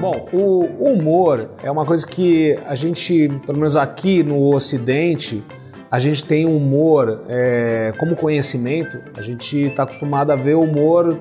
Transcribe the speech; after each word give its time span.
Bom, 0.00 0.28
o 0.32 0.92
humor 0.92 1.50
é 1.62 1.70
uma 1.70 1.84
coisa 1.84 2.06
que 2.06 2.58
a 2.66 2.74
gente, 2.74 3.28
pelo 3.46 3.58
menos 3.58 3.76
aqui 3.76 4.22
no 4.22 4.54
Ocidente, 4.54 5.44
a 5.90 5.98
gente 5.98 6.24
tem 6.24 6.46
humor 6.46 7.24
é, 7.28 7.92
como 7.98 8.16
conhecimento. 8.16 8.98
A 9.16 9.22
gente 9.22 9.60
está 9.60 9.82
acostumado 9.82 10.30
a 10.30 10.36
ver 10.36 10.54
humor 10.54 11.20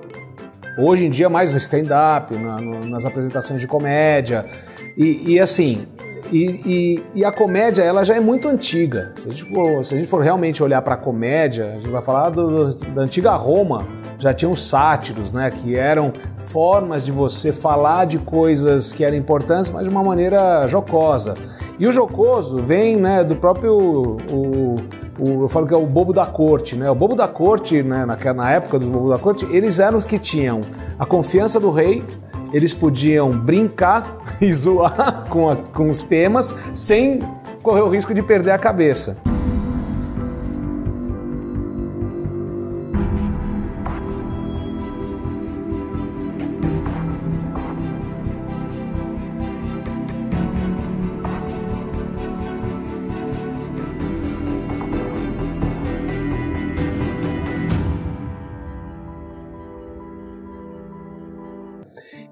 hoje 0.78 1.06
em 1.06 1.10
dia 1.10 1.30
mais 1.30 1.52
no 1.52 1.58
stand-up, 1.58 2.38
na, 2.38 2.62
nas 2.62 3.06
apresentações 3.06 3.62
de 3.62 3.68
comédia. 3.68 4.46
E, 4.98 5.34
e 5.34 5.40
assim, 5.40 5.88
e, 6.32 6.62
e, 6.66 7.04
e, 7.16 7.26
a 7.26 7.32
comédia 7.32 7.82
ela 7.82 8.04
já 8.04 8.16
é 8.16 8.20
muito 8.20 8.48
antiga. 8.48 9.12
Se 9.16 9.28
a 9.28 9.32
gente 9.32 9.52
for, 9.54 9.80
a 9.80 9.82
gente 9.82 10.08
for 10.08 10.22
realmente 10.22 10.62
olhar 10.62 10.82
para 10.82 10.94
a 10.94 10.98
comédia, 10.98 11.74
a 11.74 11.78
gente 11.78 11.90
vai 11.90 12.02
falar 12.02 12.30
do, 12.30 12.72
do, 12.72 12.86
da 12.92 13.02
antiga 13.02 13.32
Roma. 13.36 13.86
Já 14.18 14.34
tinham 14.34 14.56
sátiros, 14.56 15.32
né? 15.32 15.50
Que 15.50 15.76
eram 15.76 16.14
formas 16.38 17.06
de 17.06 17.12
você 17.12 17.52
falar 17.52 18.06
de 18.06 18.20
coisas 18.20 18.94
que 18.94 19.04
eram 19.04 19.18
importantes, 19.18 19.72
mas 19.72 19.84
de 19.84 19.90
uma 19.90 20.04
maneira 20.04 20.68
jocosa. 20.68 21.36
E 21.80 21.88
o 21.88 21.92
jocoso 21.92 22.58
vem 22.58 22.98
né, 22.98 23.24
do 23.24 23.36
próprio. 23.36 23.74
O, 24.32 24.76
o, 25.20 25.44
eu 25.44 25.50
falo 25.50 25.66
que 25.66 25.74
é 25.74 25.78
o 25.78 25.86
bobo 25.86 26.14
da 26.14 26.26
corte, 26.26 26.76
né? 26.76 26.90
O 26.92 26.96
bobo 26.96 27.16
da 27.16 27.28
corte, 27.28 27.82
né, 27.82 28.06
na, 28.06 28.34
na 28.34 28.52
época 28.52 28.78
dos 28.78 28.90
bobos 28.90 29.10
da 29.10 29.18
corte, 29.18 29.46
eles 29.50 29.80
eram 29.80 29.98
os 29.98 30.06
que 30.06 30.20
tinham 30.20 30.62
a 30.98 31.06
confiança 31.06 31.60
do 31.60 31.72
rei, 31.72 32.04
eles 32.54 32.74
podiam 32.74 33.32
brincar 33.32 34.18
e 34.42 34.52
zoar 34.52 35.26
com, 35.30 35.50
a, 35.50 35.56
com 35.56 35.90
os 35.90 36.04
temas 36.04 36.56
sem 36.74 37.20
correr 37.62 37.82
o 37.82 37.90
risco 37.90 38.14
de 38.14 38.22
perder 38.22 38.52
a 38.52 38.58
cabeça. 38.58 39.18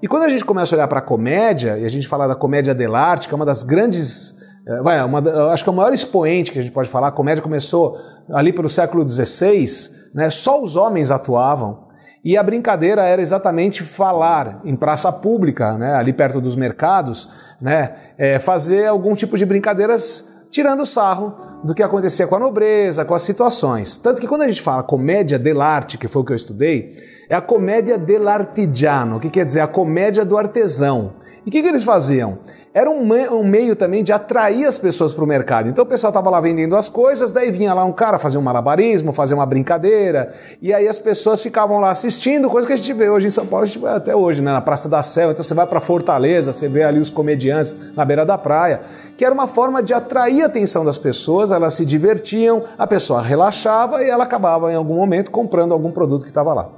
E 0.00 0.06
quando 0.06 0.24
a 0.24 0.28
gente 0.28 0.44
começa 0.44 0.74
a 0.74 0.76
olhar 0.76 0.88
para 0.88 1.00
a 1.00 1.02
comédia, 1.02 1.76
e 1.76 1.84
a 1.84 1.88
gente 1.88 2.06
fala 2.06 2.28
da 2.28 2.34
comédia 2.34 2.74
dell'arte, 2.74 3.26
que 3.26 3.34
é 3.34 3.36
uma 3.36 3.46
das 3.46 3.64
grandes. 3.64 4.36
Eh, 4.66 4.80
vai, 4.80 5.02
uma, 5.02 5.18
acho 5.52 5.64
que 5.64 5.70
é 5.70 5.72
o 5.72 5.76
maior 5.76 5.92
expoente 5.92 6.52
que 6.52 6.58
a 6.58 6.62
gente 6.62 6.72
pode 6.72 6.88
falar. 6.88 7.08
A 7.08 7.12
comédia 7.12 7.42
começou 7.42 7.98
ali 8.30 8.52
pelo 8.52 8.68
século 8.68 9.08
XVI, 9.08 9.66
né? 10.14 10.30
só 10.30 10.62
os 10.62 10.76
homens 10.76 11.10
atuavam. 11.10 11.88
E 12.24 12.36
a 12.36 12.42
brincadeira 12.42 13.02
era 13.04 13.22
exatamente 13.22 13.82
falar 13.82 14.60
em 14.64 14.76
praça 14.76 15.10
pública, 15.10 15.74
né? 15.74 15.94
ali 15.94 16.12
perto 16.12 16.40
dos 16.40 16.54
mercados, 16.54 17.28
né? 17.60 17.94
É, 18.18 18.38
fazer 18.38 18.86
algum 18.86 19.14
tipo 19.14 19.36
de 19.36 19.46
brincadeiras 19.46 20.28
tirando 20.50 20.86
sarro 20.86 21.34
do 21.62 21.74
que 21.74 21.82
acontecia 21.82 22.26
com 22.26 22.36
a 22.36 22.40
nobreza, 22.40 23.04
com 23.04 23.14
as 23.14 23.22
situações. 23.22 23.96
Tanto 23.96 24.20
que 24.20 24.26
quando 24.26 24.42
a 24.42 24.48
gente 24.48 24.62
fala 24.62 24.82
comédia 24.82 25.38
dell'arte, 25.38 25.98
que 25.98 26.08
foi 26.08 26.22
o 26.22 26.24
que 26.24 26.32
eu 26.32 26.36
estudei, 26.36 26.96
é 27.28 27.34
a 27.34 27.40
comédia 27.40 27.98
dell'artigiano, 27.98 29.20
que 29.20 29.30
quer 29.30 29.44
dizer 29.44 29.60
a 29.60 29.66
comédia 29.66 30.24
do 30.24 30.38
artesão. 30.38 31.14
E 31.44 31.48
o 31.48 31.52
que, 31.52 31.62
que, 31.62 31.68
eles 31.68 31.84
faziam? 31.84 32.38
Era 32.78 32.88
um, 32.88 33.02
um, 33.02 33.42
meio 33.42 33.74
também 33.74 34.04
de 34.04 34.12
atrair 34.12 34.64
as 34.64 34.78
pessoas 34.78 35.12
para 35.12 35.24
o 35.24 35.26
mercado. 35.26 35.68
Então 35.68 35.82
o 35.82 35.86
pessoal 35.86 36.10
estava 36.10 36.30
lá 36.30 36.40
vendendo 36.40 36.76
as 36.76 36.88
coisas, 36.88 37.32
daí 37.32 37.50
vinha 37.50 37.74
lá 37.74 37.84
um 37.84 37.92
cara 37.92 38.20
fazer 38.20 38.38
um 38.38 38.40
malabarismo, 38.40 39.12
fazer 39.12 39.34
uma 39.34 39.44
brincadeira, 39.44 40.32
e 40.62 40.72
aí 40.72 40.86
as 40.86 41.00
pessoas 41.00 41.42
ficavam 41.42 41.80
lá 41.80 41.90
assistindo, 41.90 42.48
coisa 42.48 42.68
que 42.68 42.72
a 42.72 42.76
gente 42.76 42.92
vê 42.92 43.10
hoje 43.10 43.26
em 43.26 43.30
São 43.30 43.44
Paulo, 43.44 43.64
a 43.64 43.66
gente 43.66 43.80
vê 43.80 43.88
até 43.88 44.14
hoje, 44.14 44.40
né? 44.40 44.52
na 44.52 44.60
Praça 44.60 44.88
da 44.88 45.02
Sé. 45.02 45.28
Então 45.28 45.42
você 45.42 45.54
vai 45.54 45.66
para 45.66 45.80
Fortaleza, 45.80 46.52
você 46.52 46.68
vê 46.68 46.84
ali 46.84 47.00
os 47.00 47.10
comediantes 47.10 47.76
na 47.96 48.04
beira 48.04 48.24
da 48.24 48.38
praia, 48.38 48.82
que 49.16 49.24
era 49.24 49.34
uma 49.34 49.48
forma 49.48 49.82
de 49.82 49.92
atrair 49.92 50.44
a 50.44 50.46
atenção 50.46 50.84
das 50.84 50.98
pessoas, 50.98 51.50
elas 51.50 51.74
se 51.74 51.84
divertiam, 51.84 52.62
a 52.78 52.86
pessoa 52.86 53.20
relaxava 53.20 54.04
e 54.04 54.08
ela 54.08 54.22
acabava 54.22 54.72
em 54.72 54.76
algum 54.76 54.94
momento 54.94 55.32
comprando 55.32 55.72
algum 55.72 55.90
produto 55.90 56.22
que 56.22 56.30
estava 56.30 56.54
lá. 56.54 56.68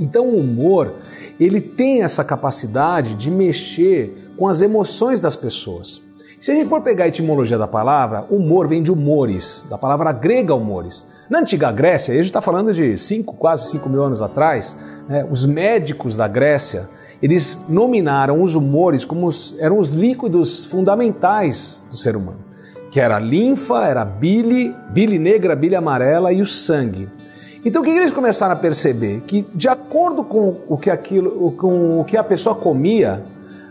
Então 0.00 0.26
o 0.26 0.40
humor, 0.40 0.94
ele 1.38 1.60
tem 1.60 2.02
essa 2.02 2.24
capacidade 2.24 3.14
de 3.14 3.30
mexer 3.30 4.23
com 4.36 4.48
as 4.48 4.62
emoções 4.62 5.20
das 5.20 5.36
pessoas. 5.36 6.02
Se 6.44 6.52
a 6.52 6.54
gente 6.54 6.68
for 6.68 6.82
pegar 6.82 7.04
a 7.04 7.08
etimologia 7.08 7.56
da 7.56 7.66
palavra, 7.66 8.26
humor 8.28 8.68
vem 8.68 8.82
de 8.82 8.92
humores, 8.92 9.64
da 9.70 9.78
palavra 9.78 10.12
grega 10.12 10.54
humores. 10.54 11.06
Na 11.30 11.38
antiga 11.38 11.72
Grécia, 11.72 12.12
a 12.12 12.16
gente 12.16 12.26
está 12.26 12.42
falando 12.42 12.70
de 12.70 12.98
cinco, 12.98 13.34
quase 13.34 13.70
5 13.70 13.88
mil 13.88 14.04
anos 14.04 14.20
atrás, 14.20 14.76
né, 15.08 15.26
os 15.30 15.46
médicos 15.46 16.16
da 16.16 16.28
Grécia, 16.28 16.86
eles 17.22 17.58
nominaram 17.66 18.42
os 18.42 18.54
humores 18.54 19.06
como 19.06 19.26
os, 19.26 19.56
eram 19.58 19.78
os 19.78 19.92
líquidos 19.92 20.66
fundamentais 20.66 21.86
do 21.90 21.96
ser 21.96 22.14
humano, 22.14 22.40
que 22.90 23.00
era 23.00 23.16
a 23.16 23.20
linfa, 23.20 23.86
era 23.86 24.02
a 24.02 24.04
bile, 24.04 24.76
bile 24.90 25.18
negra, 25.18 25.56
bile 25.56 25.76
amarela 25.76 26.30
e 26.30 26.42
o 26.42 26.46
sangue. 26.46 27.08
Então 27.64 27.80
o 27.80 27.84
que 27.86 27.90
eles 27.90 28.12
começaram 28.12 28.52
a 28.52 28.56
perceber? 28.56 29.22
Que 29.26 29.46
de 29.54 29.66
acordo 29.66 30.22
com 30.22 30.58
o 30.68 30.76
que, 30.76 30.90
aquilo, 30.90 31.52
com 31.52 32.00
o 32.00 32.04
que 32.04 32.18
a 32.18 32.22
pessoa 32.22 32.54
comia, 32.54 33.24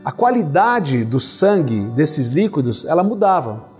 a 0.03 0.11
qualidade 0.11 1.05
do 1.05 1.19
sangue 1.19 1.81
desses 1.95 2.29
líquidos 2.29 2.85
ela 2.85 3.03
mudava. 3.03 3.71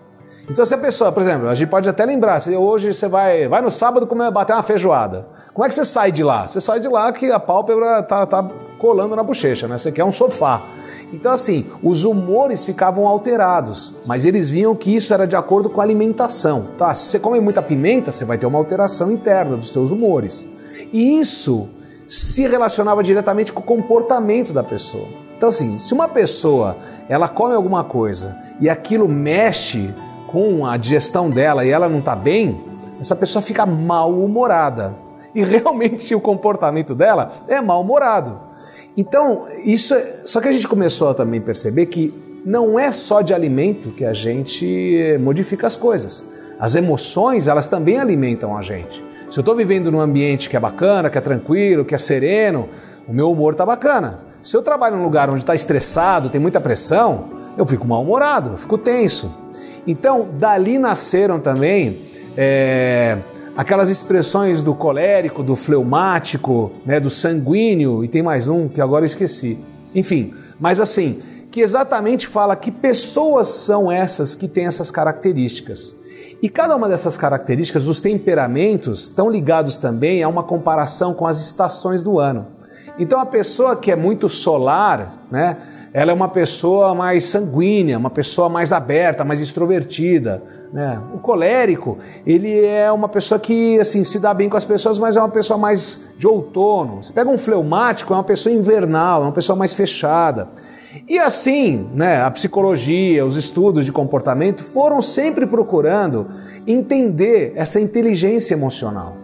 Então 0.50 0.66
se 0.66 0.73
a 0.73 0.78
pessoa, 0.78 1.11
por 1.11 1.22
exemplo, 1.22 1.47
a 1.47 1.56
gente 1.56 1.69
pode 1.69 1.88
até 1.88 2.06
lembrar, 2.06 2.39
se 2.39 2.56
hoje 2.56 2.94
você 2.94 3.07
vai, 3.07 3.47
vai 3.47 3.61
no 3.61 3.72
sábado 3.72 4.06
comer, 4.06 4.29
bater 4.31 4.53
uma 4.53 4.63
feijoada, 4.63 5.25
como 5.53 5.66
é 5.66 5.69
que 5.69 5.75
você 5.75 5.85
sai 5.85 6.12
de 6.12 6.23
lá? 6.23 6.47
Você 6.47 6.59
sai 6.59 6.79
de 6.79 6.88
lá 6.88 7.12
que 7.12 7.31
a 7.31 7.39
pálpebra 7.39 8.03
tá, 8.03 8.25
tá 8.25 8.50
colando 8.78 9.16
na 9.16 9.23
bochecha, 9.23 9.67
né? 9.67 9.78
Você 9.78 9.91
quer 9.91 10.03
um 10.03 10.12
sofá. 10.12 10.62
Então, 11.13 11.31
assim, 11.31 11.66
os 11.83 12.06
humores 12.06 12.66
ficavam 12.66 13.07
alterados, 13.07 13.95
mas 14.03 14.25
eles 14.25 14.50
viam 14.50 14.75
que 14.75 14.95
isso 14.95 15.13
era 15.13 15.28
de 15.28 15.35
acordo 15.35 15.69
com 15.69 15.79
a 15.79 15.83
alimentação. 15.83 16.69
Tá? 16.75 16.94
Se 16.95 17.07
você 17.07 17.19
come 17.19 17.39
muita 17.39 17.62
pimenta, 17.62 18.12
você 18.12 18.25
vai 18.25 18.38
ter 18.38 18.47
uma 18.47 18.57
alteração 18.57 19.12
interna 19.12 19.56
dos 19.56 19.72
seus 19.72 19.91
humores. 19.91 20.47
E 20.91 21.19
isso 21.19 21.69
se 22.07 22.47
relacionava 22.47 23.03
diretamente 23.03 23.53
com 23.53 23.59
o 23.59 23.63
comportamento 23.63 24.51
da 24.51 24.63
pessoa. 24.63 25.22
Então, 25.43 25.49
assim, 25.49 25.77
se 25.77 25.93
uma 25.93 26.07
pessoa 26.07 26.77
ela 27.09 27.27
come 27.27 27.53
alguma 27.53 27.83
coisa 27.83 28.33
e 28.61 28.69
aquilo 28.69 29.09
mexe 29.09 29.93
com 30.25 30.65
a 30.65 30.77
digestão 30.77 31.29
dela 31.29 31.65
e 31.65 31.69
ela 31.69 31.89
não 31.89 31.99
está 31.99 32.15
bem, 32.15 32.61
essa 32.97 33.13
pessoa 33.13 33.41
fica 33.41 33.65
mal-humorada. 33.65 34.93
E 35.35 35.43
realmente 35.43 36.15
o 36.15 36.21
comportamento 36.21 36.95
dela 36.95 37.33
é 37.49 37.59
mal-humorado. 37.59 38.39
Então, 38.95 39.47
isso 39.65 39.93
é... 39.93 40.21
só 40.23 40.39
que 40.39 40.47
a 40.47 40.51
gente 40.53 40.65
começou 40.65 41.09
a 41.09 41.13
também 41.13 41.41
perceber 41.41 41.87
que 41.87 42.13
não 42.45 42.79
é 42.79 42.89
só 42.93 43.19
de 43.19 43.33
alimento 43.33 43.89
que 43.89 44.05
a 44.05 44.13
gente 44.13 45.17
modifica 45.19 45.67
as 45.67 45.75
coisas. 45.75 46.25
As 46.57 46.73
emoções, 46.73 47.49
elas 47.49 47.67
também 47.67 47.99
alimentam 47.99 48.55
a 48.55 48.61
gente. 48.61 49.03
Se 49.29 49.37
eu 49.37 49.41
estou 49.41 49.57
vivendo 49.57 49.91
num 49.91 49.99
ambiente 49.99 50.49
que 50.49 50.55
é 50.55 50.59
bacana, 50.61 51.09
que 51.09 51.17
é 51.17 51.21
tranquilo, 51.21 51.83
que 51.83 51.93
é 51.93 51.97
sereno, 51.97 52.69
o 53.05 53.11
meu 53.11 53.29
humor 53.29 53.51
está 53.51 53.65
bacana. 53.65 54.31
Se 54.43 54.57
eu 54.57 54.61
trabalho 54.61 54.97
num 54.97 55.05
lugar 55.05 55.29
onde 55.29 55.39
está 55.39 55.55
estressado, 55.55 56.29
tem 56.29 56.39
muita 56.39 56.59
pressão, 56.59 57.29
eu 57.57 57.65
fico 57.65 57.87
mal-humorado, 57.87 58.49
eu 58.49 58.57
fico 58.57 58.77
tenso. 58.77 59.33
Então, 59.87 60.27
dali 60.33 60.77
nasceram 60.77 61.39
também 61.39 62.01
é, 62.35 63.19
aquelas 63.55 63.87
expressões 63.87 64.61
do 64.61 64.75
colérico, 64.75 65.41
do 65.41 65.55
fleumático, 65.55 66.73
né, 66.85 66.99
do 66.99 67.09
sanguíneo, 67.09 68.03
e 68.03 68.09
tem 68.09 68.21
mais 68.21 68.49
um 68.49 68.67
que 68.67 68.81
agora 68.81 69.05
eu 69.05 69.07
esqueci. 69.07 69.57
Enfim, 69.95 70.33
mas 70.59 70.81
assim, 70.81 71.21
que 71.49 71.61
exatamente 71.61 72.27
fala 72.27 72.53
que 72.57 72.69
pessoas 72.69 73.47
são 73.47 73.89
essas 73.89 74.35
que 74.35 74.49
têm 74.49 74.65
essas 74.65 74.91
características. 74.91 75.95
E 76.41 76.49
cada 76.49 76.75
uma 76.75 76.89
dessas 76.89 77.17
características, 77.17 77.87
os 77.87 78.01
temperamentos, 78.01 79.03
estão 79.03 79.29
ligados 79.29 79.77
também 79.77 80.21
a 80.21 80.27
uma 80.27 80.44
comparação 80.44 81.13
com 81.13 81.25
as 81.25 81.41
estações 81.41 82.03
do 82.03 82.19
ano. 82.19 82.52
Então 82.98 83.19
a 83.19 83.25
pessoa 83.25 83.75
que 83.75 83.92
é 83.92 83.95
muito 83.95 84.30
solar, 84.30 85.13
né, 85.31 85.57
ela 85.94 86.12
é 86.12 86.13
uma 86.13 86.28
pessoa 86.28 86.95
mais 86.95 87.25
sanguínea, 87.25 87.98
uma 87.98 88.10
pessoa 88.10 88.50
mais 88.50 88.72
aberta, 88.72 89.24
mais 89.24 89.40
extrovertida. 89.40 90.42
Né? 90.72 91.00
O 91.13 91.19
colérico, 91.19 92.00
ele 92.25 92.66
é 92.66 92.92
uma 92.92 93.07
pessoa 93.07 93.40
que 93.40 93.80
assim 93.80 94.04
se 94.04 94.19
dá 94.19 94.34
bem 94.34 94.50
com 94.50 94.57
as 94.57 94.66
pessoas, 94.66 94.98
mas 94.98 95.16
é 95.16 95.19
uma 95.19 95.30
pessoa 95.30 95.57
mais 95.57 96.04
de 96.18 96.28
outono. 96.28 97.04
Você 97.04 97.13
pega 97.13 97.30
um 97.30 97.38
fleumático, 97.38 98.12
é 98.12 98.18
uma 98.18 98.24
pessoa 98.24 98.54
invernal, 98.54 99.22
é 99.22 99.25
uma 99.25 99.31
pessoa 99.31 99.56
mais 99.56 99.74
fechada. 99.74 100.48
E 101.07 101.19
assim, 101.19 101.88
né, 101.94 102.22
a 102.22 102.30
psicologia, 102.31 103.25
os 103.25 103.36
estudos 103.36 103.86
de 103.86 103.92
comportamento 103.92 104.63
foram 104.63 105.01
sempre 105.01 105.45
procurando 105.45 106.28
entender 106.66 107.54
essa 107.56 107.80
inteligência 107.80 108.54
emocional. 108.54 109.18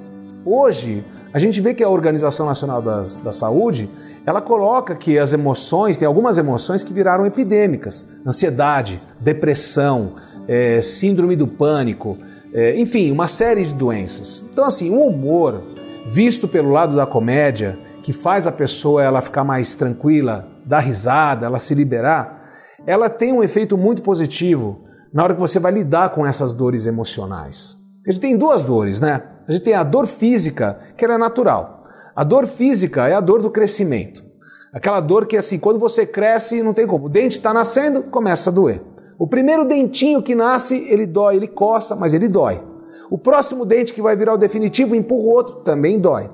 Hoje, 0.46 1.04
a 1.32 1.38
gente 1.38 1.62
vê 1.62 1.74
que 1.74 1.84
a 1.84 1.90
Organização 1.90 2.46
Nacional 2.46 2.82
da, 2.82 3.04
da 3.24 3.32
Saúde, 3.32 3.90
ela 4.26 4.42
coloca 4.42 4.96
que 4.96 5.20
as 5.20 5.32
emoções, 5.32 5.96
tem 5.96 6.08
algumas 6.08 6.38
emoções 6.38 6.84
que 6.84 6.92
viraram 6.92 7.26
epidêmicas. 7.26 8.08
Ansiedade, 8.26 9.02
depressão, 9.20 10.16
é, 10.48 10.82
síndrome 10.82 11.36
do 11.36 11.48
pânico, 11.48 12.18
é, 12.52 12.80
enfim, 12.80 13.12
uma 13.12 13.28
série 13.28 13.64
de 13.64 13.76
doenças. 13.76 14.44
Então, 14.52 14.66
assim, 14.66 14.90
o 14.90 15.06
humor, 15.06 15.62
visto 16.08 16.48
pelo 16.48 16.72
lado 16.72 16.96
da 16.96 17.06
comédia, 17.06 17.78
que 18.02 18.12
faz 18.12 18.48
a 18.48 18.52
pessoa 18.52 19.04
ela 19.04 19.22
ficar 19.22 19.44
mais 19.44 19.76
tranquila, 19.76 20.48
dar 20.66 20.80
risada, 20.80 21.46
ela 21.46 21.60
se 21.60 21.76
liberar, 21.76 22.50
ela 22.88 23.08
tem 23.08 23.32
um 23.32 23.44
efeito 23.44 23.78
muito 23.78 24.02
positivo 24.02 24.86
na 25.14 25.24
hora 25.24 25.36
que 25.36 25.40
você 25.40 25.60
vai 25.60 25.72
lidar 25.72 26.10
com 26.10 26.26
essas 26.26 26.54
dores 26.54 26.88
emocionais. 26.88 27.78
A 28.08 28.12
gente 28.12 28.22
tem 28.22 28.36
duas 28.36 28.64
dores, 28.64 29.00
né? 29.00 29.22
A 29.50 29.52
gente 29.52 29.64
tem 29.64 29.74
a 29.74 29.84
dor 29.84 30.06
física, 30.06 30.80
que 30.96 31.04
ela 31.04 31.16
é 31.16 31.18
natural. 31.18 31.84
A 32.16 32.24
dor 32.24 32.46
física 32.46 33.08
é 33.08 33.16
a 33.16 33.20
dor 33.20 33.42
do 33.42 33.50
crescimento. 33.50 34.24
Aquela 34.72 35.00
dor 35.00 35.26
que, 35.26 35.36
assim, 35.36 35.58
quando 35.58 35.80
você 35.80 36.06
cresce, 36.06 36.62
não 36.62 36.72
tem 36.72 36.86
como. 36.86 37.08
O 37.08 37.10
dente 37.10 37.38
está 37.38 37.52
nascendo, 37.52 38.04
começa 38.04 38.52
a 38.52 38.54
doer. 38.54 38.80
O 39.18 39.26
primeiro 39.26 39.66
dentinho 39.66 40.22
que 40.22 40.36
nasce, 40.36 40.86
ele 40.88 41.08
dói, 41.08 41.36
ele 41.36 41.48
coça, 41.48 41.96
mas 41.96 42.14
ele 42.14 42.28
dói. 42.28 42.62
O 43.10 43.18
próximo 43.18 43.66
dente 43.66 43.92
que 43.92 44.04
vai 44.04 44.16
virar 44.16 44.36
o 44.36 44.38
definitivo 44.38 44.94
empurra 44.94 45.24
o 45.24 45.34
outro, 45.34 45.56
também 45.62 46.00
dói. 46.00 46.30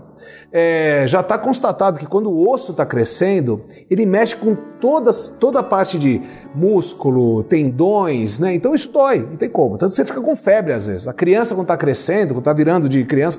É, 0.52 1.06
já 1.08 1.22
está 1.22 1.38
constatado 1.38 2.00
que 2.00 2.06
quando 2.06 2.30
o 2.30 2.50
osso 2.50 2.72
está 2.72 2.86
crescendo, 2.86 3.62
ele 3.90 4.06
mexe 4.06 4.36
com 4.36 4.56
todas, 4.80 5.28
toda 5.40 5.60
a 5.60 5.64
parte 5.64 5.98
de 5.98 6.22
músculo, 6.54 7.44
tendões, 7.44 8.40
né? 8.40 8.54
Então 8.54 8.74
isso 8.74 8.90
dói, 8.92 9.20
não 9.20 9.38
tem 9.38 9.50
como. 9.50 9.78
Tanto 9.78 9.96
você 9.96 10.06
fica 10.06 10.22
com 10.22 10.36
febre 10.36 10.74
às 10.74 10.88
vezes. 10.88 11.08
A 11.08 11.14
criança, 11.14 11.54
quando 11.56 11.66
está 11.66 11.78
crescendo, 11.78 12.34
quando 12.34 12.40
está 12.40 12.54
virando 12.54 12.88
de 12.88 13.04
criança 13.06 13.38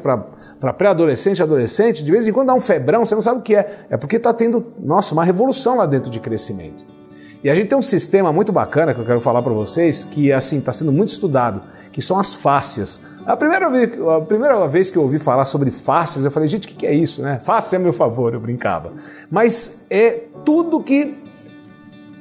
para 0.60 0.72
pré-adolescente, 0.72 1.42
adolescente, 1.42 2.04
de 2.04 2.10
vez 2.12 2.26
em 2.26 2.32
quando 2.32 2.48
dá 2.48 2.54
um 2.54 2.60
febrão, 2.60 3.04
você 3.04 3.14
não 3.14 3.22
sabe 3.22 3.40
o 3.40 3.42
que 3.42 3.54
é. 3.54 3.86
É 3.90 3.96
porque 3.96 4.16
está 4.16 4.32
tendo, 4.32 4.64
nossa, 4.78 5.14
uma 5.14 5.24
revolução 5.24 5.76
lá 5.76 5.86
dentro 5.86 6.10
de 6.10 6.20
crescimento. 6.20 6.84
E 7.44 7.50
a 7.50 7.54
gente 7.54 7.68
tem 7.68 7.78
um 7.78 7.82
sistema 7.82 8.32
muito 8.32 8.50
bacana 8.50 8.92
que 8.92 9.00
eu 9.00 9.04
quero 9.04 9.20
falar 9.20 9.40
para 9.42 9.52
vocês, 9.52 10.04
que 10.04 10.32
assim 10.32 10.58
está 10.58 10.72
sendo 10.72 10.90
muito 10.90 11.10
estudado, 11.10 11.62
que 11.96 12.02
são 12.02 12.18
as 12.18 12.34
fáscias. 12.34 13.00
A 13.24 13.34
primeira, 13.34 13.70
vez, 13.70 13.90
a 14.06 14.20
primeira 14.20 14.68
vez 14.68 14.90
que 14.90 14.98
eu 14.98 15.02
ouvi 15.02 15.18
falar 15.18 15.46
sobre 15.46 15.70
fáscias, 15.70 16.26
eu 16.26 16.30
falei, 16.30 16.46
gente, 16.46 16.66
o 16.66 16.68
que, 16.68 16.74
que 16.74 16.86
é 16.86 16.92
isso, 16.92 17.22
né? 17.22 17.40
Fácil 17.42 17.76
é 17.76 17.78
meu 17.78 17.92
favor, 17.94 18.34
eu 18.34 18.38
brincava. 18.38 18.92
Mas 19.30 19.80
é 19.88 20.24
tudo 20.44 20.78
que 20.82 21.16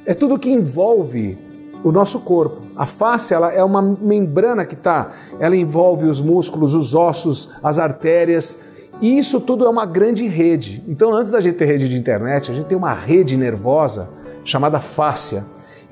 é 0.06 0.14
tudo 0.14 0.38
que 0.38 0.50
envolve 0.50 1.36
o 1.84 1.92
nosso 1.92 2.20
corpo. 2.20 2.62
A 2.74 2.86
face 2.86 3.34
ela 3.34 3.52
é 3.52 3.62
uma 3.62 3.82
membrana 3.82 4.64
que 4.64 4.74
tá, 4.74 5.10
ela 5.38 5.54
envolve 5.54 6.06
os 6.06 6.22
músculos, 6.22 6.74
os 6.74 6.94
ossos, 6.94 7.50
as 7.62 7.78
artérias. 7.78 8.58
E 8.98 9.18
isso 9.18 9.42
tudo 9.42 9.66
é 9.66 9.68
uma 9.68 9.84
grande 9.84 10.26
rede. 10.26 10.82
Então, 10.88 11.12
antes 11.12 11.30
da 11.30 11.38
gente 11.38 11.56
ter 11.56 11.66
rede 11.66 11.86
de 11.86 11.98
internet, 11.98 12.50
a 12.50 12.54
gente 12.54 12.64
tem 12.64 12.78
uma 12.78 12.94
rede 12.94 13.36
nervosa 13.36 14.08
chamada 14.42 14.80
fáscia. 14.80 15.44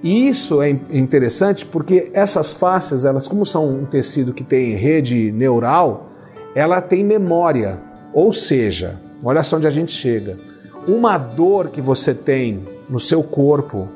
E 0.05 0.29
isso 0.29 0.61
é 0.61 0.69
interessante 0.69 1.65
porque 1.65 2.11
essas 2.12 2.53
fáscias, 2.53 3.06
elas 3.06 3.27
como 3.27 3.47
são 3.47 3.67
um 3.67 3.87
tecido 3.87 4.35
que 4.35 4.45
tem 4.45 4.75
rede 4.75 5.33
neural, 5.33 6.11
ela 6.55 6.83
tem 6.83 7.03
memória. 7.03 7.81
Ou 8.12 8.31
seja, 8.31 9.01
olha 9.25 9.43
só 9.43 9.56
onde 9.56 9.67
a 9.67 9.71
gente 9.71 9.93
chega. 9.93 10.39
Uma 10.87 11.17
dor 11.17 11.71
que 11.71 11.81
você 11.81 12.12
tem 12.12 12.69
no 12.87 13.01
seu 13.01 13.23
corpo, 13.23 13.89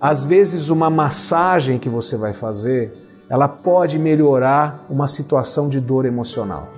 às 0.00 0.24
vezes 0.24 0.68
uma 0.68 0.90
massagem 0.90 1.78
que 1.78 1.88
você 1.88 2.16
vai 2.16 2.32
fazer, 2.32 2.92
ela 3.28 3.46
pode 3.46 4.00
melhorar 4.00 4.84
uma 4.90 5.06
situação 5.06 5.68
de 5.68 5.78
dor 5.78 6.04
emocional. 6.04 6.72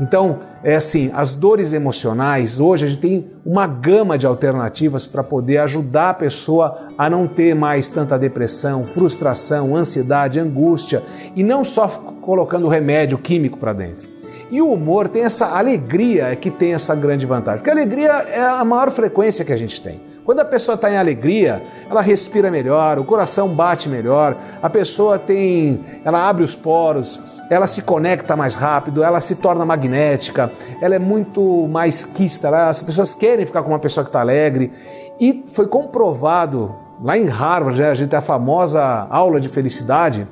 Então, 0.00 0.38
é 0.62 0.76
assim, 0.76 1.10
as 1.14 1.34
dores 1.34 1.72
emocionais, 1.72 2.60
hoje 2.60 2.84
a 2.84 2.88
gente 2.88 3.00
tem 3.00 3.30
uma 3.44 3.66
gama 3.66 4.18
de 4.18 4.26
alternativas 4.26 5.06
para 5.06 5.22
poder 5.22 5.58
ajudar 5.58 6.10
a 6.10 6.14
pessoa 6.14 6.88
a 6.98 7.08
não 7.08 7.26
ter 7.26 7.54
mais 7.54 7.88
tanta 7.88 8.18
depressão, 8.18 8.84
frustração, 8.84 9.74
ansiedade, 9.74 10.38
angústia 10.38 11.02
e 11.34 11.42
não 11.42 11.64
só 11.64 11.88
colocando 12.20 12.68
remédio 12.68 13.16
químico 13.16 13.58
para 13.58 13.72
dentro. 13.72 14.08
E 14.50 14.60
o 14.60 14.72
humor 14.72 15.08
tem 15.08 15.22
essa 15.22 15.46
alegria 15.46 16.34
que 16.36 16.50
tem 16.50 16.74
essa 16.74 16.94
grande 16.94 17.24
vantagem, 17.24 17.60
porque 17.60 17.70
a 17.70 17.72
alegria 17.72 18.10
é 18.10 18.44
a 18.44 18.64
maior 18.64 18.90
frequência 18.90 19.44
que 19.44 19.52
a 19.52 19.56
gente 19.56 19.80
tem. 19.80 20.09
Quando 20.24 20.40
a 20.40 20.44
pessoa 20.44 20.74
está 20.74 20.90
em 20.90 20.96
alegria, 20.96 21.62
ela 21.88 22.00
respira 22.00 22.50
melhor, 22.50 22.98
o 22.98 23.04
coração 23.04 23.48
bate 23.48 23.88
melhor, 23.88 24.36
a 24.62 24.68
pessoa 24.70 25.18
tem, 25.18 25.80
ela 26.04 26.28
abre 26.28 26.44
os 26.44 26.54
poros, 26.54 27.20
ela 27.48 27.66
se 27.66 27.82
conecta 27.82 28.36
mais 28.36 28.54
rápido, 28.54 29.02
ela 29.02 29.18
se 29.20 29.34
torna 29.34 29.64
magnética, 29.64 30.50
ela 30.80 30.94
é 30.94 30.98
muito 30.98 31.66
mais 31.68 32.04
quista, 32.04 32.68
as 32.68 32.82
pessoas 32.82 33.14
querem 33.14 33.44
ficar 33.44 33.62
com 33.62 33.70
uma 33.70 33.78
pessoa 33.78 34.04
que 34.04 34.08
está 34.08 34.20
alegre. 34.20 34.72
E 35.18 35.44
foi 35.48 35.66
comprovado 35.66 36.74
lá 37.02 37.18
em 37.18 37.26
Harvard, 37.26 37.80
né, 37.80 37.90
a 37.90 37.94
gente 37.94 38.10
tem 38.10 38.18
a 38.18 38.22
famosa 38.22 39.06
aula 39.10 39.40
de 39.40 39.48
felicidade, 39.48 40.28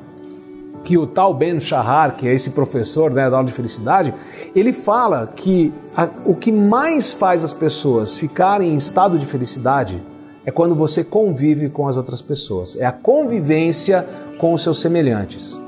que 0.85 0.97
o 0.97 1.07
tal 1.07 1.35
Ben 1.35 1.61
Shahar, 1.61 2.17
que 2.17 2.27
é 2.27 2.35
esse 2.35 2.51
professor 2.51 3.11
né, 3.11 3.29
da 3.29 3.37
aula 3.37 3.47
de 3.47 3.53
felicidade, 3.53 4.15
ele 4.55 4.73
fala 4.73 5.31
que 5.35 5.73
a, 5.97 6.09
o 6.25 6.35
que 6.35 6.51
mais 6.51 7.13
faz 7.13 7.45
as 7.45 7.53
pessoas 7.53 8.17
ficarem 8.17 8.73
em 8.73 8.77
estado 8.77 9.19
de 9.19 9.27
felicidade 9.27 10.03
é 10.45 10.51
quando 10.51 10.75
você 10.75 11.05
convive 11.05 11.69
com 11.69 11.87
as 11.87 11.97
outras 11.97 12.23
pessoas, 12.23 12.77
é 12.77 12.87
a 12.87 12.93
convivência 12.93 14.07
com 14.39 14.55
os 14.55 14.63
seus 14.63 14.81
semelhantes. 14.81 15.61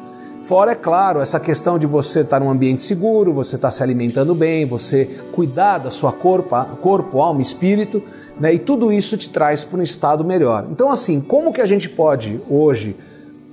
Fora, 0.42 0.72
é 0.72 0.74
claro, 0.74 1.20
essa 1.20 1.38
questão 1.38 1.78
de 1.78 1.86
você 1.86 2.22
estar 2.22 2.40
num 2.40 2.50
ambiente 2.50 2.82
seguro, 2.82 3.32
você 3.32 3.56
estar 3.56 3.70
se 3.70 3.82
alimentando 3.82 4.34
bem, 4.34 4.66
você 4.66 5.04
cuidar 5.32 5.78
da 5.78 5.90
sua 5.90 6.10
corpo, 6.10 6.56
corpo 6.80 7.20
alma, 7.20 7.40
espírito, 7.40 8.02
né? 8.40 8.54
E 8.54 8.58
tudo 8.58 8.90
isso 8.90 9.16
te 9.16 9.28
traz 9.28 9.62
para 9.62 9.78
um 9.78 9.82
estado 9.82 10.24
melhor. 10.24 10.66
Então, 10.70 10.90
assim, 10.90 11.20
como 11.20 11.52
que 11.52 11.60
a 11.60 11.66
gente 11.66 11.88
pode 11.88 12.40
hoje 12.48 12.96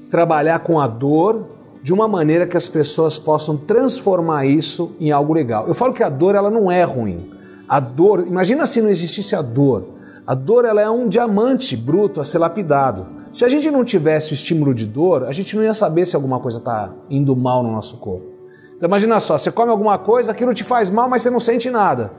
trabalhar 0.10 0.60
com 0.60 0.80
a 0.80 0.88
dor 0.88 1.46
de 1.84 1.94
uma 1.94 2.08
maneira 2.08 2.48
que 2.48 2.58
as 2.58 2.68
pessoas 2.68 3.18
possam 3.18 3.56
transformar 3.56 4.46
isso 4.46 4.92
em 5.00 5.12
algo 5.12 5.34
legal? 5.34 5.68
Eu 5.68 5.74
falo 5.74 5.94
que 5.94 6.04
a 6.04 6.10
dor 6.10 6.36
ela 6.36 6.50
não 6.50 6.72
é 6.72 6.84
ruim. 6.84 7.32
A 7.68 7.80
dor, 7.80 8.26
imagina 8.28 8.66
se 8.66 8.82
não 8.82 8.90
existisse 8.90 9.36
a 9.36 9.42
dor. 9.42 9.86
A 10.26 10.34
dor 10.34 10.66
ela 10.66 10.82
é 10.82 10.90
um 10.90 11.08
diamante 11.08 11.76
bruto 11.76 12.20
a 12.20 12.24
ser 12.24 12.38
lapidado. 12.38 13.08
Se 13.32 13.46
a 13.46 13.50
gente 13.50 13.70
não 13.70 13.84
tivesse 13.84 14.32
o 14.32 14.36
estímulo 14.36 14.74
de 14.74 14.86
dor, 14.86 15.26
a 15.26 15.32
gente 15.32 15.56
não 15.56 15.64
ia 15.64 15.74
saber 15.74 16.06
se 16.06 16.16
alguma 16.16 16.40
coisa 16.40 16.58
está 16.58 16.92
indo 17.10 17.36
mal 17.36 17.64
no 17.64 17.72
nosso 17.72 17.98
corpo. 17.98 18.26
Então 18.76 18.88
imagina 18.88 19.20
só, 19.20 19.38
você 19.38 19.52
come 19.52 19.72
alguma 19.72 19.98
coisa, 19.98 20.32
aquilo 20.32 20.54
te 20.54 20.64
faz 20.64 20.90
mal, 20.90 21.10
mas 21.10 21.22
você 21.24 21.30
não 21.30 21.40
sente 21.40 21.70
nada. 21.70 22.12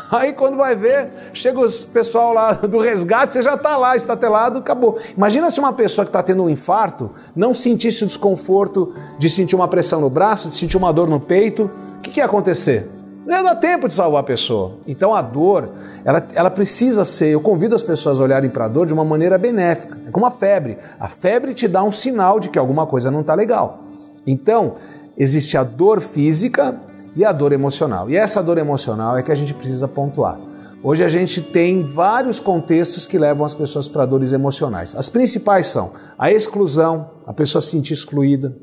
Aí 0.10 0.32
quando 0.32 0.56
vai 0.56 0.74
ver, 0.74 1.10
chega 1.32 1.60
os 1.60 1.84
pessoal 1.84 2.32
lá 2.32 2.52
do 2.66 2.78
resgate, 2.78 3.32
você 3.32 3.42
já 3.42 3.54
está 3.54 3.76
lá, 3.76 3.96
estatelado, 3.96 4.58
acabou. 4.58 4.98
Imagina 5.16 5.50
se 5.50 5.60
uma 5.60 5.72
pessoa 5.72 6.04
que 6.04 6.10
está 6.10 6.22
tendo 6.22 6.42
um 6.42 6.50
infarto 6.50 7.10
não 7.34 7.54
sentisse 7.54 8.04
o 8.04 8.06
desconforto 8.06 8.94
de 9.18 9.28
sentir 9.30 9.54
uma 9.54 9.68
pressão 9.68 10.00
no 10.00 10.10
braço, 10.10 10.48
de 10.48 10.56
sentir 10.56 10.76
uma 10.76 10.92
dor 10.92 11.08
no 11.08 11.20
peito, 11.20 11.70
o 11.96 12.00
que, 12.00 12.10
que 12.10 12.20
ia 12.20 12.26
acontecer? 12.26 12.90
Não 13.26 13.42
dá 13.42 13.54
tempo 13.54 13.88
de 13.88 13.94
salvar 13.94 14.20
a 14.20 14.24
pessoa. 14.24 14.72
Então 14.86 15.14
a 15.14 15.22
dor, 15.22 15.70
ela, 16.04 16.26
ela 16.34 16.50
precisa 16.50 17.04
ser. 17.06 17.28
Eu 17.28 17.40
convido 17.40 17.74
as 17.74 17.82
pessoas 17.82 18.20
a 18.20 18.22
olharem 18.22 18.50
para 18.50 18.66
a 18.66 18.68
dor 18.68 18.86
de 18.86 18.92
uma 18.92 19.04
maneira 19.04 19.38
benéfica. 19.38 19.98
É 20.06 20.10
como 20.10 20.26
a 20.26 20.30
febre. 20.30 20.76
A 21.00 21.08
febre 21.08 21.54
te 21.54 21.66
dá 21.66 21.82
um 21.82 21.92
sinal 21.92 22.38
de 22.38 22.50
que 22.50 22.58
alguma 22.58 22.86
coisa 22.86 23.10
não 23.10 23.22
está 23.22 23.34
legal. 23.34 23.84
Então, 24.26 24.74
existe 25.16 25.56
a 25.56 25.64
dor 25.64 26.00
física 26.00 26.78
e 27.16 27.24
a 27.24 27.32
dor 27.32 27.52
emocional. 27.52 28.10
E 28.10 28.16
essa 28.16 28.42
dor 28.42 28.58
emocional 28.58 29.16
é 29.16 29.22
que 29.22 29.32
a 29.32 29.34
gente 29.34 29.54
precisa 29.54 29.86
pontuar. 29.86 30.38
Hoje 30.82 31.02
a 31.02 31.08
gente 31.08 31.40
tem 31.40 31.82
vários 31.82 32.40
contextos 32.40 33.06
que 33.06 33.18
levam 33.18 33.46
as 33.46 33.54
pessoas 33.54 33.88
para 33.88 34.04
dores 34.04 34.32
emocionais. 34.32 34.94
As 34.94 35.08
principais 35.08 35.66
são 35.66 35.92
a 36.18 36.30
exclusão, 36.30 37.10
a 37.26 37.32
pessoa 37.32 37.62
se 37.62 37.70
sentir 37.70 37.94
excluída, 37.94 38.54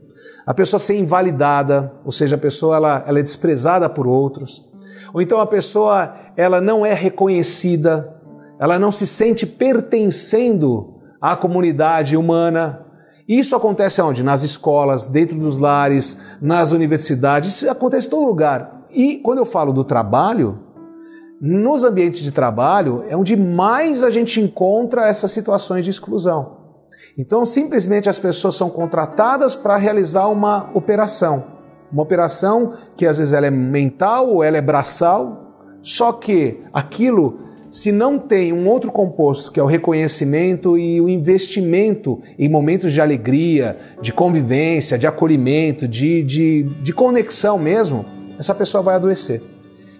a 0.45 0.53
pessoa 0.53 0.79
ser 0.79 0.99
invalidada, 0.99 1.91
ou 2.05 2.11
seja, 2.11 2.35
a 2.35 2.39
pessoa 2.39 2.75
ela, 2.75 3.03
ela 3.07 3.19
é 3.19 3.23
desprezada 3.23 3.89
por 3.89 4.05
outros, 4.05 4.63
ou 5.11 5.21
então 5.21 5.39
a 5.39 5.47
pessoa 5.47 6.15
ela 6.37 6.61
não 6.61 6.85
é 6.85 6.93
reconhecida, 6.93 8.15
ela 8.59 8.77
não 8.77 8.91
se 8.91 9.07
sente 9.07 9.45
pertencendo 9.47 10.93
à 11.19 11.35
comunidade 11.35 12.15
humana. 12.15 12.85
Isso 13.27 13.55
acontece 13.55 14.01
onde? 14.01 14.23
Nas 14.23 14.43
escolas, 14.43 15.07
dentro 15.07 15.37
dos 15.37 15.57
lares, 15.57 16.17
nas 16.41 16.71
universidades, 16.71 17.49
isso 17.49 17.69
acontece 17.69 18.07
em 18.07 18.09
todo 18.09 18.27
lugar. 18.27 18.85
E 18.91 19.17
quando 19.17 19.39
eu 19.39 19.45
falo 19.45 19.71
do 19.71 19.83
trabalho, 19.83 20.59
nos 21.39 21.83
ambientes 21.83 22.21
de 22.21 22.31
trabalho 22.31 23.03
é 23.07 23.17
onde 23.17 23.35
mais 23.35 24.03
a 24.03 24.09
gente 24.09 24.39
encontra 24.39 25.07
essas 25.07 25.31
situações 25.31 25.83
de 25.83 25.91
exclusão. 25.91 26.61
Então, 27.17 27.45
simplesmente 27.45 28.09
as 28.09 28.19
pessoas 28.19 28.55
são 28.55 28.69
contratadas 28.69 29.55
para 29.55 29.75
realizar 29.75 30.27
uma 30.27 30.69
operação. 30.73 31.43
Uma 31.91 32.03
operação 32.03 32.73
que 32.95 33.05
às 33.05 33.17
vezes 33.17 33.33
ela 33.33 33.47
é 33.47 33.51
mental 33.51 34.29
ou 34.29 34.43
ela 34.43 34.57
é 34.57 34.61
braçal, 34.61 35.77
só 35.81 36.13
que 36.13 36.61
aquilo, 36.71 37.39
se 37.71 37.89
não 37.89 38.19
tem 38.19 38.51
um 38.51 38.67
outro 38.67 38.91
composto, 38.91 39.49
que 39.49 39.59
é 39.59 39.63
o 39.63 39.65
reconhecimento 39.65 40.77
e 40.77 40.99
o 40.99 41.07
investimento 41.07 42.21
em 42.37 42.49
momentos 42.49 42.91
de 42.91 42.99
alegria, 42.99 43.77
de 44.01 44.11
convivência, 44.11 44.97
de 44.97 45.07
acolhimento, 45.07 45.87
de, 45.87 46.21
de, 46.21 46.63
de 46.63 46.91
conexão 46.93 47.57
mesmo, 47.57 48.05
essa 48.37 48.53
pessoa 48.53 48.83
vai 48.83 48.95
adoecer. 48.95 49.41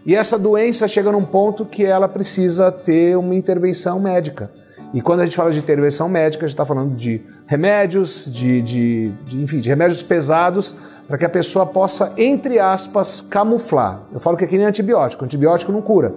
E 0.06 0.14
essa 0.16 0.38
doença 0.38 0.86
chega 0.86 1.14
num 1.14 1.24
ponto 1.24 1.66
que 1.66 1.86
ela 1.86 2.10
precisa 2.10 2.72
ter 2.72 3.18
uma 3.18 3.34
intervenção 3.34 4.02
médica. 4.02 4.52
E 4.94 5.02
quando 5.02 5.22
a 5.22 5.26
gente 5.26 5.38
fala 5.38 5.52
de 5.52 5.60
intervenção 5.60 6.10
médica, 6.10 6.44
a 6.44 6.48
gente 6.48 6.56
está 6.56 6.66
falando 6.66 6.94
de 6.94 7.22
remédios, 7.46 8.30
de, 8.30 8.62
de, 8.62 9.12
de, 9.26 9.42
enfim, 9.42 9.60
de 9.60 9.70
remédios 9.70 10.04
pesados 10.04 10.76
para 11.08 11.18
que 11.18 11.24
a 11.24 11.30
pessoa 11.30 11.66
possa, 11.66 12.12
entre 12.18 12.60
aspas, 12.60 13.22
camuflar. 13.22 14.02
Eu 14.12 14.20
falo 14.20 14.36
que 14.36 14.44
é 14.44 14.48
que 14.48 14.58
nem 14.58 14.66
antibiótico. 14.66 15.24
antibiótico 15.24 15.72
não 15.72 15.82
cura. 15.82 16.14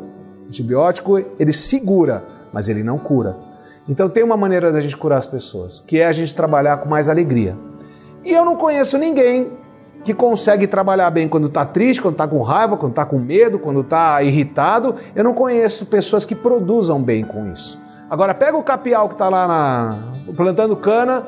Antibiótico 0.48 1.18
ele 1.38 1.52
segura, 1.52 2.24
mas 2.52 2.68
ele 2.68 2.82
não 2.82 2.98
cura. 2.98 3.36
Então 3.88 4.08
tem 4.08 4.22
uma 4.22 4.36
maneira 4.36 4.72
da 4.72 4.80
gente 4.80 4.96
curar 4.96 5.18
as 5.18 5.26
pessoas, 5.26 5.80
que 5.80 5.98
é 5.98 6.06
a 6.06 6.12
gente 6.12 6.34
trabalhar 6.34 6.78
com 6.78 6.88
mais 6.88 7.08
alegria. 7.08 7.56
E 8.24 8.32
eu 8.32 8.44
não 8.44 8.56
conheço 8.56 8.96
ninguém 8.96 9.52
que 10.04 10.14
consegue 10.14 10.66
trabalhar 10.66 11.10
bem 11.10 11.28
quando 11.28 11.46
está 11.46 11.64
triste, 11.64 12.00
quando 12.00 12.14
está 12.14 12.28
com 12.28 12.40
raiva, 12.42 12.76
quando 12.76 12.92
está 12.92 13.04
com 13.04 13.18
medo, 13.18 13.58
quando 13.58 13.80
está 13.80 14.22
irritado. 14.22 14.94
Eu 15.14 15.24
não 15.24 15.34
conheço 15.34 15.86
pessoas 15.86 16.24
que 16.24 16.34
produzam 16.34 17.02
bem 17.02 17.24
com 17.24 17.50
isso. 17.50 17.80
Agora 18.08 18.34
pega 18.34 18.56
o 18.56 18.62
capial 18.62 19.08
que 19.08 19.14
está 19.14 19.28
lá 19.28 19.48
na, 19.48 20.32
plantando 20.36 20.76
cana, 20.76 21.26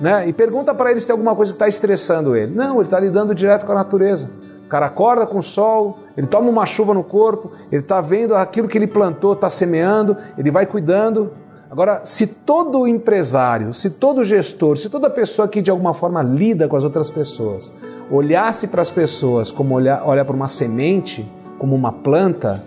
né? 0.00 0.26
E 0.26 0.32
pergunta 0.32 0.74
para 0.74 0.90
ele 0.90 1.00
se 1.00 1.06
tem 1.06 1.12
alguma 1.12 1.36
coisa 1.36 1.52
que 1.52 1.56
está 1.56 1.68
estressando 1.68 2.34
ele. 2.34 2.54
Não, 2.54 2.76
ele 2.76 2.84
está 2.84 2.98
lidando 2.98 3.34
direto 3.34 3.66
com 3.66 3.72
a 3.72 3.74
natureza. 3.74 4.30
O 4.64 4.68
cara 4.68 4.86
acorda 4.86 5.26
com 5.26 5.38
o 5.38 5.42
sol, 5.42 5.98
ele 6.16 6.26
toma 6.26 6.48
uma 6.48 6.66
chuva 6.66 6.94
no 6.94 7.04
corpo, 7.04 7.52
ele 7.70 7.82
está 7.82 8.00
vendo 8.00 8.34
aquilo 8.34 8.66
que 8.66 8.78
ele 8.78 8.86
plantou, 8.86 9.34
está 9.34 9.48
semeando, 9.48 10.16
ele 10.38 10.50
vai 10.50 10.66
cuidando. 10.66 11.32
Agora, 11.70 12.02
se 12.04 12.26
todo 12.26 12.86
empresário, 12.86 13.74
se 13.74 13.90
todo 13.90 14.22
gestor, 14.24 14.76
se 14.76 14.88
toda 14.88 15.10
pessoa 15.10 15.48
que 15.48 15.60
de 15.60 15.70
alguma 15.70 15.92
forma 15.92 16.22
lida 16.22 16.68
com 16.68 16.76
as 16.76 16.84
outras 16.84 17.10
pessoas, 17.10 17.72
olhasse 18.10 18.68
para 18.68 18.80
as 18.80 18.90
pessoas 18.90 19.50
como 19.50 19.74
olha, 19.74 20.00
olha 20.04 20.24
para 20.24 20.34
uma 20.34 20.48
semente, 20.48 21.28
como 21.58 21.74
uma 21.74 21.92
planta, 21.92 22.62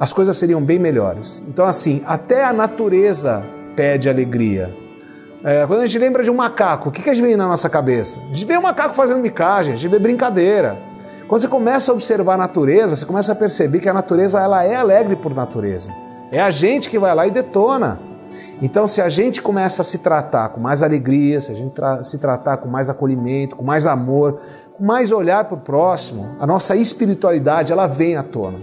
as 0.00 0.12
coisas 0.12 0.36
seriam 0.36 0.62
bem 0.62 0.78
melhores. 0.78 1.42
Então, 1.46 1.64
assim, 1.66 2.02
até 2.06 2.44
a 2.44 2.52
natureza 2.52 3.44
pede 3.76 4.08
alegria. 4.08 4.74
É, 5.44 5.66
quando 5.66 5.80
a 5.80 5.86
gente 5.86 5.98
lembra 5.98 6.22
de 6.22 6.30
um 6.30 6.34
macaco, 6.34 6.88
o 6.88 6.92
que, 6.92 7.02
que 7.02 7.10
a 7.10 7.14
gente 7.14 7.24
vem 7.24 7.36
na 7.36 7.46
nossa 7.46 7.68
cabeça? 7.68 8.18
A 8.30 8.34
gente 8.34 8.44
vê 8.44 8.56
um 8.56 8.62
macaco 8.62 8.94
fazendo 8.94 9.20
micagem, 9.20 9.74
a 9.74 9.76
gente 9.76 9.90
vê 9.90 9.98
brincadeira. 9.98 10.76
Quando 11.32 11.40
você 11.40 11.48
começa 11.48 11.90
a 11.90 11.94
observar 11.94 12.34
a 12.34 12.36
natureza, 12.36 12.94
você 12.94 13.06
começa 13.06 13.32
a 13.32 13.34
perceber 13.34 13.80
que 13.80 13.88
a 13.88 13.94
natureza 13.94 14.38
ela 14.38 14.64
é 14.64 14.74
alegre 14.74 15.16
por 15.16 15.34
natureza. 15.34 15.90
É 16.30 16.38
a 16.38 16.50
gente 16.50 16.90
que 16.90 16.98
vai 16.98 17.14
lá 17.14 17.26
e 17.26 17.30
detona. 17.30 17.98
Então, 18.60 18.86
se 18.86 19.00
a 19.00 19.08
gente 19.08 19.40
começa 19.40 19.80
a 19.80 19.84
se 19.86 19.96
tratar 19.96 20.50
com 20.50 20.60
mais 20.60 20.82
alegria, 20.82 21.40
se 21.40 21.50
a 21.50 21.54
gente 21.54 21.72
tra 21.72 22.02
se 22.02 22.18
tratar 22.18 22.58
com 22.58 22.68
mais 22.68 22.90
acolhimento, 22.90 23.56
com 23.56 23.64
mais 23.64 23.86
amor, 23.86 24.42
com 24.76 24.84
mais 24.84 25.10
olhar 25.10 25.46
para 25.46 25.54
o 25.54 25.60
próximo, 25.60 26.36
a 26.38 26.46
nossa 26.46 26.76
espiritualidade 26.76 27.72
ela 27.72 27.86
vem 27.86 28.14
à 28.14 28.22
tona. 28.22 28.58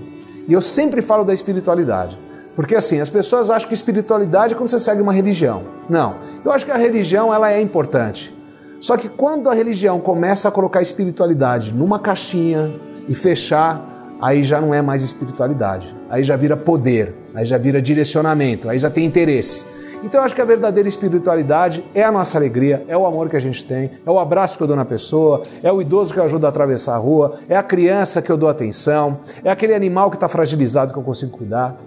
E 0.47 0.53
eu 0.53 0.61
sempre 0.61 1.01
falo 1.01 1.23
da 1.23 1.33
espiritualidade, 1.33 2.19
porque 2.55 2.75
assim 2.75 2.99
as 2.99 3.09
pessoas 3.09 3.49
acham 3.49 3.67
que 3.67 3.73
espiritualidade 3.73 4.53
é 4.53 4.55
quando 4.55 4.69
você 4.69 4.79
segue 4.79 5.01
uma 5.01 5.11
religião. 5.11 5.63
Não, 5.89 6.17
eu 6.45 6.51
acho 6.51 6.65
que 6.65 6.71
a 6.71 6.77
religião 6.77 7.33
ela 7.33 7.51
é 7.51 7.59
importante. 7.59 8.31
Só 8.79 8.95
que 8.95 9.09
quando 9.09 9.49
a 9.49 9.53
religião 9.53 9.99
começa 9.99 10.47
a 10.47 10.51
colocar 10.51 10.81
espiritualidade 10.81 11.73
numa 11.73 11.99
caixinha 11.99 12.71
e 13.07 13.13
fechar, 13.13 14.15
aí 14.21 14.43
já 14.43 14.61
não 14.61 14.73
é 14.73 14.81
mais 14.81 15.03
espiritualidade. 15.03 15.93
Aí 16.09 16.23
já 16.23 16.35
vira 16.35 16.55
poder, 16.55 17.13
aí 17.35 17.45
já 17.45 17.57
vira 17.57 17.81
direcionamento, 17.81 18.69
aí 18.69 18.79
já 18.79 18.89
tem 18.89 19.05
interesse. 19.05 19.65
Então 20.01 20.21
eu 20.21 20.25
acho 20.25 20.33
que 20.33 20.41
a 20.41 20.45
verdadeira 20.45 20.87
espiritualidade 20.87 21.83
é 21.93 22.03
a 22.03 22.11
nossa 22.11 22.37
alegria, 22.37 22.85
é 22.87 22.95
o 22.95 23.05
amor 23.05 23.29
que 23.29 23.35
a 23.35 23.39
gente 23.39 23.65
tem, 23.65 23.91
é 24.05 24.09
o 24.09 24.17
abraço 24.17 24.55
que 24.55 24.63
eu 24.63 24.67
dou 24.67 24.75
na 24.77 24.85
pessoa, 24.85 25.41
é 25.61 25.69
o 25.69 25.81
idoso 25.81 26.13
que 26.13 26.19
eu 26.21 26.23
ajudo 26.23 26.45
a 26.45 26.49
atravessar 26.49 26.95
a 26.95 26.97
rua, 26.97 27.37
é 27.49 27.57
a 27.57 27.63
criança 27.63 28.21
que 28.21 28.31
eu 28.31 28.37
dou 28.37 28.47
atenção, 28.47 29.19
é 29.43 29.51
aquele 29.51 29.75
animal 29.75 30.09
que 30.09 30.15
está 30.15 30.29
fragilizado 30.29 30.93
que 30.93 30.99
eu 30.99 31.03
consigo 31.03 31.31
cuidar. 31.37 31.77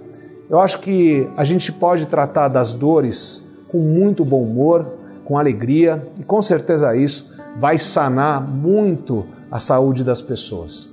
Eu 0.51 0.61
acho 0.61 0.81
que 0.81 1.27
a 1.39 1.45
gente 1.45 1.73
pode 1.73 2.07
tratar 2.07 2.49
das 2.49 2.75
dores 2.75 3.43
com 3.69 3.79
muito 3.79 4.27
bom 4.27 4.43
humor, 4.43 4.87
com 5.33 5.39
alegria 5.39 6.07
e 6.21 6.23
com 6.23 6.43
certeza 6.43 6.95
isso 6.95 7.33
vai 7.59 7.79
sanar 7.79 8.39
muito 8.43 9.25
a 9.51 9.59
saúde 9.59 10.05
das 10.05 10.21
pessoas. 10.21 10.91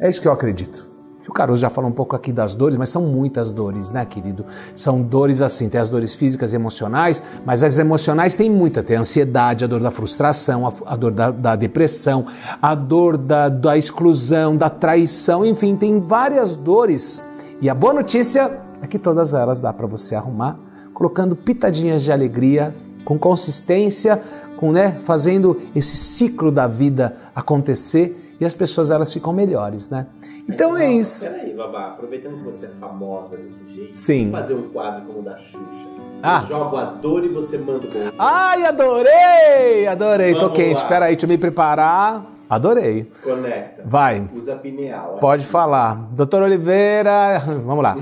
É 0.00 0.10
isso 0.10 0.20
que 0.20 0.26
eu 0.26 0.32
acredito. 0.32 0.90
O 1.28 1.32
Caruso 1.32 1.62
já 1.62 1.70
falou 1.70 1.88
um 1.88 1.92
pouco 1.94 2.16
aqui 2.16 2.32
das 2.32 2.56
dores, 2.56 2.76
mas 2.76 2.90
são 2.90 3.02
muitas 3.02 3.52
dores, 3.52 3.92
né, 3.92 4.04
querido? 4.04 4.44
São 4.74 5.00
dores 5.00 5.40
assim, 5.40 5.68
tem 5.68 5.80
as 5.80 5.88
dores 5.88 6.12
físicas 6.12 6.52
e 6.52 6.56
emocionais, 6.56 7.22
mas 7.46 7.62
as 7.62 7.78
emocionais 7.78 8.34
tem 8.34 8.50
muita. 8.50 8.82
Tem 8.82 8.96
a 8.96 9.00
ansiedade, 9.00 9.64
a 9.64 9.68
dor 9.68 9.78
da 9.80 9.92
frustração, 9.92 10.66
a, 10.84 10.96
dor 10.96 11.12
da, 11.12 11.30
da, 11.30 11.54
depressão, 11.54 12.26
a 12.60 12.74
dor 12.74 13.16
da, 13.16 13.48
da 13.48 13.78
exclusão, 13.78 14.56
da 14.56 14.68
traição, 14.68 15.46
enfim, 15.46 15.76
tem 15.76 16.00
várias 16.00 16.56
dores. 16.56 17.22
E 17.60 17.70
a 17.70 17.74
boa 17.74 17.94
notícia 17.94 18.58
é 18.82 18.88
que 18.88 18.98
todas 18.98 19.32
elas 19.32 19.60
dá 19.60 19.72
para 19.72 19.86
você 19.86 20.16
arrumar, 20.16 20.58
colocando 20.92 21.36
pitadinhas 21.36 22.02
de 22.02 22.10
alegria, 22.10 22.74
com 23.04 23.18
consistência, 23.18 24.20
com, 24.56 24.72
né, 24.72 25.00
fazendo 25.04 25.60
esse 25.74 25.96
ciclo 25.96 26.50
da 26.50 26.66
vida 26.66 27.16
acontecer 27.34 28.36
e 28.40 28.44
as 28.44 28.54
pessoas 28.54 28.90
elas 28.90 29.12
ficam 29.12 29.32
melhores, 29.32 29.88
né? 29.88 30.06
Então 30.48 30.76
é 30.76 30.90
isso. 30.92 31.24
Peraí, 31.24 31.54
Babá, 31.54 31.88
aproveitando 31.88 32.38
que 32.38 32.44
você 32.44 32.66
é 32.66 32.70
famosa 32.80 33.36
desse 33.36 33.64
jeito, 33.72 33.96
Sim. 33.96 34.30
vamos 34.30 34.40
fazer 34.40 34.54
um 34.54 34.68
quadro 34.70 35.02
como 35.06 35.20
o 35.20 35.22
da 35.22 35.36
Xuxa. 35.38 35.86
Ah. 36.22 36.40
Eu 36.42 36.48
jogo 36.48 36.76
a 36.76 36.84
dor 36.84 37.24
e 37.24 37.28
você 37.28 37.58
manda 37.58 37.86
o 37.86 37.90
bom. 37.90 38.10
Ai, 38.18 38.64
adorei! 38.64 39.86
Adorei, 39.86 40.34
tô 40.34 40.40
Vamos 40.40 40.56
quente. 40.56 40.74
lá. 40.74 40.82
Espera 40.82 41.04
aí, 41.06 41.12
deixa 41.12 41.26
eu 41.26 41.30
me 41.30 41.38
preparar. 41.38 42.24
Adorei. 42.50 43.10
Conecta. 43.22 43.82
Vai. 43.84 44.28
Usa 44.34 44.54
pineal. 44.56 45.16
Pode 45.20 45.46
falar. 45.46 46.08
Doutor 46.12 46.42
Oliveira, 46.42 47.38
vamos 47.64 47.82
lá. 47.82 47.96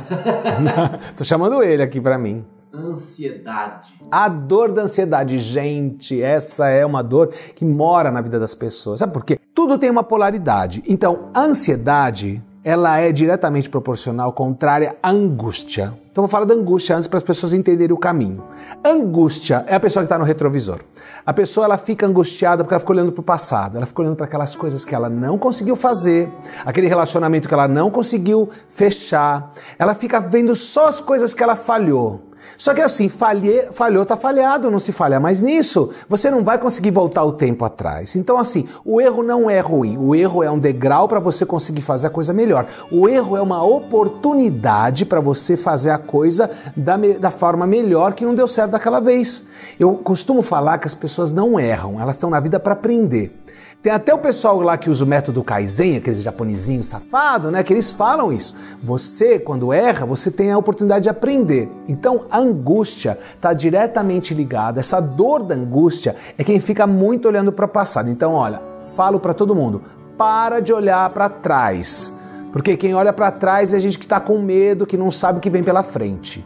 tô 1.16 1.22
chamando 1.24 1.62
ele 1.62 1.82
aqui 1.82 2.00
pra 2.00 2.18
mim. 2.18 2.44
Ansiedade. 2.72 3.92
A 4.12 4.28
dor 4.28 4.70
da 4.70 4.82
ansiedade, 4.82 5.40
gente, 5.40 6.22
essa 6.22 6.68
é 6.68 6.86
uma 6.86 7.02
dor 7.02 7.28
que 7.28 7.64
mora 7.64 8.12
na 8.12 8.20
vida 8.20 8.38
das 8.38 8.54
pessoas. 8.54 9.00
Sabe 9.00 9.12
por 9.12 9.24
quê? 9.24 9.38
Tudo 9.52 9.76
tem 9.76 9.90
uma 9.90 10.04
polaridade. 10.04 10.82
Então, 10.86 11.30
a 11.34 11.40
ansiedade, 11.40 12.40
ela 12.62 12.98
é 12.98 13.10
diretamente 13.10 13.68
proporcional, 13.68 14.32
contrária 14.32 14.96
à 15.02 15.10
angústia. 15.10 15.92
Então, 16.12 16.22
vou 16.22 16.28
falar 16.28 16.44
da 16.44 16.54
angústia 16.54 16.94
antes 16.94 17.08
para 17.08 17.18
as 17.18 17.24
pessoas 17.24 17.52
entenderem 17.52 17.94
o 17.94 17.98
caminho. 17.98 18.44
Angústia 18.84 19.64
é 19.66 19.74
a 19.74 19.80
pessoa 19.80 20.02
que 20.02 20.06
está 20.06 20.18
no 20.18 20.24
retrovisor. 20.24 20.80
A 21.26 21.32
pessoa 21.32 21.66
ela 21.66 21.76
fica 21.76 22.06
angustiada 22.06 22.62
porque 22.62 22.74
ela 22.74 22.80
fica 22.80 22.92
olhando 22.92 23.10
para 23.10 23.20
o 23.20 23.24
passado, 23.24 23.76
ela 23.76 23.86
fica 23.86 24.00
olhando 24.00 24.16
para 24.16 24.26
aquelas 24.26 24.54
coisas 24.54 24.84
que 24.84 24.94
ela 24.94 25.08
não 25.08 25.36
conseguiu 25.36 25.74
fazer, 25.74 26.28
aquele 26.64 26.86
relacionamento 26.86 27.48
que 27.48 27.54
ela 27.54 27.66
não 27.66 27.90
conseguiu 27.90 28.48
fechar. 28.68 29.52
Ela 29.78 29.94
fica 29.94 30.20
vendo 30.20 30.54
só 30.54 30.86
as 30.86 31.00
coisas 31.00 31.34
que 31.34 31.42
ela 31.42 31.56
falhou. 31.56 32.29
Só 32.56 32.74
que 32.74 32.80
assim, 32.80 33.08
falhe, 33.08 33.68
falhou, 33.72 34.04
tá 34.04 34.16
falhado, 34.16 34.70
não 34.70 34.78
se 34.78 34.92
falha 34.92 35.18
mais 35.18 35.40
nisso. 35.40 35.90
Você 36.08 36.30
não 36.30 36.44
vai 36.44 36.58
conseguir 36.58 36.90
voltar 36.90 37.24
o 37.24 37.32
tempo 37.32 37.64
atrás. 37.64 38.16
Então, 38.16 38.38
assim, 38.38 38.68
o 38.84 39.00
erro 39.00 39.22
não 39.22 39.48
é 39.48 39.60
ruim. 39.60 39.96
O 39.98 40.14
erro 40.14 40.42
é 40.42 40.50
um 40.50 40.58
degrau 40.58 41.08
para 41.08 41.20
você 41.20 41.46
conseguir 41.46 41.82
fazer 41.82 42.08
a 42.08 42.10
coisa 42.10 42.32
melhor. 42.32 42.66
O 42.90 43.08
erro 43.08 43.36
é 43.36 43.42
uma 43.42 43.62
oportunidade 43.64 45.04
para 45.04 45.20
você 45.20 45.56
fazer 45.56 45.90
a 45.90 45.98
coisa 45.98 46.50
da, 46.76 46.96
da 46.96 47.30
forma 47.30 47.66
melhor 47.66 48.14
que 48.14 48.24
não 48.24 48.34
deu 48.34 48.48
certo 48.48 48.72
daquela 48.72 49.00
vez. 49.00 49.44
Eu 49.78 49.94
costumo 49.94 50.42
falar 50.42 50.78
que 50.78 50.86
as 50.86 50.94
pessoas 50.94 51.32
não 51.32 51.58
erram, 51.58 52.00
elas 52.00 52.16
estão 52.16 52.30
na 52.30 52.40
vida 52.40 52.60
para 52.60 52.72
aprender. 52.72 53.40
Tem 53.82 53.90
até 53.90 54.12
o 54.12 54.18
pessoal 54.18 54.60
lá 54.60 54.76
que 54.76 54.90
usa 54.90 55.06
o 55.06 55.08
método 55.08 55.42
Kaizen, 55.42 55.96
aqueles 55.96 56.22
japonesinhos 56.22 56.86
safados, 56.86 57.50
né? 57.50 57.62
Que 57.62 57.72
eles 57.72 57.90
falam 57.90 58.30
isso. 58.30 58.54
Você, 58.82 59.38
quando 59.38 59.72
erra, 59.72 60.04
você 60.04 60.30
tem 60.30 60.52
a 60.52 60.58
oportunidade 60.58 61.04
de 61.04 61.08
aprender. 61.08 61.66
Então, 61.88 62.26
a 62.30 62.38
angústia 62.38 63.16
está 63.34 63.54
diretamente 63.54 64.34
ligada. 64.34 64.80
Essa 64.80 65.00
dor 65.00 65.42
da 65.42 65.54
angústia 65.54 66.14
é 66.36 66.44
quem 66.44 66.60
fica 66.60 66.86
muito 66.86 67.26
olhando 67.26 67.52
para 67.52 67.64
o 67.64 67.68
passado. 67.68 68.10
Então, 68.10 68.34
olha, 68.34 68.60
falo 68.94 69.18
para 69.18 69.32
todo 69.32 69.54
mundo: 69.54 69.82
para 70.18 70.60
de 70.60 70.74
olhar 70.74 71.08
para 71.08 71.30
trás. 71.30 72.12
Porque 72.52 72.76
quem 72.76 72.94
olha 72.94 73.14
para 73.14 73.30
trás 73.30 73.72
é 73.72 73.78
a 73.78 73.80
gente 73.80 73.98
que 73.98 74.04
está 74.04 74.20
com 74.20 74.42
medo, 74.42 74.84
que 74.84 74.98
não 74.98 75.10
sabe 75.10 75.38
o 75.38 75.40
que 75.40 75.48
vem 75.48 75.64
pela 75.64 75.82
frente. 75.82 76.44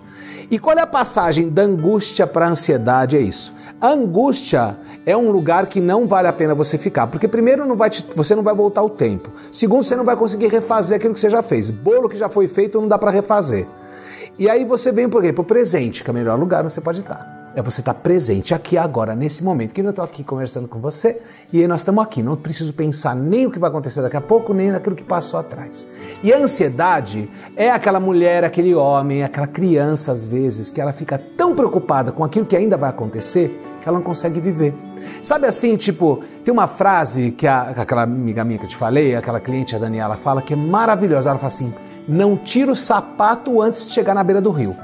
E 0.51 0.59
qual 0.59 0.77
é 0.77 0.83
a 0.83 0.87
passagem 0.87 1.49
da 1.49 1.63
angústia 1.63 2.27
para 2.27 2.47
a 2.47 2.51
ansiedade? 2.51 3.17
É 3.17 3.21
isso. 3.21 3.53
Angústia 3.81 4.79
é 5.05 5.17
um 5.17 5.31
lugar 5.31 5.67
que 5.67 5.81
não 5.81 6.07
vale 6.07 6.27
a 6.29 6.33
pena 6.33 6.55
você 6.55 6.79
ficar, 6.79 7.07
porque 7.07 7.29
primeiro 7.29 7.67
não 7.67 7.77
vai 7.77 7.91
te- 7.91 8.05
você 8.15 8.35
não 8.35 8.43
vai 8.43 8.55
voltar 8.55 8.83
o 8.83 8.89
tempo. 8.91 9.31
Segundo, 9.51 9.83
você 9.83 9.95
não 9.97 10.05
vai 10.05 10.17
conseguir 10.17 10.49
refazer 10.49 10.97
aquilo 10.97 11.13
que 11.15 11.21
você 11.21 11.29
já 11.29 11.43
fez. 11.43 11.71
Bolo 11.71 12.09
que 12.09 12.17
já 12.17 12.29
foi 12.29 12.49
feito 12.49 12.81
não 12.81 12.89
dá 12.89 12.99
para 12.99 13.11
refazer. 13.11 13.67
E 14.39 14.49
aí 14.49 14.65
você 14.65 14.91
vem 14.91 15.09
por 15.09 15.23
quê? 15.23 15.33
Pro 15.33 15.45
presente, 15.45 16.03
que 16.03 16.11
é 16.11 16.13
o 16.13 16.15
melhor 16.15 16.39
lugar 16.39 16.65
onde 16.65 16.73
você 16.73 16.81
pode 16.81 17.01
estar. 17.01 17.44
É 17.57 17.63
você 17.63 17.81
estar 17.81 17.95
presente 17.95 18.53
aqui 18.53 18.77
agora, 18.77 19.15
nesse 19.15 19.45
momento. 19.45 19.73
Que 19.73 19.81
eu 19.81 19.91
estou 19.91 20.05
aqui 20.05 20.25
conversando 20.25 20.67
com 20.67 20.81
você 20.81 21.21
e 21.53 21.65
nós 21.69 21.81
estamos 21.83 22.03
aqui. 22.03 22.21
Não 22.23 22.35
preciso 22.37 22.73
pensar 22.75 23.15
nem 23.15 23.47
o 23.47 23.51
que 23.51 23.61
vai 23.61 23.71
acontecer 23.71 24.03
daqui 24.03 24.17
a 24.17 24.21
pouco, 24.21 24.53
nem 24.53 24.73
naquilo 24.73 24.97
que 24.97 25.05
passou 25.05 25.39
atrás. 25.39 25.87
E 26.23 26.33
a 26.33 26.39
ansiedade 26.39 27.31
é 27.57 27.71
aquela 27.71 28.01
mulher, 28.01 28.43
aquele 28.43 28.75
homem, 28.75 29.23
aquela 29.23 29.47
criança, 29.47 30.11
às 30.11 30.27
vezes, 30.27 30.69
que 30.69 30.81
ela 30.81 30.93
fica 30.93 31.17
tão 31.37 31.55
preocupada 31.55 32.11
com 32.11 32.25
aquilo 32.25 32.45
que 32.45 32.57
ainda 32.57 32.77
vai 32.77 32.91
acontecer 32.91 33.61
que 33.81 33.89
ela 33.89 33.99
não 33.99 34.05
consegue 34.05 34.41
viver. 34.41 34.75
Sabe 35.23 35.47
assim, 35.47 35.77
tipo, 35.77 36.23
tem 36.43 36.51
uma 36.53 36.67
frase 36.67 37.31
que 37.33 37.47
a- 37.47 37.75
aquela 37.77 38.03
amiga 38.03 38.43
minha 38.43 38.59
que 38.59 38.65
eu 38.65 38.69
te 38.71 38.77
falei, 38.77 39.15
aquela 39.15 39.39
cliente, 39.39 39.77
a 39.77 39.79
Daniela, 39.79 40.17
fala 40.17 40.41
que 40.43 40.55
é 40.55 40.57
maravilhosa. 40.57 41.29
Ela 41.31 41.39
fala 41.39 41.49
assim: 41.53 41.73
não 42.09 42.35
tira 42.37 42.73
o 42.73 42.75
sapato 42.75 43.61
antes 43.61 43.87
de 43.87 43.93
chegar 43.93 44.15
na 44.15 44.25
beira 44.25 44.41
do 44.41 44.51
rio. 44.51 44.75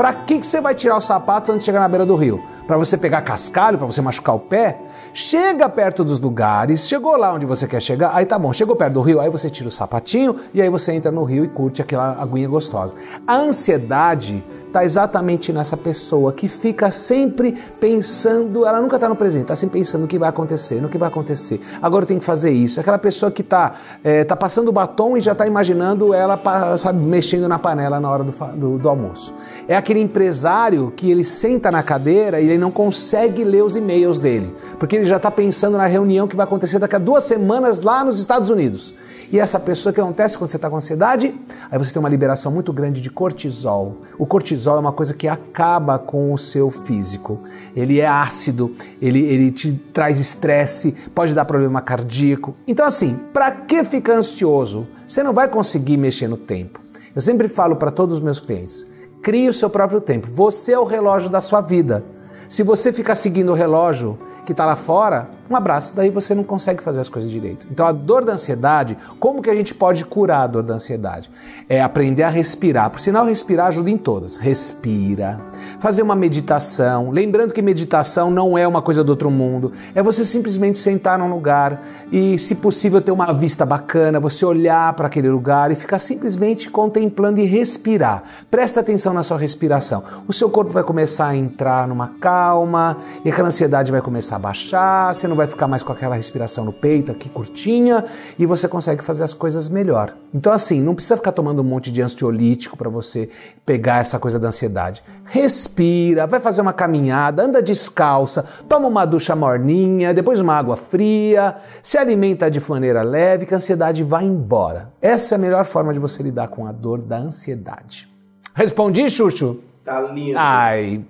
Pra 0.00 0.14
que, 0.14 0.38
que 0.38 0.46
você 0.46 0.62
vai 0.62 0.74
tirar 0.74 0.96
o 0.96 1.00
sapato 1.02 1.52
antes 1.52 1.60
de 1.60 1.66
chegar 1.66 1.80
na 1.80 1.86
beira 1.86 2.06
do 2.06 2.16
rio? 2.16 2.42
Pra 2.66 2.78
você 2.78 2.96
pegar 2.96 3.20
cascalho, 3.20 3.76
pra 3.76 3.86
você 3.86 4.00
machucar 4.00 4.34
o 4.34 4.38
pé? 4.38 4.78
Chega 5.12 5.68
perto 5.68 6.04
dos 6.04 6.20
lugares, 6.20 6.86
chegou 6.86 7.16
lá 7.16 7.32
onde 7.32 7.44
você 7.44 7.66
quer 7.66 7.82
chegar, 7.82 8.12
aí 8.14 8.24
tá 8.24 8.38
bom, 8.38 8.52
chegou 8.52 8.76
perto 8.76 8.94
do 8.94 9.00
rio, 9.00 9.20
aí 9.20 9.28
você 9.28 9.50
tira 9.50 9.68
o 9.68 9.72
sapatinho 9.72 10.36
e 10.54 10.62
aí 10.62 10.68
você 10.68 10.92
entra 10.92 11.10
no 11.10 11.24
rio 11.24 11.44
e 11.44 11.48
curte 11.48 11.82
aquela 11.82 12.16
aguinha 12.20 12.48
gostosa. 12.48 12.94
A 13.26 13.36
ansiedade 13.36 14.42
está 14.70 14.84
exatamente 14.84 15.52
nessa 15.52 15.76
pessoa 15.76 16.32
que 16.32 16.48
fica 16.48 16.90
sempre 16.90 17.58
pensando, 17.80 18.64
ela 18.64 18.80
nunca 18.80 18.96
está 18.96 19.08
no 19.08 19.16
presente, 19.16 19.42
está 19.42 19.56
sempre 19.56 19.80
pensando 19.80 20.02
no 20.02 20.06
que 20.06 20.18
vai 20.18 20.28
acontecer, 20.28 20.80
no 20.80 20.88
que 20.88 20.96
vai 20.96 21.08
acontecer. 21.08 21.60
Agora 21.82 22.04
eu 22.04 22.06
tenho 22.06 22.20
que 22.20 22.26
fazer 22.26 22.52
isso. 22.52 22.80
Aquela 22.80 22.98
pessoa 22.98 23.30
que 23.30 23.42
está 23.42 23.74
é, 24.02 24.24
tá 24.24 24.36
passando 24.36 24.68
o 24.68 24.72
batom 24.72 25.16
e 25.16 25.20
já 25.20 25.32
está 25.32 25.46
imaginando 25.46 26.14
ela 26.14 26.40
sabe, 26.78 27.04
mexendo 27.04 27.48
na 27.48 27.58
panela 27.58 28.00
na 28.00 28.10
hora 28.10 28.24
do, 28.24 28.32
do, 28.32 28.78
do, 28.78 28.88
almoço. 28.88 29.34
É 29.66 29.76
aquele 29.76 30.00
empresário 30.00 30.92
que 30.96 31.10
ele 31.10 31.24
senta 31.24 31.70
na 31.70 31.82
cadeira 31.82 32.40
e 32.40 32.44
ele 32.44 32.58
não 32.58 32.70
consegue 32.70 33.42
ler 33.42 33.62
os 33.62 33.74
e-mails 33.74 34.20
dele, 34.20 34.54
porque 34.80 34.96
ele 34.96 35.04
já 35.04 35.18
está 35.18 35.30
pensando 35.30 35.76
na 35.76 35.84
reunião 35.84 36.26
que 36.26 36.34
vai 36.34 36.44
acontecer 36.44 36.78
daqui 36.78 36.96
a 36.96 36.98
duas 36.98 37.24
semanas 37.24 37.82
lá 37.82 38.02
nos 38.02 38.18
Estados 38.18 38.48
Unidos. 38.48 38.94
E 39.30 39.38
essa 39.38 39.60
pessoa, 39.60 39.90
o 39.90 39.94
que 39.94 40.00
acontece 40.00 40.38
quando 40.38 40.50
você 40.50 40.56
está 40.56 40.70
com 40.70 40.76
ansiedade? 40.76 41.34
Aí 41.70 41.78
você 41.78 41.92
tem 41.92 42.00
uma 42.00 42.08
liberação 42.08 42.50
muito 42.50 42.72
grande 42.72 42.98
de 42.98 43.10
cortisol. 43.10 43.98
O 44.18 44.24
cortisol 44.24 44.78
é 44.78 44.80
uma 44.80 44.90
coisa 44.90 45.12
que 45.12 45.28
acaba 45.28 45.98
com 45.98 46.32
o 46.32 46.38
seu 46.38 46.70
físico. 46.70 47.40
Ele 47.76 48.00
é 48.00 48.08
ácido, 48.08 48.74
ele, 49.02 49.20
ele 49.20 49.52
te 49.52 49.74
traz 49.92 50.18
estresse, 50.18 50.92
pode 51.14 51.34
dar 51.34 51.44
problema 51.44 51.82
cardíaco. 51.82 52.56
Então, 52.66 52.86
assim, 52.86 53.20
para 53.34 53.50
que 53.50 53.84
ficar 53.84 54.14
ansioso? 54.14 54.88
Você 55.06 55.22
não 55.22 55.34
vai 55.34 55.46
conseguir 55.46 55.98
mexer 55.98 56.26
no 56.26 56.38
tempo. 56.38 56.80
Eu 57.14 57.20
sempre 57.20 57.48
falo 57.48 57.76
para 57.76 57.90
todos 57.90 58.16
os 58.16 58.24
meus 58.24 58.40
clientes: 58.40 58.86
crie 59.20 59.46
o 59.46 59.52
seu 59.54 59.68
próprio 59.68 60.00
tempo. 60.00 60.26
Você 60.34 60.72
é 60.72 60.78
o 60.78 60.84
relógio 60.84 61.28
da 61.28 61.42
sua 61.42 61.60
vida. 61.60 62.02
Se 62.48 62.62
você 62.62 62.94
ficar 62.94 63.14
seguindo 63.14 63.52
o 63.52 63.54
relógio 63.54 64.18
que 64.50 64.52
está 64.52 64.66
lá 64.66 64.74
fora, 64.74 65.28
um 65.50 65.56
abraço, 65.56 65.96
daí 65.96 66.10
você 66.10 66.32
não 66.32 66.44
consegue 66.44 66.80
fazer 66.80 67.00
as 67.00 67.10
coisas 67.10 67.28
direito. 67.28 67.66
Então 67.68 67.84
a 67.84 67.90
dor 67.90 68.24
da 68.24 68.34
ansiedade, 68.34 68.96
como 69.18 69.42
que 69.42 69.50
a 69.50 69.54
gente 69.54 69.74
pode 69.74 70.04
curar 70.04 70.44
a 70.44 70.46
dor 70.46 70.62
da 70.62 70.74
ansiedade? 70.74 71.28
É 71.68 71.82
aprender 71.82 72.22
a 72.22 72.28
respirar. 72.28 72.88
Por 72.88 73.00
sinal, 73.00 73.26
respirar 73.26 73.66
ajuda 73.66 73.90
em 73.90 73.98
todas. 73.98 74.36
Respira. 74.36 75.40
Fazer 75.80 76.02
uma 76.02 76.14
meditação. 76.14 77.10
Lembrando 77.10 77.52
que 77.52 77.60
meditação 77.60 78.30
não 78.30 78.56
é 78.56 78.66
uma 78.66 78.80
coisa 78.80 79.02
do 79.02 79.10
outro 79.10 79.28
mundo. 79.28 79.72
É 79.92 80.00
você 80.00 80.24
simplesmente 80.24 80.78
sentar 80.78 81.18
num 81.18 81.28
lugar 81.28 81.82
e, 82.12 82.38
se 82.38 82.54
possível, 82.54 83.00
ter 83.00 83.10
uma 83.10 83.32
vista 83.32 83.66
bacana, 83.66 84.20
você 84.20 84.44
olhar 84.44 84.92
para 84.92 85.08
aquele 85.08 85.28
lugar 85.28 85.72
e 85.72 85.74
ficar 85.74 85.98
simplesmente 85.98 86.70
contemplando 86.70 87.40
e 87.40 87.44
respirar. 87.44 88.22
Presta 88.48 88.78
atenção 88.78 89.12
na 89.12 89.24
sua 89.24 89.36
respiração. 89.36 90.04
O 90.28 90.32
seu 90.32 90.48
corpo 90.48 90.70
vai 90.70 90.84
começar 90.84 91.28
a 91.28 91.36
entrar 91.36 91.88
numa 91.88 92.08
calma 92.20 92.98
e 93.24 93.30
aquela 93.30 93.48
ansiedade 93.48 93.90
vai 93.90 94.00
começar 94.00 94.36
a 94.36 94.38
baixar. 94.38 95.12
Você 95.12 95.26
não 95.26 95.39
vai 95.40 95.46
ficar 95.46 95.66
mais 95.66 95.82
com 95.82 95.90
aquela 95.92 96.14
respiração 96.14 96.66
no 96.66 96.72
peito 96.72 97.10
aqui 97.10 97.28
curtinha 97.28 98.04
e 98.38 98.44
você 98.44 98.68
consegue 98.68 99.02
fazer 99.02 99.24
as 99.24 99.32
coisas 99.32 99.70
melhor. 99.70 100.14
Então 100.34 100.52
assim, 100.52 100.82
não 100.82 100.94
precisa 100.94 101.16
ficar 101.16 101.32
tomando 101.32 101.60
um 101.60 101.64
monte 101.64 101.90
de 101.90 102.02
ansiolítico 102.02 102.76
para 102.76 102.90
você 102.90 103.30
pegar 103.64 104.00
essa 104.00 104.18
coisa 104.18 104.38
da 104.38 104.48
ansiedade. 104.48 105.02
Respira, 105.24 106.26
vai 106.26 106.40
fazer 106.40 106.60
uma 106.60 106.72
caminhada, 106.72 107.42
anda 107.42 107.62
descalça, 107.62 108.44
toma 108.68 108.86
uma 108.86 109.06
ducha 109.06 109.34
morninha, 109.34 110.12
depois 110.12 110.40
uma 110.40 110.54
água 110.54 110.76
fria, 110.76 111.56
se 111.82 111.96
alimenta 111.96 112.50
de 112.50 112.60
maneira 112.68 113.02
leve 113.02 113.46
que 113.46 113.54
a 113.54 113.56
ansiedade 113.56 114.02
vai 114.02 114.24
embora. 114.24 114.92
Essa 115.00 115.34
é 115.34 115.36
a 115.36 115.38
melhor 115.38 115.64
forma 115.64 115.92
de 115.92 115.98
você 115.98 116.22
lidar 116.22 116.48
com 116.48 116.66
a 116.66 116.72
dor 116.72 116.98
da 116.98 117.16
ansiedade. 117.16 118.08
Respondi, 118.54 119.08
Xuxo? 119.08 119.60
Tá 119.84 120.00
lindo. 120.02 120.36
Ai. 120.36 121.02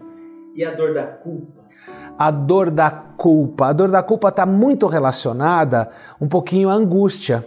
E 0.54 0.64
a 0.64 0.70
dor 0.70 0.94
da 0.94 1.02
culpa? 1.02 1.59
A 2.20 2.30
dor 2.30 2.70
da 2.70 2.90
culpa. 2.90 3.68
A 3.68 3.72
dor 3.72 3.88
da 3.88 4.02
culpa 4.02 4.28
está 4.28 4.44
muito 4.44 4.86
relacionada 4.86 5.88
um 6.20 6.28
pouquinho 6.28 6.68
à 6.68 6.74
angústia. 6.74 7.42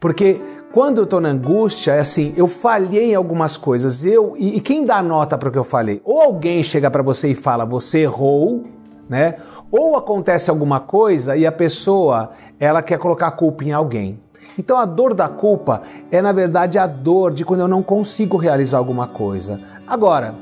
Porque 0.00 0.40
quando 0.72 0.96
eu 0.96 1.04
estou 1.04 1.20
na 1.20 1.28
angústia, 1.28 1.92
é 1.92 2.00
assim, 2.00 2.32
eu 2.34 2.46
falhei 2.46 3.10
em 3.10 3.14
algumas 3.14 3.58
coisas. 3.58 4.02
Eu 4.02 4.34
e, 4.38 4.56
e 4.56 4.60
quem 4.62 4.82
dá 4.82 5.02
nota 5.02 5.36
para 5.36 5.50
o 5.50 5.52
que 5.52 5.58
eu 5.58 5.64
falei? 5.64 6.00
Ou 6.06 6.22
alguém 6.22 6.62
chega 6.62 6.90
para 6.90 7.02
você 7.02 7.32
e 7.32 7.34
fala, 7.34 7.66
você 7.66 7.98
errou, 7.98 8.64
né? 9.10 9.36
Ou 9.70 9.94
acontece 9.94 10.48
alguma 10.48 10.80
coisa 10.80 11.36
e 11.36 11.46
a 11.46 11.52
pessoa 11.52 12.30
ela 12.58 12.80
quer 12.80 12.98
colocar 12.98 13.26
a 13.26 13.30
culpa 13.30 13.62
em 13.62 13.72
alguém. 13.72 14.18
Então 14.58 14.78
a 14.78 14.86
dor 14.86 15.12
da 15.12 15.28
culpa 15.28 15.82
é 16.10 16.22
na 16.22 16.32
verdade 16.32 16.78
a 16.78 16.86
dor 16.86 17.30
de 17.30 17.44
quando 17.44 17.60
eu 17.60 17.68
não 17.68 17.82
consigo 17.82 18.38
realizar 18.38 18.78
alguma 18.78 19.06
coisa. 19.06 19.60
Agora, 19.86 20.34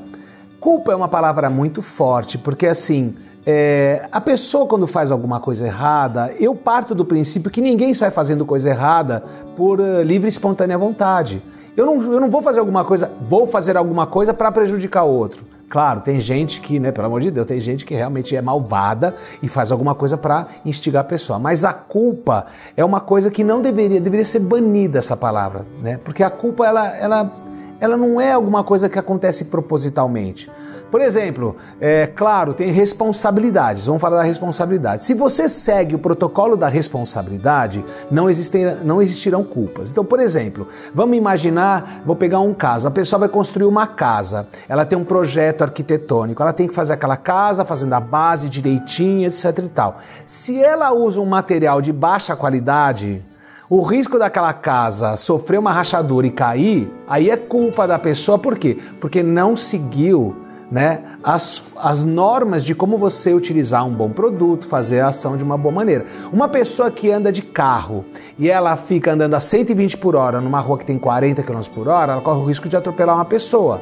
culpa 0.57 0.93
é 0.93 0.95
uma 0.95 1.09
palavra 1.09 1.49
muito 1.49 1.81
forte, 1.81 2.37
porque 2.37 2.65
assim, 2.65 3.17
é, 3.45 4.07
a 4.11 4.21
pessoa, 4.21 4.65
quando 4.65 4.87
faz 4.87 5.11
alguma 5.11 5.39
coisa 5.39 5.65
errada, 5.65 6.33
eu 6.39 6.55
parto 6.55 6.95
do 6.95 7.03
princípio 7.03 7.51
que 7.51 7.61
ninguém 7.61 7.93
sai 7.93 8.09
fazendo 8.09 8.45
coisa 8.45 8.69
errada 8.69 9.23
por 9.57 9.81
uh, 9.81 10.01
livre 10.01 10.27
e 10.27 10.29
espontânea 10.29 10.77
vontade. 10.77 11.43
Eu 11.75 11.85
não, 11.85 12.01
eu 12.13 12.21
não 12.21 12.29
vou 12.29 12.41
fazer 12.41 12.59
alguma 12.59 12.85
coisa, 12.85 13.11
vou 13.19 13.45
fazer 13.45 13.75
alguma 13.75 14.07
coisa 14.07 14.33
para 14.33 14.51
prejudicar 14.51 15.03
o 15.03 15.09
outro. 15.09 15.43
Claro, 15.67 16.01
tem 16.01 16.19
gente 16.19 16.61
que, 16.61 16.79
né, 16.79 16.91
pelo 16.91 17.07
amor 17.07 17.19
de 17.19 17.31
Deus, 17.31 17.47
tem 17.47 17.59
gente 17.59 17.83
que 17.83 17.95
realmente 17.95 18.35
é 18.35 18.41
malvada 18.41 19.15
e 19.41 19.49
faz 19.49 19.71
alguma 19.71 19.95
coisa 19.95 20.15
para 20.15 20.47
instigar 20.63 21.01
a 21.01 21.03
pessoa. 21.03 21.39
Mas 21.39 21.65
a 21.65 21.73
culpa 21.73 22.45
é 22.77 22.85
uma 22.85 22.99
coisa 22.99 23.31
que 23.31 23.43
não 23.43 23.59
deveria, 23.59 23.99
deveria 23.99 24.23
ser 24.23 24.39
banida 24.39 24.99
essa 24.99 25.17
palavra, 25.17 25.65
né? 25.81 25.99
Porque 26.05 26.23
a 26.23 26.29
culpa 26.29 26.65
ela, 26.67 26.95
ela, 26.95 27.31
ela 27.79 27.97
não 27.97 28.21
é 28.21 28.31
alguma 28.31 28.63
coisa 28.63 28.87
que 28.87 28.99
acontece 28.99 29.45
propositalmente. 29.45 30.49
Por 30.93 31.01
exemplo, 31.01 31.55
é 31.81 32.05
claro, 32.05 32.53
tem 32.53 32.69
responsabilidades. 32.69 33.87
Vamos 33.87 33.99
falar 33.99 34.17
da 34.17 34.21
responsabilidade. 34.21 35.03
Se 35.03 35.15
você 35.15 35.49
segue 35.49 35.95
o 35.95 35.97
protocolo 35.97 36.55
da 36.55 36.67
responsabilidade, 36.67 37.83
não, 38.11 38.29
existem, 38.29 38.77
não 38.83 39.01
existirão 39.01 39.43
culpas. 39.43 39.89
Então, 39.89 40.05
por 40.05 40.19
exemplo, 40.19 40.67
vamos 40.93 41.17
imaginar, 41.17 42.03
vou 42.05 42.15
pegar 42.15 42.41
um 42.41 42.53
caso. 42.53 42.87
A 42.87 42.91
pessoa 42.91 43.21
vai 43.21 43.27
construir 43.27 43.65
uma 43.65 43.87
casa. 43.87 44.47
Ela 44.69 44.85
tem 44.85 44.95
um 44.95 45.03
projeto 45.03 45.63
arquitetônico. 45.63 46.43
Ela 46.43 46.53
tem 46.53 46.67
que 46.67 46.75
fazer 46.75 46.93
aquela 46.93 47.17
casa, 47.17 47.65
fazendo 47.65 47.93
a 47.93 47.99
base 47.99 48.47
direitinho, 48.47 49.25
etc 49.25 49.57
e 49.65 49.69
tal. 49.69 49.97
Se 50.27 50.63
ela 50.63 50.93
usa 50.93 51.19
um 51.19 51.25
material 51.25 51.81
de 51.81 51.91
baixa 51.91 52.35
qualidade, 52.35 53.25
o 53.67 53.81
risco 53.81 54.19
daquela 54.19 54.53
casa 54.53 55.17
sofrer 55.17 55.57
uma 55.57 55.71
rachadura 55.71 56.27
e 56.27 56.29
cair, 56.29 56.87
aí 57.07 57.31
é 57.31 57.35
culpa 57.35 57.87
da 57.87 57.97
pessoa, 57.97 58.37
por 58.37 58.59
quê? 58.59 58.77
Porque 59.01 59.23
não 59.23 59.55
seguiu 59.55 60.42
né, 60.71 61.03
as, 61.23 61.73
as 61.77 62.03
normas 62.03 62.63
de 62.63 62.73
como 62.73 62.97
você 62.97 63.33
utilizar 63.33 63.85
um 63.85 63.93
bom 63.93 64.09
produto, 64.09 64.65
fazer 64.65 65.01
a 65.01 65.09
ação 65.09 65.37
de 65.37 65.43
uma 65.43 65.57
boa 65.57 65.73
maneira. 65.73 66.05
Uma 66.31 66.47
pessoa 66.47 66.89
que 66.89 67.11
anda 67.11 67.31
de 67.31 67.41
carro 67.41 68.05
e 68.37 68.49
ela 68.49 68.75
fica 68.75 69.13
andando 69.13 69.33
a 69.33 69.39
120 69.39 69.97
por 69.97 70.15
hora 70.15 70.41
numa 70.41 70.59
rua 70.59 70.77
que 70.77 70.85
tem 70.85 70.97
40 70.97 71.43
km 71.43 71.61
por 71.73 71.87
hora, 71.87 72.13
ela 72.13 72.21
corre 72.21 72.39
o 72.39 72.45
risco 72.45 72.67
de 72.67 72.75
atropelar 72.75 73.15
uma 73.15 73.25
pessoa. 73.25 73.79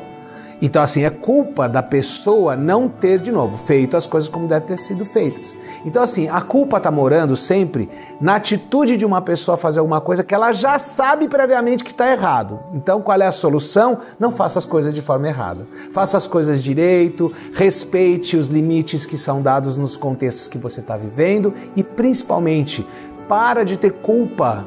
Então, 0.62 0.84
assim, 0.84 1.04
é 1.04 1.10
culpa 1.10 1.68
da 1.68 1.82
pessoa 1.82 2.56
não 2.56 2.88
ter, 2.88 3.20
de 3.20 3.32
novo, 3.32 3.58
feito 3.58 3.98
as 3.98 4.06
coisas 4.06 4.30
como 4.30 4.48
devem 4.48 4.68
ter 4.68 4.78
sido 4.78 5.04
feitas. 5.04 5.56
Então, 5.84 6.04
assim, 6.04 6.30
a 6.30 6.40
culpa 6.40 6.78
está 6.78 6.92
morando 6.92 7.36
sempre 7.36 7.90
na 8.20 8.36
atitude 8.36 8.96
de 8.96 9.04
uma 9.04 9.20
pessoa 9.20 9.58
fazer 9.58 9.80
alguma 9.80 10.00
coisa 10.00 10.24
que 10.24 10.36
ela 10.36 10.54
já 10.54 10.78
sabe 10.78 11.28
previamente 11.28 11.84
que 11.84 11.90
está 11.90 12.12
errado. 12.12 12.60
Então, 12.72 13.02
qual 13.02 13.20
é 13.20 13.26
a 13.26 13.32
solução? 13.32 13.98
Não 14.20 14.30
faça 14.30 14.60
as 14.60 14.66
coisas 14.66 14.94
de 14.94 15.02
forma 15.02 15.28
errada. 15.28 15.66
Faça 15.92 16.18
as 16.18 16.28
coisas 16.28 16.62
direito, 16.62 17.34
respeite 17.54 18.38
os 18.38 18.48
limites 18.48 19.08
que 19.08 19.18
são 19.18 19.42
dados 19.42 19.78
nos 19.78 19.98
contextos 19.98 20.48
que 20.48 20.60
você 20.60 20.82
está 20.82 20.96
vivendo 20.96 21.52
e, 21.76 21.84
principalmente, 21.84 22.86
para 23.28 23.64
de 23.64 23.78
ter 23.78 23.94
culpa 23.94 24.64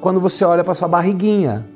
quando 0.00 0.20
você 0.20 0.44
olha 0.44 0.62
para 0.62 0.74
sua 0.74 0.86
barriguinha. 0.86 1.66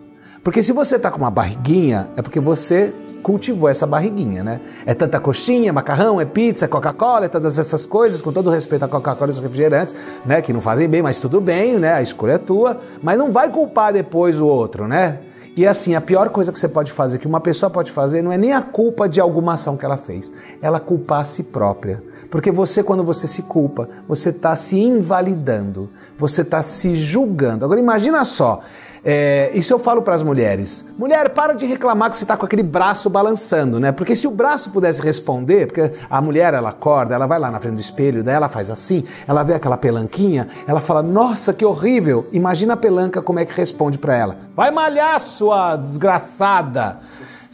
Porque 0.45 0.63
se 0.63 0.73
você 0.73 0.95
está 0.95 1.11
com 1.11 1.19
uma 1.19 1.31
barriguinha, 1.31 2.09
é 2.17 2.23
porque 2.23 2.39
você 2.39 2.95
cultivou 3.27 3.69
essa 3.69 3.85
barriguinha, 3.85 4.45
né? 4.45 4.61
É 4.87 4.95
tanta 4.95 5.19
coxinha, 5.19 5.73
macarrão, 5.73 6.21
é 6.21 6.25
pizza, 6.25 6.69
Coca-Cola, 6.69 7.25
é 7.25 7.29
todas 7.29 7.59
essas 7.59 7.85
coisas, 7.85 8.23
com 8.23 8.33
todo 8.33 8.51
respeito 8.51 8.85
à 8.85 8.89
Coca-Cola 8.89 9.29
e 9.29 9.35
os 9.35 9.41
refrigerantes, 9.41 9.97
né? 10.25 10.41
Que 10.41 10.53
não 10.53 10.61
fazem 10.61 10.89
bem, 10.89 11.03
mas 11.03 11.19
tudo 11.19 11.41
bem, 11.41 11.77
né? 11.77 11.95
A 11.95 12.01
escolha 12.01 12.35
é 12.35 12.39
tua, 12.39 12.81
mas 13.03 13.19
não 13.19 13.33
vai 13.33 13.49
culpar 13.49 13.93
depois 13.93 14.39
o 14.39 14.47
outro, 14.47 14.87
né? 14.87 15.19
E 15.57 15.67
assim, 15.67 15.97
a 15.97 16.01
pior 16.01 16.29
coisa 16.29 16.53
que 16.53 16.59
você 16.59 16.69
pode 16.69 16.93
fazer, 16.93 17.19
que 17.19 17.27
uma 17.27 17.41
pessoa 17.41 17.69
pode 17.69 17.91
fazer, 17.91 18.23
não 18.23 18.31
é 18.31 18.39
nem 18.39 18.53
a 18.53 18.63
culpa 18.63 19.09
de 19.09 19.21
alguma 19.21 19.55
ação 19.55 19.77
que 19.77 19.85
ela 19.85 19.97
fez, 19.97 20.31
ela 20.63 20.79
culpar 20.79 21.23
a 21.23 21.25
si 21.25 21.43
própria. 21.43 22.01
Porque 22.31 22.53
você, 22.53 22.81
quando 22.81 23.03
você 23.03 23.27
se 23.27 23.43
culpa, 23.43 23.89
você 24.07 24.31
está 24.31 24.55
se 24.55 24.79
invalidando, 24.79 25.91
você 26.19 26.43
está 26.43 26.63
se 26.63 26.95
julgando. 26.95 27.65
Agora 27.65 27.81
imagina 27.81 28.25
só, 28.25 28.63
é, 29.09 29.53
isso 29.55 29.73
eu 29.73 29.79
falo 29.79 30.03
para 30.03 30.17
as 30.17 30.23
mulheres. 30.25 30.85
Mulher, 30.99 31.29
para 31.31 31.53
de 31.53 31.65
reclamar 31.65 32.11
que 32.11 32.17
você 32.17 32.25
está 32.25 32.37
com 32.37 32.45
aquele 32.45 32.65
braço 32.65 33.09
balançando, 33.09 33.79
né? 33.79 33.93
Porque 33.93 34.17
se 34.17 34.27
o 34.27 34.33
braço 34.33 34.71
pudesse 34.71 35.01
responder, 35.01 35.67
porque 35.67 35.93
a 36.11 36.21
mulher 36.21 36.55
ela 36.55 36.71
acorda, 36.71 37.15
ela 37.15 37.25
vai 37.25 37.39
lá 37.39 37.49
na 37.49 37.61
frente 37.61 37.75
do 37.75 37.81
espelho, 37.81 38.25
daí 38.25 38.35
ela 38.35 38.49
faz 38.49 38.69
assim, 38.69 39.05
ela 39.29 39.45
vê 39.45 39.55
aquela 39.55 39.77
pelanquinha, 39.77 40.49
ela 40.67 40.81
fala: 40.81 41.05
Nossa, 41.05 41.53
que 41.53 41.65
horrível! 41.65 42.27
Imagina 42.33 42.75
a 42.75 42.77
pelanca 42.77 43.23
como 43.23 43.39
é 43.39 43.45
que 43.45 43.55
responde 43.55 43.97
para 43.97 44.17
ela: 44.17 44.37
Vai 44.57 44.73
malhar, 44.73 45.21
sua 45.21 45.77
desgraçada! 45.77 47.06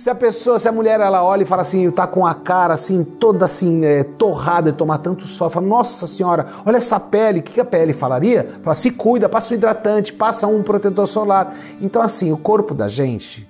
Se 0.03 0.11
a 0.11 0.17
pessoa, 0.17 0.59
se 0.59 0.69
a 0.69 0.73
mulher 0.73 0.99
ela 0.99 1.23
olha 1.23 1.43
e 1.43 1.45
fala 1.45 1.63
assim, 1.63 1.89
tá 1.89 2.09
com 2.09 2.27
a 2.27 2.35
cara 2.35 2.75
assim, 2.75 3.05
toda 3.05 3.45
assim, 3.45 3.85
é, 3.85 4.03
torrada 4.03 4.73
de 4.73 4.77
tomar 4.77 4.99
tanto 4.99 5.23
sol, 5.23 5.49
fala, 5.49 5.65
nossa 5.65 6.09
senhora, 6.09 6.45
olha 6.67 6.79
essa 6.79 6.99
pele, 6.99 7.39
o 7.39 7.43
que, 7.45 7.53
que 7.53 7.61
a 7.61 7.65
pele 7.65 7.93
falaria? 7.93 8.57
Fala, 8.65 8.75
se 8.75 8.91
cuida, 8.91 9.29
passa 9.29 9.55
um 9.55 9.57
hidratante, 9.57 10.13
passa 10.13 10.49
um 10.49 10.61
protetor 10.61 11.07
solar. 11.07 11.55
Então, 11.81 12.03
assim, 12.03 12.33
o 12.33 12.37
corpo 12.37 12.75
da 12.75 12.89
gente 12.89 13.49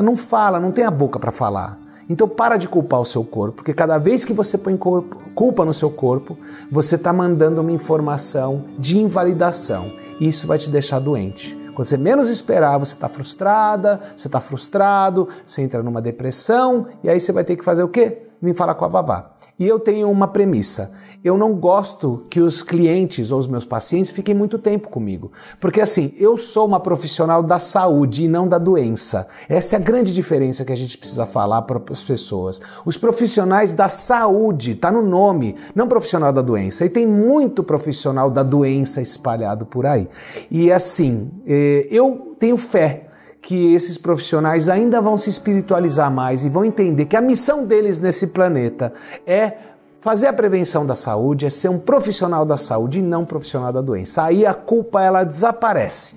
não 0.00 0.16
fala, 0.16 0.60
não 0.60 0.70
tem 0.70 0.84
a 0.84 0.92
boca 0.92 1.18
para 1.18 1.32
falar. 1.32 1.76
Então 2.08 2.28
para 2.28 2.56
de 2.56 2.68
culpar 2.68 3.00
o 3.00 3.04
seu 3.04 3.24
corpo, 3.24 3.56
porque 3.56 3.74
cada 3.74 3.98
vez 3.98 4.24
que 4.24 4.32
você 4.32 4.56
põe 4.56 4.76
culpa 4.76 5.64
no 5.64 5.74
seu 5.74 5.90
corpo, 5.90 6.38
você 6.70 6.94
está 6.94 7.12
mandando 7.12 7.60
uma 7.60 7.72
informação 7.72 8.66
de 8.78 8.96
invalidação. 8.96 9.90
E 10.20 10.28
isso 10.28 10.46
vai 10.46 10.56
te 10.56 10.70
deixar 10.70 11.00
doente. 11.00 11.63
Quando 11.74 11.86
você 11.86 11.96
menos 11.96 12.28
esperar, 12.28 12.78
você 12.78 12.94
está 12.94 13.08
frustrada, 13.08 14.00
você 14.16 14.28
está 14.28 14.40
frustrado, 14.40 15.28
você 15.44 15.62
entra 15.62 15.82
numa 15.82 16.00
depressão 16.00 16.86
e 17.02 17.10
aí 17.10 17.20
você 17.20 17.32
vai 17.32 17.44
ter 17.44 17.56
que 17.56 17.64
fazer 17.64 17.82
o 17.82 17.88
quê? 17.88 18.22
Vim 18.40 18.54
falar 18.54 18.74
com 18.74 18.84
a 18.84 18.88
Vavá. 18.88 19.32
E 19.58 19.66
eu 19.66 19.78
tenho 19.78 20.10
uma 20.10 20.28
premissa. 20.28 20.92
Eu 21.24 21.38
não 21.38 21.54
gosto 21.54 22.22
que 22.28 22.38
os 22.38 22.62
clientes 22.62 23.30
ou 23.30 23.38
os 23.38 23.46
meus 23.46 23.64
pacientes 23.64 24.10
fiquem 24.10 24.34
muito 24.34 24.58
tempo 24.58 24.90
comigo. 24.90 25.32
Porque 25.58 25.80
assim, 25.80 26.12
eu 26.18 26.36
sou 26.36 26.66
uma 26.66 26.78
profissional 26.78 27.42
da 27.42 27.58
saúde 27.58 28.24
e 28.24 28.28
não 28.28 28.46
da 28.46 28.58
doença. 28.58 29.26
Essa 29.48 29.76
é 29.76 29.78
a 29.78 29.82
grande 29.82 30.12
diferença 30.12 30.66
que 30.66 30.72
a 30.72 30.76
gente 30.76 30.98
precisa 30.98 31.24
falar 31.24 31.62
para 31.62 31.80
as 31.90 32.04
pessoas. 32.04 32.60
Os 32.84 32.98
profissionais 32.98 33.72
da 33.72 33.88
saúde, 33.88 34.72
está 34.72 34.92
no 34.92 35.00
nome, 35.00 35.56
não 35.74 35.88
profissional 35.88 36.30
da 36.30 36.42
doença. 36.42 36.84
E 36.84 36.90
tem 36.90 37.06
muito 37.06 37.64
profissional 37.64 38.30
da 38.30 38.42
doença 38.42 39.00
espalhado 39.00 39.64
por 39.64 39.86
aí. 39.86 40.06
E 40.50 40.70
assim, 40.70 41.30
eh, 41.46 41.88
eu 41.90 42.36
tenho 42.38 42.58
fé 42.58 43.08
que 43.40 43.74
esses 43.74 43.96
profissionais 43.96 44.68
ainda 44.68 45.00
vão 45.00 45.16
se 45.16 45.30
espiritualizar 45.30 46.10
mais 46.10 46.44
e 46.44 46.50
vão 46.50 46.64
entender 46.64 47.06
que 47.06 47.16
a 47.16 47.20
missão 47.20 47.64
deles 47.64 48.00
nesse 48.00 48.28
planeta 48.28 48.92
é 49.26 49.73
fazer 50.04 50.26
a 50.26 50.34
prevenção 50.34 50.84
da 50.84 50.94
saúde, 50.94 51.46
é 51.46 51.50
ser 51.50 51.70
um 51.70 51.78
profissional 51.78 52.44
da 52.44 52.58
saúde 52.58 52.98
e 52.98 53.02
não 53.02 53.22
um 53.22 53.24
profissional 53.24 53.72
da 53.72 53.80
doença. 53.80 54.22
Aí 54.22 54.44
a 54.44 54.52
culpa 54.52 55.02
ela 55.02 55.24
desaparece. 55.24 56.16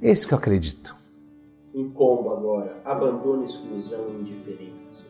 Esse 0.00 0.26
que 0.26 0.32
eu 0.32 0.38
acredito. 0.38 0.96
Combo 1.94 2.32
agora: 2.32 2.80
abandono, 2.82 3.44
exclusão 3.44 4.06
e 4.08 4.22
indiferença. 4.22 5.04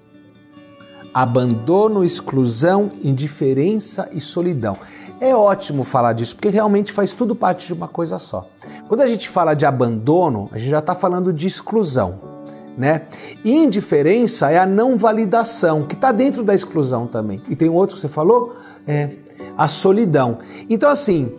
Abandono, 1.14 2.02
exclusão, 2.02 2.90
indiferença 3.02 4.08
e 4.12 4.20
solidão. 4.20 4.76
É 5.20 5.34
ótimo 5.34 5.84
falar 5.84 6.12
disso, 6.12 6.34
porque 6.34 6.48
realmente 6.48 6.92
faz 6.92 7.14
tudo 7.14 7.36
parte 7.36 7.68
de 7.68 7.72
uma 7.74 7.86
coisa 7.86 8.18
só. 8.18 8.48
Quando 8.88 9.02
a 9.02 9.06
gente 9.06 9.28
fala 9.28 9.54
de 9.54 9.64
abandono, 9.64 10.50
a 10.50 10.58
gente 10.58 10.70
já 10.70 10.80
está 10.80 10.96
falando 10.96 11.32
de 11.32 11.46
exclusão. 11.46 12.35
Né? 12.76 13.02
Indiferença 13.44 14.50
é 14.50 14.58
a 14.58 14.66
não 14.66 14.98
validação, 14.98 15.86
que 15.86 15.94
está 15.94 16.12
dentro 16.12 16.42
da 16.42 16.54
exclusão 16.54 17.06
também. 17.06 17.42
E 17.48 17.56
tem 17.56 17.68
outro 17.68 17.94
que 17.94 18.00
você 18.00 18.08
falou? 18.08 18.54
É 18.86 19.10
a 19.56 19.68
solidão. 19.68 20.38
Então, 20.68 20.90
assim, 20.90 21.32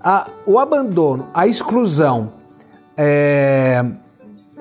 a, 0.00 0.30
o 0.46 0.58
abandono, 0.58 1.28
a 1.34 1.46
exclusão, 1.46 2.32
é, 2.96 3.84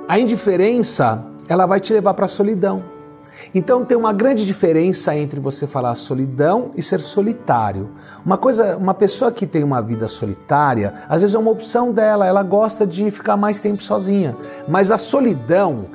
a 0.08 0.18
indiferença, 0.18 1.24
ela 1.48 1.66
vai 1.66 1.80
te 1.80 1.94
levar 1.94 2.14
para 2.14 2.26
a 2.26 2.28
solidão. 2.28 2.92
Então 3.54 3.84
tem 3.84 3.98
uma 3.98 4.14
grande 4.14 4.46
diferença 4.46 5.16
entre 5.16 5.40
você 5.40 5.66
falar 5.66 5.96
solidão 5.96 6.72
e 6.76 6.82
ser 6.82 7.00
solitário. 7.00 7.90
Uma 8.26 8.38
coisa, 8.38 8.78
uma 8.78 8.94
pessoa 8.94 9.32
que 9.32 9.46
tem 9.46 9.64
uma 9.64 9.82
vida 9.82 10.08
solitária, 10.08 10.94
às 11.10 11.22
vezes 11.22 11.36
é 11.36 11.40
uma 11.40 11.52
opção 11.52 11.92
dela, 11.92 12.26
ela 12.26 12.44
gosta 12.44 12.86
de 12.86 13.10
ficar 13.12 13.36
mais 13.36 13.60
tempo 13.60 13.82
sozinha. 13.82 14.36
Mas 14.68 14.92
a 14.92 14.98
solidão, 14.98 15.88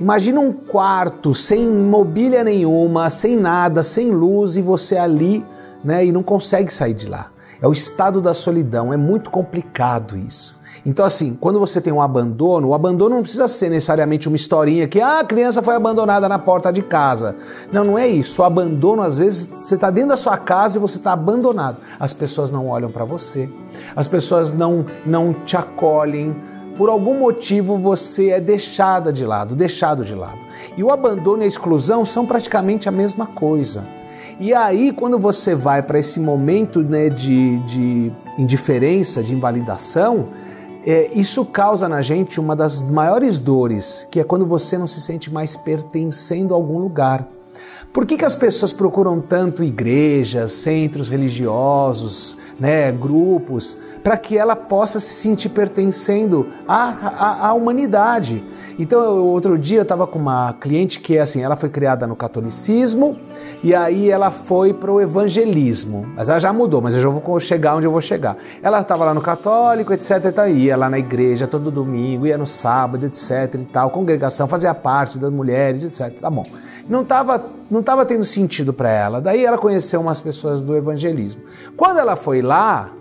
imagina 0.00 0.40
um 0.40 0.52
quarto 0.52 1.34
sem 1.34 1.68
mobília 1.68 2.44
nenhuma, 2.44 3.10
sem 3.10 3.36
nada, 3.36 3.82
sem 3.82 4.10
luz 4.10 4.56
e 4.56 4.62
você 4.62 4.96
ali, 4.96 5.44
né, 5.82 6.04
e 6.04 6.12
não 6.12 6.22
consegue 6.22 6.72
sair 6.72 6.94
de 6.94 7.08
lá. 7.08 7.30
É 7.60 7.66
o 7.66 7.72
estado 7.72 8.20
da 8.20 8.32
solidão, 8.32 8.92
é 8.92 8.96
muito 8.96 9.30
complicado 9.30 10.16
isso. 10.16 10.58
Então, 10.86 11.04
assim, 11.04 11.36
quando 11.38 11.58
você 11.58 11.80
tem 11.80 11.92
um 11.92 12.00
abandono, 12.00 12.68
o 12.68 12.74
abandono 12.74 13.16
não 13.16 13.22
precisa 13.22 13.48
ser 13.48 13.68
necessariamente 13.68 14.28
uma 14.28 14.36
historinha 14.36 14.86
que 14.86 15.00
ah, 15.00 15.20
a 15.20 15.24
criança 15.24 15.60
foi 15.60 15.74
abandonada 15.74 16.28
na 16.28 16.38
porta 16.38 16.72
de 16.72 16.82
casa. 16.82 17.36
Não, 17.72 17.84
não 17.84 17.98
é 17.98 18.06
isso. 18.06 18.42
O 18.42 18.44
abandono, 18.44 19.02
às 19.02 19.18
vezes, 19.18 19.46
você 19.46 19.74
está 19.74 19.90
dentro 19.90 20.10
da 20.10 20.16
sua 20.16 20.36
casa 20.36 20.78
e 20.78 20.80
você 20.80 20.98
está 20.98 21.12
abandonado. 21.12 21.78
As 21.98 22.12
pessoas 22.12 22.50
não 22.50 22.68
olham 22.68 22.90
para 22.90 23.04
você, 23.04 23.50
as 23.94 24.06
pessoas 24.06 24.52
não, 24.52 24.86
não 25.04 25.32
te 25.32 25.56
acolhem. 25.56 26.34
Por 26.78 26.88
algum 26.88 27.18
motivo 27.18 27.76
você 27.76 28.28
é 28.28 28.40
deixada 28.40 29.12
de 29.12 29.26
lado, 29.26 29.56
deixado 29.56 30.04
de 30.04 30.14
lado. 30.14 30.38
E 30.76 30.84
o 30.84 30.92
abandono 30.92 31.42
e 31.42 31.44
a 31.44 31.48
exclusão 31.48 32.04
são 32.04 32.24
praticamente 32.24 32.88
a 32.88 32.92
mesma 32.92 33.26
coisa. 33.26 33.84
E 34.38 34.54
aí, 34.54 34.92
quando 34.92 35.18
você 35.18 35.56
vai 35.56 35.82
para 35.82 35.98
esse 35.98 36.20
momento 36.20 36.80
né, 36.80 37.08
de, 37.08 37.58
de 37.64 38.12
indiferença, 38.38 39.24
de 39.24 39.34
invalidação, 39.34 40.28
é, 40.86 41.10
isso 41.12 41.44
causa 41.44 41.88
na 41.88 42.00
gente 42.00 42.38
uma 42.38 42.54
das 42.54 42.80
maiores 42.80 43.38
dores, 43.38 44.06
que 44.08 44.20
é 44.20 44.24
quando 44.24 44.46
você 44.46 44.78
não 44.78 44.86
se 44.86 45.00
sente 45.00 45.32
mais 45.32 45.56
pertencendo 45.56 46.54
a 46.54 46.56
algum 46.56 46.78
lugar. 46.78 47.26
Por 47.92 48.04
que, 48.04 48.16
que 48.16 48.24
as 48.24 48.34
pessoas 48.34 48.72
procuram 48.72 49.20
tanto 49.20 49.64
igrejas, 49.64 50.52
centros 50.52 51.08
religiosos, 51.08 52.36
né, 52.60 52.92
grupos, 52.92 53.78
para 54.04 54.16
que 54.16 54.36
ela 54.36 54.54
possa 54.54 55.00
se 55.00 55.14
sentir 55.14 55.48
pertencendo 55.48 56.46
à, 56.66 56.90
à, 56.90 57.48
à 57.48 57.54
humanidade? 57.54 58.44
Então, 58.78 59.26
outro 59.26 59.58
dia 59.58 59.78
eu 59.78 59.82
estava 59.82 60.06
com 60.06 60.20
uma 60.20 60.52
cliente 60.52 61.00
que, 61.00 61.18
assim, 61.18 61.42
ela 61.42 61.56
foi 61.56 61.68
criada 61.68 62.06
no 62.06 62.14
catolicismo 62.14 63.18
e 63.60 63.74
aí 63.74 64.08
ela 64.08 64.30
foi 64.30 64.72
para 64.72 64.92
o 64.92 65.00
evangelismo. 65.00 66.06
Mas 66.14 66.28
ela 66.28 66.38
já 66.38 66.52
mudou, 66.52 66.80
mas 66.80 66.94
eu 66.94 67.00
já 67.00 67.08
vou 67.08 67.40
chegar 67.40 67.74
onde 67.74 67.88
eu 67.88 67.90
vou 67.90 68.00
chegar. 68.00 68.36
Ela 68.62 68.80
estava 68.80 69.04
lá 69.04 69.12
no 69.12 69.20
católico, 69.20 69.92
etc. 69.92 70.26
E 70.26 70.32
tal, 70.32 70.48
ia 70.48 70.76
lá 70.76 70.88
na 70.88 70.98
igreja 70.98 71.48
todo 71.48 71.72
domingo, 71.72 72.24
ia 72.24 72.38
no 72.38 72.46
sábado, 72.46 73.04
etc. 73.04 73.54
e 73.54 73.64
tal, 73.64 73.90
congregação, 73.90 74.46
fazia 74.46 74.72
parte 74.72 75.18
das 75.18 75.32
mulheres, 75.32 75.82
etc. 75.82 76.20
Tá 76.20 76.30
bom. 76.30 76.44
Não 76.88 77.02
estava 77.02 77.44
não 77.68 77.82
tava 77.82 78.06
tendo 78.06 78.24
sentido 78.24 78.72
para 78.72 78.90
ela. 78.90 79.20
Daí 79.20 79.44
ela 79.44 79.58
conheceu 79.58 80.00
umas 80.00 80.20
pessoas 80.20 80.62
do 80.62 80.76
evangelismo. 80.76 81.42
Quando 81.76 81.98
ela 81.98 82.14
foi 82.14 82.40
lá, 82.40 82.92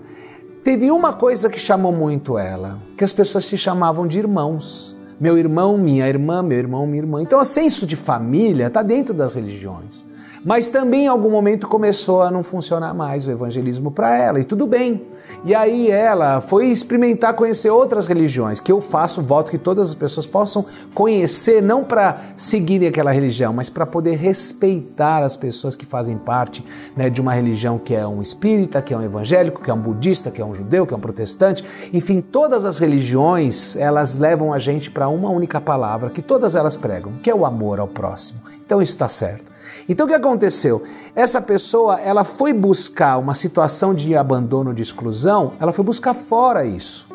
teve 0.63 0.89
uma 0.89 1.13
coisa 1.13 1.49
que 1.49 1.59
chamou 1.59 1.91
muito 1.91 2.37
ela, 2.37 2.79
que 2.97 3.03
as 3.03 3.13
pessoas 3.13 3.45
se 3.45 3.57
chamavam 3.57 4.07
de 4.07 4.17
irmãos 4.17 4.96
meu 5.19 5.37
irmão, 5.37 5.77
minha 5.77 6.07
irmã, 6.07 6.41
meu 6.41 6.57
irmão, 6.57 6.85
minha 6.85 7.01
irmã. 7.01 7.21
Então, 7.21 7.39
o 7.39 7.45
senso 7.45 7.85
de 7.85 7.95
família 7.95 8.67
está 8.67 8.83
dentro 8.83 9.13
das 9.13 9.33
religiões. 9.33 10.05
Mas 10.45 10.69
também 10.69 11.05
em 11.05 11.07
algum 11.07 11.31
momento 11.31 11.67
começou 11.67 12.21
a 12.21 12.31
não 12.31 12.43
funcionar 12.43 12.93
mais 12.93 13.25
o 13.27 13.31
evangelismo 13.31 13.91
para 13.91 14.15
ela, 14.15 14.39
e 14.39 14.43
tudo 14.43 14.67
bem. 14.67 15.05
E 15.45 15.53
aí 15.53 15.89
ela 15.89 16.41
foi 16.41 16.67
experimentar 16.67 17.33
conhecer 17.33 17.69
outras 17.69 18.05
religiões, 18.07 18.59
que 18.59 18.71
eu 18.71 18.81
faço 18.81 19.21
voto 19.21 19.51
que 19.51 19.57
todas 19.57 19.89
as 19.89 19.95
pessoas 19.95 20.25
possam 20.25 20.65
conhecer, 20.93 21.61
não 21.61 21.83
para 21.83 22.21
seguirem 22.35 22.87
aquela 22.87 23.11
religião, 23.11 23.53
mas 23.53 23.69
para 23.69 23.85
poder 23.85 24.15
respeitar 24.15 25.23
as 25.23 25.37
pessoas 25.37 25.75
que 25.75 25.85
fazem 25.85 26.17
parte 26.17 26.65
né, 26.95 27.09
de 27.09 27.21
uma 27.21 27.33
religião 27.33 27.77
que 27.77 27.93
é 27.93 28.05
um 28.05 28.21
espírita, 28.21 28.81
que 28.81 28.93
é 28.93 28.97
um 28.97 29.03
evangélico, 29.03 29.61
que 29.61 29.69
é 29.69 29.73
um 29.73 29.79
budista, 29.79 30.31
que 30.31 30.41
é 30.41 30.45
um 30.45 30.53
judeu, 30.53 30.85
que 30.85 30.93
é 30.93 30.97
um 30.97 31.01
protestante. 31.01 31.63
Enfim, 31.93 32.21
todas 32.21 32.65
as 32.65 32.79
religiões 32.79 33.75
elas 33.75 34.15
levam 34.15 34.53
a 34.53 34.59
gente 34.59 34.89
para 34.89 35.07
uma 35.07 35.29
única 35.29 35.61
palavra 35.61 36.09
que 36.09 36.21
todas 36.21 36.55
elas 36.55 36.75
pregam, 36.75 37.13
que 37.21 37.29
é 37.29 37.35
o 37.35 37.45
amor 37.45 37.79
ao 37.79 37.87
próximo. 37.87 38.41
Então 38.65 38.81
isso 38.81 38.93
está 38.93 39.07
certo. 39.07 39.56
Então 39.87 40.05
o 40.05 40.09
que 40.09 40.15
aconteceu? 40.15 40.83
Essa 41.15 41.41
pessoa, 41.41 41.99
ela 41.99 42.23
foi 42.23 42.53
buscar 42.53 43.17
uma 43.17 43.33
situação 43.33 43.93
de 43.93 44.15
abandono, 44.15 44.73
de 44.73 44.81
exclusão, 44.81 45.53
ela 45.59 45.71
foi 45.71 45.85
buscar 45.85 46.13
fora 46.13 46.65
isso. 46.65 47.07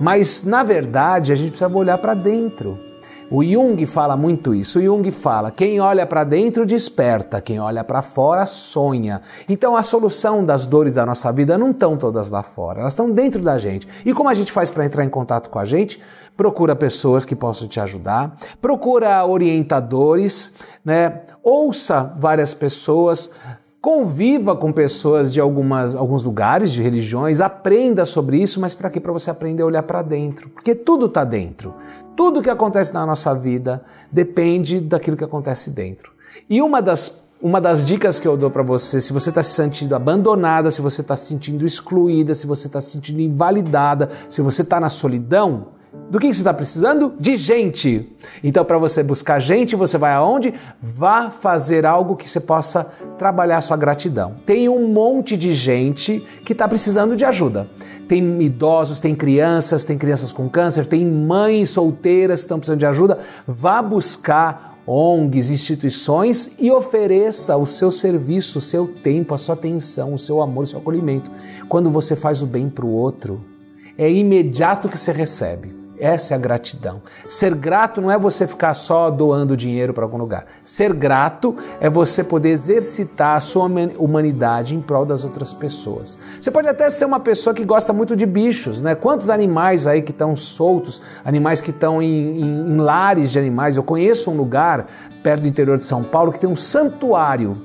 Mas 0.00 0.42
na 0.42 0.62
verdade, 0.62 1.32
a 1.32 1.36
gente 1.36 1.50
precisa 1.50 1.70
olhar 1.74 1.98
para 1.98 2.14
dentro. 2.14 2.78
O 3.28 3.42
Jung 3.42 3.84
fala 3.86 4.16
muito 4.16 4.54
isso. 4.54 4.78
O 4.78 4.82
Jung 4.82 5.10
fala: 5.10 5.50
quem 5.50 5.80
olha 5.80 6.06
para 6.06 6.22
dentro 6.22 6.64
desperta, 6.64 7.40
quem 7.40 7.58
olha 7.58 7.82
para 7.82 8.00
fora 8.00 8.46
sonha. 8.46 9.20
Então 9.48 9.76
a 9.76 9.82
solução 9.82 10.44
das 10.44 10.66
dores 10.66 10.94
da 10.94 11.04
nossa 11.04 11.32
vida 11.32 11.58
não 11.58 11.70
estão 11.72 11.96
todas 11.96 12.30
lá 12.30 12.42
fora, 12.42 12.80
elas 12.80 12.92
estão 12.92 13.10
dentro 13.10 13.42
da 13.42 13.58
gente. 13.58 13.88
E 14.04 14.12
como 14.12 14.28
a 14.28 14.34
gente 14.34 14.52
faz 14.52 14.70
para 14.70 14.84
entrar 14.84 15.04
em 15.04 15.08
contato 15.08 15.50
com 15.50 15.58
a 15.58 15.64
gente? 15.64 16.00
Procura 16.36 16.76
pessoas 16.76 17.24
que 17.24 17.34
possam 17.34 17.66
te 17.66 17.80
ajudar, 17.80 18.36
procura 18.60 19.24
orientadores, 19.24 20.52
né? 20.84 21.22
Ouça 21.48 22.12
várias 22.18 22.52
pessoas, 22.52 23.30
conviva 23.80 24.56
com 24.56 24.72
pessoas 24.72 25.32
de 25.32 25.40
algumas, 25.40 25.94
alguns 25.94 26.24
lugares, 26.24 26.72
de 26.72 26.82
religiões, 26.82 27.40
aprenda 27.40 28.04
sobre 28.04 28.42
isso, 28.42 28.60
mas 28.60 28.74
para 28.74 28.90
quê? 28.90 28.98
Para 28.98 29.12
você 29.12 29.30
aprender 29.30 29.62
a 29.62 29.66
olhar 29.66 29.84
para 29.84 30.02
dentro, 30.02 30.48
porque 30.48 30.74
tudo 30.74 31.06
está 31.06 31.22
dentro. 31.22 31.72
Tudo 32.16 32.42
que 32.42 32.50
acontece 32.50 32.92
na 32.92 33.06
nossa 33.06 33.32
vida 33.32 33.84
depende 34.10 34.80
daquilo 34.80 35.16
que 35.16 35.22
acontece 35.22 35.70
dentro. 35.70 36.10
E 36.50 36.60
uma 36.60 36.82
das 36.82 37.24
uma 37.40 37.60
das 37.60 37.86
dicas 37.86 38.18
que 38.18 38.26
eu 38.26 38.34
dou 38.34 38.50
para 38.50 38.62
você, 38.62 38.98
se 38.98 39.12
você 39.12 39.28
está 39.28 39.42
se 39.42 39.50
sentindo 39.50 39.94
abandonada, 39.94 40.70
se 40.70 40.80
você 40.80 41.02
está 41.02 41.14
se 41.14 41.26
sentindo 41.26 41.66
excluída, 41.66 42.34
se 42.34 42.46
você 42.46 42.66
está 42.66 42.80
se 42.80 42.90
sentindo 42.90 43.20
invalidada, 43.20 44.10
se 44.26 44.40
você 44.40 44.62
está 44.62 44.80
na 44.80 44.88
solidão, 44.88 45.66
Do 46.10 46.20
que, 46.20 46.32
você 46.32 46.40
está 46.40 46.54
precisando? 46.54 47.14
De 47.18 47.36
gente. 47.36 48.16
Então, 48.42 48.64
para 48.64 48.78
você 48.78 49.02
buscar 49.02 49.40
gente, 49.40 49.74
você 49.74 49.98
vai 49.98 50.12
aonde? 50.12 50.54
Vá 50.80 51.30
fazer 51.30 51.84
algo 51.84 52.14
que 52.14 52.30
você 52.30 52.38
possa 52.38 52.84
trabalhar 53.18 53.60
sua 53.60 53.76
gratidão. 53.76 54.34
Tem 54.46 54.68
um 54.68 54.88
monte 54.88 55.36
de 55.36 55.52
gente 55.52 56.24
que 56.44 56.52
está 56.52 56.68
precisando 56.68 57.16
de 57.16 57.24
ajuda. 57.24 57.68
Tem 58.08 58.40
idosos, 58.40 59.00
tem 59.00 59.16
crianças, 59.16 59.84
tem 59.84 59.98
crianças 59.98 60.32
com 60.32 60.48
câncer, 60.48 60.86
tem 60.86 61.04
mães 61.04 61.70
solteiras 61.70 62.40
que 62.40 62.44
estão 62.44 62.58
precisando 62.58 62.78
de 62.78 62.86
ajuda. 62.86 63.18
Vá 63.44 63.82
buscar 63.82 64.78
ONGs, 64.86 65.50
instituições 65.50 66.52
e 66.56 66.70
ofereça 66.70 67.56
o 67.56 67.66
seu 67.66 67.90
serviço, 67.90 68.58
o 68.58 68.62
seu 68.62 68.86
tempo, 68.86 69.34
a 69.34 69.38
sua 69.38 69.56
atenção, 69.56 70.14
o 70.14 70.18
seu 70.18 70.40
amor, 70.40 70.62
o 70.62 70.66
seu 70.68 70.78
acolhimento. 70.78 71.28
Quando 71.68 71.90
você 71.90 72.14
faz 72.14 72.42
o 72.42 72.46
bem 72.46 72.68
para 72.70 72.86
o 72.86 72.92
outro, 72.92 73.44
é 73.98 74.08
imediato 74.10 74.88
que 74.88 74.96
você 74.96 75.10
recebe. 75.10 75.75
Essa 75.98 76.34
é 76.34 76.36
a 76.36 76.38
gratidão. 76.38 77.00
Ser 77.26 77.54
grato 77.54 78.00
não 78.00 78.10
é 78.10 78.18
você 78.18 78.46
ficar 78.46 78.74
só 78.74 79.10
doando 79.10 79.56
dinheiro 79.56 79.94
para 79.94 80.04
algum 80.04 80.18
lugar. 80.18 80.46
Ser 80.62 80.92
grato 80.92 81.56
é 81.80 81.88
você 81.88 82.22
poder 82.22 82.50
exercitar 82.50 83.36
a 83.36 83.40
sua 83.40 83.66
humanidade 83.98 84.74
em 84.74 84.80
prol 84.80 85.06
das 85.06 85.24
outras 85.24 85.54
pessoas. 85.54 86.18
Você 86.38 86.50
pode 86.50 86.68
até 86.68 86.90
ser 86.90 87.04
uma 87.04 87.20
pessoa 87.20 87.54
que 87.54 87.64
gosta 87.64 87.92
muito 87.92 88.14
de 88.14 88.26
bichos, 88.26 88.82
né? 88.82 88.94
Quantos 88.94 89.30
animais 89.30 89.86
aí 89.86 90.02
que 90.02 90.10
estão 90.10 90.36
soltos, 90.36 91.00
animais 91.24 91.62
que 91.62 91.70
estão 91.70 92.02
em, 92.02 92.40
em, 92.40 92.72
em 92.72 92.76
lares 92.76 93.30
de 93.30 93.38
animais. 93.38 93.76
Eu 93.76 93.82
conheço 93.82 94.30
um 94.30 94.36
lugar 94.36 94.86
perto 95.22 95.42
do 95.42 95.48
interior 95.48 95.78
de 95.78 95.86
São 95.86 96.02
Paulo 96.02 96.32
que 96.32 96.38
tem 96.38 96.48
um 96.48 96.56
santuário. 96.56 97.56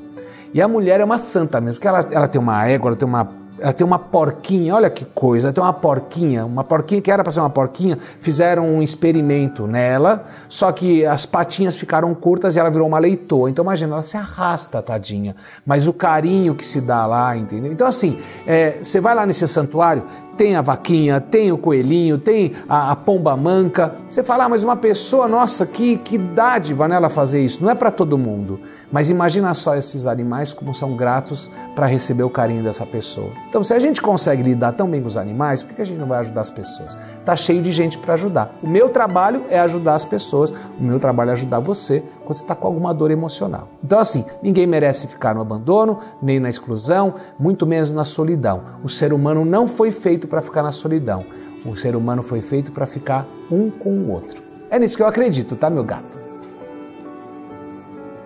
E 0.53 0.61
a 0.61 0.67
mulher 0.67 0.99
é 0.99 1.03
uma 1.03 1.17
santa 1.17 1.61
mesmo, 1.61 1.75
porque 1.75 1.87
ela, 1.87 2.07
ela 2.11 2.27
tem 2.27 2.39
uma 2.39 2.65
égua, 2.67 2.89
ela 2.89 2.97
tem 2.97 3.07
uma 3.07 3.40
ela 3.61 3.71
tem 3.71 3.85
uma 3.85 3.99
porquinha, 3.99 4.75
olha 4.75 4.89
que 4.89 5.05
coisa, 5.05 5.47
ela 5.47 5.53
tem 5.53 5.63
uma 5.63 5.71
porquinha, 5.71 6.45
uma 6.45 6.63
porquinha 6.63 7.01
que 7.01 7.11
era 7.11 7.23
para 7.23 7.31
ser 7.31 7.39
uma 7.39 7.49
porquinha, 7.49 7.97
fizeram 8.19 8.67
um 8.67 8.81
experimento 8.81 9.67
nela, 9.67 10.25
só 10.49 10.71
que 10.71 11.05
as 11.05 11.25
patinhas 11.25 11.75
ficaram 11.75 12.13
curtas 12.15 12.55
e 12.55 12.59
ela 12.59 12.71
virou 12.71 12.87
uma 12.87 12.97
leitoa. 12.99 13.49
Então 13.49 13.63
imagina, 13.63 13.93
ela 13.93 14.01
se 14.01 14.17
arrasta, 14.17 14.81
tadinha, 14.81 15.35
mas 15.65 15.87
o 15.87 15.93
carinho 15.93 16.55
que 16.55 16.65
se 16.65 16.81
dá 16.81 17.05
lá, 17.05 17.37
entendeu? 17.37 17.71
Então 17.71 17.85
assim, 17.85 18.19
é, 18.47 18.79
você 18.81 18.99
vai 18.99 19.13
lá 19.13 19.25
nesse 19.25 19.47
santuário, 19.47 20.03
tem 20.35 20.55
a 20.55 20.61
vaquinha, 20.61 21.21
tem 21.21 21.51
o 21.51 21.57
coelhinho, 21.57 22.17
tem 22.17 22.53
a, 22.67 22.91
a 22.91 22.95
pomba 22.95 23.37
manca. 23.37 23.93
Você 24.09 24.23
fala, 24.23 24.45
ah, 24.45 24.49
mas 24.49 24.63
uma 24.63 24.75
pessoa, 24.75 25.27
nossa, 25.27 25.67
que, 25.67 25.97
que 25.97 26.17
dádiva 26.17 26.87
nela 26.87 27.09
fazer 27.09 27.43
isso. 27.43 27.63
Não 27.63 27.69
é 27.69 27.75
para 27.75 27.91
todo 27.91 28.17
mundo. 28.17 28.59
Mas 28.91 29.09
imagina 29.09 29.53
só 29.53 29.75
esses 29.75 30.05
animais 30.05 30.51
como 30.51 30.73
são 30.73 30.95
gratos 30.95 31.49
para 31.73 31.85
receber 31.85 32.23
o 32.23 32.29
carinho 32.29 32.61
dessa 32.61 32.85
pessoa. 32.85 33.29
Então, 33.47 33.63
se 33.63 33.73
a 33.73 33.79
gente 33.79 34.01
consegue 34.01 34.43
lidar 34.43 34.73
tão 34.73 34.89
bem 34.89 35.01
com 35.01 35.07
os 35.07 35.15
animais, 35.15 35.63
por 35.63 35.73
que 35.73 35.81
a 35.81 35.85
gente 35.85 35.97
não 35.97 36.07
vai 36.07 36.19
ajudar 36.19 36.41
as 36.41 36.49
pessoas? 36.49 36.97
Tá 37.25 37.35
cheio 37.35 37.61
de 37.61 37.71
gente 37.71 37.97
para 37.97 38.15
ajudar. 38.15 38.53
O 38.61 38.67
meu 38.67 38.89
trabalho 38.89 39.45
é 39.49 39.59
ajudar 39.59 39.95
as 39.95 40.03
pessoas, 40.03 40.51
o 40.51 40.83
meu 40.83 40.99
trabalho 40.99 41.29
é 41.29 41.33
ajudar 41.33 41.59
você 41.59 42.03
quando 42.25 42.35
você 42.35 42.43
está 42.43 42.53
com 42.55 42.67
alguma 42.67 42.93
dor 42.93 43.11
emocional. 43.11 43.69
Então, 43.83 43.97
assim, 43.97 44.25
ninguém 44.43 44.67
merece 44.67 45.07
ficar 45.07 45.33
no 45.33 45.41
abandono, 45.41 45.99
nem 46.21 46.39
na 46.39 46.49
exclusão, 46.49 47.15
muito 47.39 47.65
menos 47.65 47.91
na 47.93 48.03
solidão. 48.03 48.63
O 48.83 48.89
ser 48.89 49.13
humano 49.13 49.45
não 49.45 49.67
foi 49.67 49.91
feito 49.91 50.27
para 50.27 50.41
ficar 50.41 50.63
na 50.63 50.71
solidão. 50.71 51.25
O 51.65 51.77
ser 51.77 51.95
humano 51.95 52.23
foi 52.23 52.41
feito 52.41 52.71
para 52.71 52.85
ficar 52.85 53.25
um 53.49 53.69
com 53.69 53.89
o 53.89 54.11
outro. 54.11 54.41
É 54.69 54.79
nisso 54.79 54.97
que 54.97 55.03
eu 55.03 55.07
acredito, 55.07 55.55
tá, 55.55 55.69
meu 55.69 55.83
gato? 55.83 56.20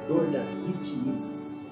Dor 0.08 0.26
da 0.26 0.39
vitimizas. 0.68 1.63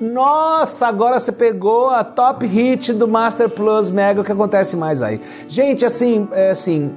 Nossa, 0.00 0.86
agora 0.86 1.18
você 1.18 1.32
pegou 1.32 1.90
a 1.90 2.02
top 2.04 2.46
hit 2.46 2.92
do 2.92 3.06
Master 3.06 3.48
Plus 3.48 3.90
Mega, 3.90 4.20
o 4.20 4.24
que 4.24 4.32
acontece 4.32 4.76
mais 4.76 5.02
aí? 5.02 5.20
Gente, 5.48 5.84
assim, 5.84 6.28
é 6.32 6.50
assim, 6.50 6.92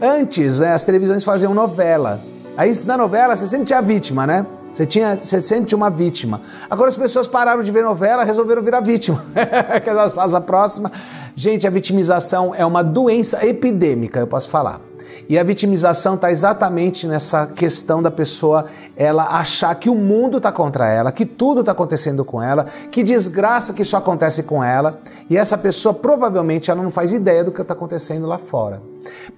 antes 0.00 0.58
né, 0.58 0.72
as 0.72 0.84
televisões 0.84 1.24
faziam 1.24 1.54
novela. 1.54 2.20
Aí 2.56 2.72
na 2.84 2.96
novela 2.96 3.36
você 3.36 3.46
sempre 3.46 3.66
tinha 3.66 3.80
vítima, 3.80 4.26
né? 4.26 4.46
Você, 4.74 4.86
tinha, 4.86 5.16
você 5.16 5.40
sempre 5.42 5.66
tinha 5.66 5.76
uma 5.76 5.90
vítima. 5.90 6.40
Agora 6.68 6.88
as 6.88 6.96
pessoas 6.96 7.26
pararam 7.26 7.62
de 7.62 7.70
ver 7.70 7.84
novela, 7.84 8.24
resolveram 8.24 8.62
virar 8.62 8.80
vítima. 8.80 9.22
que 9.82 9.88
elas 9.88 10.14
fazem 10.14 10.36
a 10.36 10.40
próxima. 10.40 10.90
Gente, 11.36 11.66
a 11.66 11.70
vitimização 11.70 12.54
é 12.54 12.64
uma 12.64 12.82
doença 12.82 13.46
epidêmica, 13.46 14.20
eu 14.20 14.26
posso 14.26 14.48
falar. 14.48 14.80
E 15.28 15.38
a 15.38 15.42
vitimização 15.42 16.14
está 16.14 16.30
exatamente 16.30 17.06
nessa 17.06 17.46
questão 17.46 18.02
da 18.02 18.10
pessoa 18.10 18.66
ela 18.96 19.24
achar 19.38 19.74
que 19.74 19.88
o 19.88 19.94
mundo 19.94 20.36
está 20.36 20.52
contra 20.52 20.88
ela, 20.88 21.12
que 21.12 21.24
tudo 21.24 21.60
está 21.60 21.72
acontecendo 21.72 22.24
com 22.24 22.42
ela, 22.42 22.66
que 22.90 23.02
desgraça 23.02 23.72
que 23.72 23.82
isso 23.82 23.96
acontece 23.96 24.42
com 24.42 24.62
ela, 24.62 25.00
e 25.30 25.36
essa 25.36 25.56
pessoa 25.56 25.94
provavelmente 25.94 26.70
ela 26.70 26.82
não 26.82 26.90
faz 26.90 27.12
ideia 27.12 27.42
do 27.42 27.52
que 27.52 27.62
está 27.62 27.74
acontecendo 27.74 28.26
lá 28.26 28.38
fora. 28.38 28.82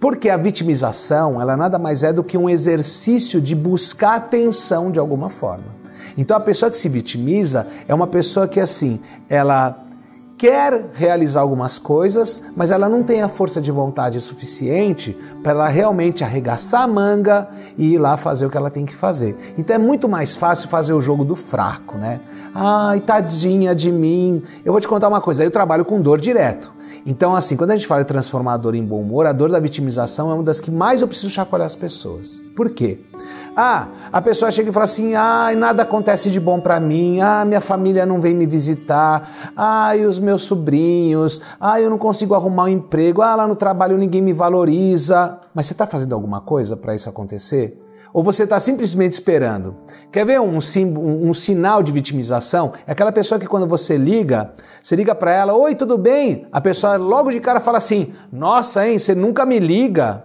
Porque 0.00 0.28
a 0.28 0.36
vitimização 0.36 1.40
ela 1.40 1.56
nada 1.56 1.78
mais 1.78 2.02
é 2.02 2.12
do 2.12 2.24
que 2.24 2.36
um 2.36 2.50
exercício 2.50 3.40
de 3.40 3.54
buscar 3.54 4.16
atenção 4.16 4.90
de 4.90 4.98
alguma 4.98 5.28
forma. 5.28 5.84
Então 6.16 6.36
a 6.36 6.40
pessoa 6.40 6.70
que 6.70 6.76
se 6.76 6.88
vitimiza 6.88 7.66
é 7.88 7.94
uma 7.94 8.06
pessoa 8.06 8.46
que 8.46 8.60
assim, 8.60 9.00
ela 9.28 9.83
quer 10.36 10.90
realizar 10.94 11.40
algumas 11.40 11.78
coisas, 11.78 12.42
mas 12.56 12.70
ela 12.70 12.88
não 12.88 13.02
tem 13.02 13.22
a 13.22 13.28
força 13.28 13.60
de 13.60 13.70
vontade 13.70 14.20
suficiente 14.20 15.16
para 15.42 15.52
ela 15.52 15.68
realmente 15.68 16.24
arregaçar 16.24 16.82
a 16.82 16.88
manga 16.88 17.48
e 17.78 17.94
ir 17.94 17.98
lá 17.98 18.16
fazer 18.16 18.46
o 18.46 18.50
que 18.50 18.56
ela 18.56 18.70
tem 18.70 18.84
que 18.84 18.94
fazer. 18.94 19.36
Então 19.56 19.76
é 19.76 19.78
muito 19.78 20.08
mais 20.08 20.34
fácil 20.34 20.68
fazer 20.68 20.92
o 20.92 21.00
jogo 21.00 21.24
do 21.24 21.36
fraco, 21.36 21.96
né? 21.96 22.20
Ai, 22.54 23.00
tadinha 23.00 23.74
de 23.74 23.90
mim. 23.92 24.42
Eu 24.64 24.72
vou 24.72 24.80
te 24.80 24.88
contar 24.88 25.08
uma 25.08 25.20
coisa, 25.20 25.44
eu 25.44 25.50
trabalho 25.50 25.84
com 25.84 26.00
dor 26.00 26.20
direto. 26.20 26.73
Então, 27.06 27.34
assim, 27.34 27.56
quando 27.56 27.70
a 27.70 27.76
gente 27.76 27.86
fala 27.86 28.02
de 28.02 28.08
transformar 28.08 28.54
a 28.54 28.56
dor 28.56 28.74
em 28.74 28.84
bom 28.84 29.00
humor, 29.00 29.26
a 29.26 29.32
dor 29.32 29.50
da 29.50 29.58
vitimização 29.58 30.30
é 30.30 30.34
uma 30.34 30.42
das 30.42 30.60
que 30.60 30.70
mais 30.70 31.02
eu 31.02 31.08
preciso 31.08 31.30
chacoalhar 31.30 31.66
as 31.66 31.74
pessoas. 31.74 32.42
Por 32.56 32.70
quê? 32.70 33.00
Ah, 33.56 33.88
a 34.12 34.20
pessoa 34.20 34.50
chega 34.50 34.70
e 34.70 34.72
fala 34.72 34.84
assim: 34.84 35.14
ah, 35.14 35.52
nada 35.56 35.82
acontece 35.82 36.30
de 36.30 36.40
bom 36.40 36.58
para 36.58 36.80
mim, 36.80 37.20
ah, 37.20 37.44
minha 37.44 37.60
família 37.60 38.04
não 38.04 38.20
vem 38.20 38.34
me 38.34 38.46
visitar, 38.46 39.52
ah, 39.56 39.96
e 39.96 40.04
os 40.04 40.18
meus 40.18 40.42
sobrinhos, 40.42 41.40
ah, 41.60 41.80
eu 41.80 41.88
não 41.88 41.98
consigo 41.98 42.34
arrumar 42.34 42.64
um 42.64 42.68
emprego, 42.68 43.22
ah, 43.22 43.34
lá 43.34 43.46
no 43.46 43.54
trabalho 43.54 43.96
ninguém 43.96 44.22
me 44.22 44.32
valoriza. 44.32 45.38
Mas 45.54 45.66
você 45.66 45.72
está 45.72 45.86
fazendo 45.86 46.14
alguma 46.14 46.40
coisa 46.40 46.76
para 46.76 46.94
isso 46.94 47.08
acontecer? 47.08 47.83
Ou 48.14 48.22
você 48.22 48.44
está 48.44 48.60
simplesmente 48.60 49.14
esperando? 49.14 49.74
Quer 50.12 50.24
ver 50.24 50.40
um, 50.40 50.56
um, 50.56 51.28
um, 51.28 51.34
sinal 51.34 51.82
de 51.82 51.90
vitimização? 51.90 52.72
É 52.86 52.92
aquela 52.92 53.10
pessoa 53.10 53.40
que 53.40 53.46
quando 53.48 53.66
você 53.66 53.96
liga, 53.96 54.52
você 54.80 54.94
liga 54.94 55.16
para 55.16 55.32
ela, 55.32 55.52
oi, 55.52 55.74
tudo 55.74 55.98
bem? 55.98 56.46
A 56.52 56.60
pessoa 56.60 56.94
logo 56.94 57.32
de 57.32 57.40
cara 57.40 57.58
fala 57.58 57.78
assim, 57.78 58.14
nossa, 58.32 58.86
hein, 58.86 59.00
você 59.00 59.16
nunca 59.16 59.44
me 59.44 59.58
liga. 59.58 60.22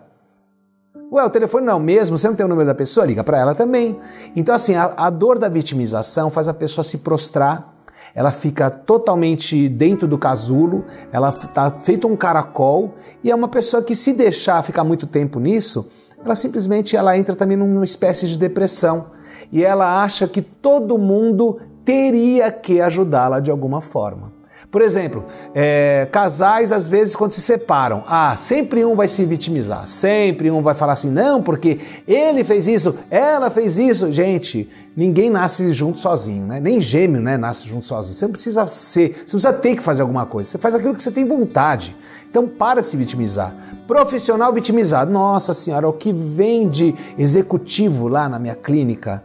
Ué, 1.11 1.25
o 1.25 1.31
telefone 1.31 1.65
não 1.65 1.73
é 1.73 1.75
o 1.77 1.79
mesmo, 1.79 2.15
você 2.15 2.27
não 2.27 2.35
tem 2.35 2.45
o 2.45 2.49
número 2.49 2.67
da 2.67 2.75
pessoa? 2.75 3.07
Liga 3.07 3.23
para 3.23 3.39
ela 3.39 3.55
também. 3.55 3.99
Então, 4.35 4.53
assim, 4.53 4.75
a, 4.75 4.93
a 4.95 5.09
dor 5.09 5.39
da 5.39 5.49
vitimização 5.49 6.29
faz 6.29 6.47
a 6.47 6.53
pessoa 6.53 6.85
se 6.85 6.99
prostrar, 6.99 7.73
ela 8.13 8.31
fica 8.31 8.69
totalmente 8.69 9.67
dentro 9.67 10.07
do 10.07 10.17
casulo, 10.19 10.85
ela 11.11 11.29
está 11.29 11.71
feito 11.71 12.07
um 12.07 12.15
caracol, 12.15 12.93
e 13.23 13.31
é 13.31 13.35
uma 13.35 13.47
pessoa 13.47 13.81
que 13.81 13.95
se 13.95 14.13
deixar 14.13 14.63
ficar 14.63 14.83
muito 14.83 15.07
tempo 15.07 15.39
nisso, 15.39 15.89
ela 16.23 16.35
simplesmente 16.35 16.95
ela 16.95 17.17
entra 17.17 17.35
também 17.35 17.57
numa 17.57 17.83
espécie 17.83 18.27
de 18.27 18.37
depressão 18.37 19.07
e 19.51 19.63
ela 19.63 20.03
acha 20.03 20.27
que 20.27 20.41
todo 20.41 20.97
mundo 20.97 21.59
teria 21.83 22.51
que 22.51 22.81
ajudá-la 22.81 23.39
de 23.39 23.49
alguma 23.49 23.81
forma. 23.81 24.39
Por 24.71 24.83
exemplo, 24.83 25.25
é, 25.55 26.07
casais 26.11 26.71
às 26.71 26.87
vezes 26.87 27.15
quando 27.15 27.31
se 27.31 27.41
separam, 27.41 28.03
ah, 28.07 28.35
sempre 28.35 28.85
um 28.85 28.93
vai 28.93 29.07
se 29.07 29.25
vitimizar, 29.25 29.87
sempre 29.87 30.51
um 30.51 30.61
vai 30.61 30.75
falar 30.75 30.93
assim, 30.93 31.09
não, 31.09 31.41
porque 31.41 31.79
ele 32.07 32.43
fez 32.43 32.67
isso, 32.67 32.95
ela 33.09 33.49
fez 33.49 33.79
isso. 33.79 34.11
Gente, 34.11 34.69
ninguém 34.95 35.31
nasce 35.31 35.73
junto 35.73 35.99
sozinho, 35.99 36.45
né? 36.45 36.59
Nem 36.59 36.79
gêmeo 36.79 37.19
né, 37.19 37.35
nasce 37.35 37.67
junto 37.67 37.85
sozinho. 37.85 38.15
Você 38.15 38.25
não 38.25 38.31
precisa 38.31 38.67
ser, 38.67 39.13
você 39.13 39.21
precisa 39.21 39.53
ter 39.53 39.75
que 39.75 39.81
fazer 39.81 40.03
alguma 40.03 40.27
coisa. 40.27 40.47
Você 40.47 40.59
faz 40.59 40.75
aquilo 40.75 40.93
que 40.93 41.01
você 41.01 41.11
tem 41.11 41.25
vontade. 41.25 41.95
Então 42.29 42.47
para 42.47 42.83
se 42.83 42.95
vitimizar. 42.95 43.53
Profissional 43.87 44.53
vitimizado. 44.53 45.11
Nossa 45.11 45.53
senhora, 45.53 45.87
o 45.87 45.93
que 45.93 46.13
vem 46.13 46.69
de 46.69 46.95
executivo 47.17 48.07
lá 48.07 48.29
na 48.29 48.37
minha 48.37 48.55
clínica 48.55 49.23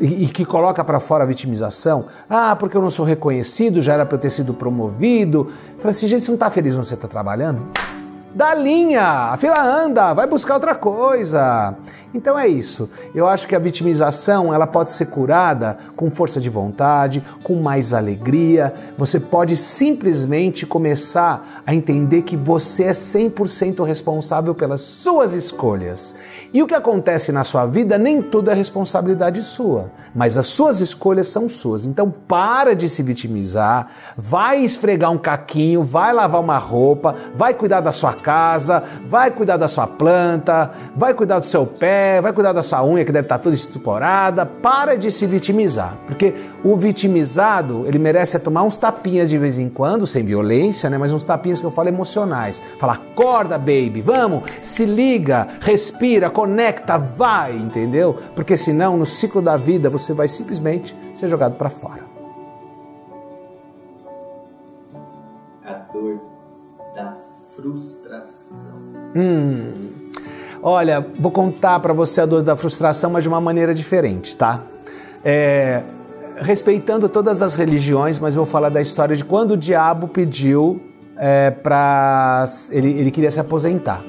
e 0.00 0.26
que 0.26 0.44
coloca 0.44 0.82
para 0.82 0.98
fora 0.98 1.22
a 1.22 1.26
vitimização. 1.26 2.06
Ah, 2.28 2.56
porque 2.56 2.76
eu 2.76 2.82
não 2.82 2.90
sou 2.90 3.06
reconhecido, 3.06 3.80
já 3.80 3.94
era 3.94 4.04
para 4.04 4.16
eu 4.16 4.20
ter 4.20 4.30
sido 4.30 4.52
promovido. 4.52 5.52
Falei 5.78 5.92
assim, 5.92 6.08
gente, 6.08 6.24
você 6.24 6.30
não 6.30 6.36
está 6.36 6.50
feliz 6.50 6.76
onde 6.76 6.88
você 6.88 6.94
está 6.94 7.06
trabalhando? 7.06 7.68
Dá 8.34 8.54
linha, 8.54 9.32
a 9.32 9.36
fila 9.36 9.60
anda, 9.60 10.12
vai 10.14 10.26
buscar 10.26 10.54
outra 10.54 10.74
coisa. 10.74 11.74
Então 12.12 12.36
é 12.38 12.48
isso. 12.48 12.90
Eu 13.14 13.28
acho 13.28 13.46
que 13.46 13.54
a 13.54 13.58
vitimização 13.58 14.52
ela 14.52 14.66
pode 14.66 14.90
ser 14.90 15.06
curada 15.06 15.78
com 15.94 16.10
força 16.10 16.40
de 16.40 16.50
vontade, 16.50 17.24
com 17.44 17.54
mais 17.54 17.92
alegria. 17.92 18.74
Você 18.98 19.20
pode 19.20 19.56
simplesmente 19.56 20.66
começar 20.66 21.62
a 21.64 21.72
entender 21.72 22.22
que 22.22 22.36
você 22.36 22.84
é 22.84 22.90
100% 22.90 23.84
responsável 23.84 24.54
pelas 24.54 24.80
suas 24.80 25.34
escolhas. 25.34 26.16
E 26.52 26.62
o 26.62 26.66
que 26.66 26.74
acontece 26.74 27.30
na 27.30 27.44
sua 27.44 27.64
vida 27.64 27.96
nem 27.96 28.20
tudo 28.20 28.50
é 28.50 28.54
responsabilidade 28.54 29.40
sua, 29.42 29.92
mas 30.12 30.36
as 30.36 30.48
suas 30.48 30.80
escolhas 30.80 31.28
são 31.28 31.48
suas. 31.48 31.86
Então 31.86 32.12
para 32.26 32.74
de 32.74 32.88
se 32.88 33.04
vitimizar, 33.04 33.88
vai 34.16 34.64
esfregar 34.64 35.12
um 35.12 35.18
caquinho, 35.18 35.84
vai 35.84 36.12
lavar 36.12 36.40
uma 36.40 36.58
roupa, 36.58 37.14
vai 37.36 37.54
cuidar 37.54 37.80
da 37.80 37.92
sua 37.92 38.14
casa, 38.14 38.82
vai 39.08 39.30
cuidar 39.30 39.56
da 39.56 39.68
sua 39.68 39.86
planta, 39.86 40.72
vai 40.96 41.14
cuidar 41.14 41.38
do 41.38 41.46
seu 41.46 41.64
pé, 41.64 41.99
vai 42.22 42.32
cuidar 42.32 42.52
da 42.52 42.62
sua 42.62 42.84
unha 42.84 43.04
que 43.04 43.12
deve 43.12 43.26
estar 43.26 43.38
toda 43.38 43.54
estuporada. 43.54 44.44
Para 44.44 44.96
de 44.96 45.10
se 45.10 45.26
vitimizar, 45.26 45.96
porque 46.06 46.34
o 46.62 46.76
vitimizado, 46.76 47.86
ele 47.86 47.98
merece 47.98 48.38
tomar 48.38 48.62
uns 48.62 48.76
tapinhas 48.76 49.30
de 49.30 49.38
vez 49.38 49.58
em 49.58 49.68
quando, 49.68 50.06
sem 50.06 50.24
violência, 50.24 50.90
né, 50.90 50.98
mas 50.98 51.12
uns 51.12 51.24
tapinhas 51.24 51.60
que 51.60 51.66
eu 51.66 51.70
falo 51.70 51.88
emocionais. 51.88 52.62
Fala: 52.78 52.94
"Acorda, 52.94 53.58
baby, 53.58 54.02
vamos, 54.02 54.44
se 54.62 54.84
liga, 54.84 55.48
respira, 55.60 56.30
conecta, 56.30 56.98
vai", 56.98 57.56
entendeu? 57.56 58.18
Porque 58.34 58.56
senão 58.56 58.96
no 58.96 59.06
ciclo 59.06 59.42
da 59.42 59.56
vida 59.56 59.88
você 59.88 60.12
vai 60.12 60.28
simplesmente 60.28 60.94
ser 61.14 61.28
jogado 61.28 61.56
para 61.56 61.70
fora. 61.70 62.02
A 65.64 65.72
dor 65.92 66.20
da 66.94 67.16
frustração. 67.54 68.80
Hum. 69.14 69.89
Olha, 70.62 71.06
vou 71.18 71.32
contar 71.32 71.80
para 71.80 71.92
você 71.92 72.20
a 72.20 72.26
dor 72.26 72.42
da 72.42 72.54
frustração, 72.54 73.10
mas 73.10 73.22
de 73.22 73.28
uma 73.28 73.40
maneira 73.40 73.74
diferente, 73.74 74.36
tá? 74.36 74.60
É, 75.24 75.80
respeitando 76.36 77.08
todas 77.08 77.40
as 77.40 77.56
religiões, 77.56 78.18
mas 78.18 78.34
vou 78.34 78.44
falar 78.44 78.68
da 78.68 78.80
história 78.80 79.16
de 79.16 79.24
quando 79.24 79.52
o 79.52 79.56
diabo 79.56 80.06
pediu 80.06 80.80
é, 81.16 81.50
para 81.50 82.44
ele, 82.70 82.90
ele 82.90 83.10
queria 83.10 83.30
se 83.30 83.40
aposentar. 83.40 84.02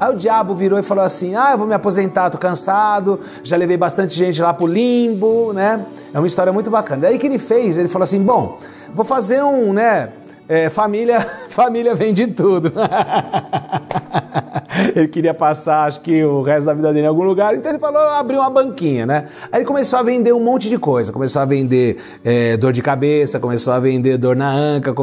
Aí 0.00 0.14
o 0.14 0.16
diabo 0.16 0.54
virou 0.54 0.78
e 0.78 0.82
falou 0.82 1.04
assim: 1.04 1.36
Ah, 1.36 1.52
eu 1.52 1.58
vou 1.58 1.66
me 1.66 1.74
aposentar, 1.74 2.30
tô 2.30 2.38
cansado, 2.38 3.20
já 3.44 3.56
levei 3.56 3.76
bastante 3.76 4.14
gente 4.14 4.40
lá 4.40 4.54
pro 4.54 4.66
limbo, 4.66 5.52
né? 5.52 5.84
É 6.12 6.18
uma 6.18 6.26
história 6.26 6.52
muito 6.52 6.70
bacana. 6.70 7.02
Daí 7.02 7.18
que 7.18 7.26
ele 7.26 7.38
fez, 7.38 7.76
ele 7.76 7.88
falou 7.88 8.04
assim: 8.04 8.22
Bom, 8.22 8.58
vou 8.94 9.04
fazer 9.04 9.42
um, 9.42 9.74
né? 9.74 10.08
É, 10.48 10.70
família, 10.70 11.20
família 11.50 11.94
vem 11.94 12.14
de 12.14 12.26
tudo. 12.28 12.72
ele 14.98 15.08
queria 15.08 15.34
passar, 15.34 15.86
acho 15.86 16.00
que 16.00 16.24
o 16.24 16.42
resto 16.42 16.66
da 16.66 16.74
vida 16.74 16.92
dele 16.92 17.04
em 17.04 17.08
algum 17.08 17.22
lugar, 17.22 17.54
então 17.54 17.70
ele 17.70 17.78
falou, 17.78 18.00
abriu 18.00 18.40
uma 18.40 18.50
banquinha, 18.50 19.06
né? 19.06 19.28
Aí 19.50 19.60
ele 19.60 19.66
começou 19.66 19.98
a 19.98 20.02
vender 20.02 20.32
um 20.32 20.40
monte 20.40 20.68
de 20.68 20.78
coisa, 20.78 21.12
começou 21.12 21.42
a 21.42 21.44
vender 21.44 21.96
é, 22.24 22.56
dor 22.56 22.72
de 22.72 22.82
cabeça, 22.82 23.40
começou 23.40 23.72
a 23.72 23.80
vender 23.80 24.16
dor 24.18 24.36
na 24.36 24.50
anca, 24.50 24.94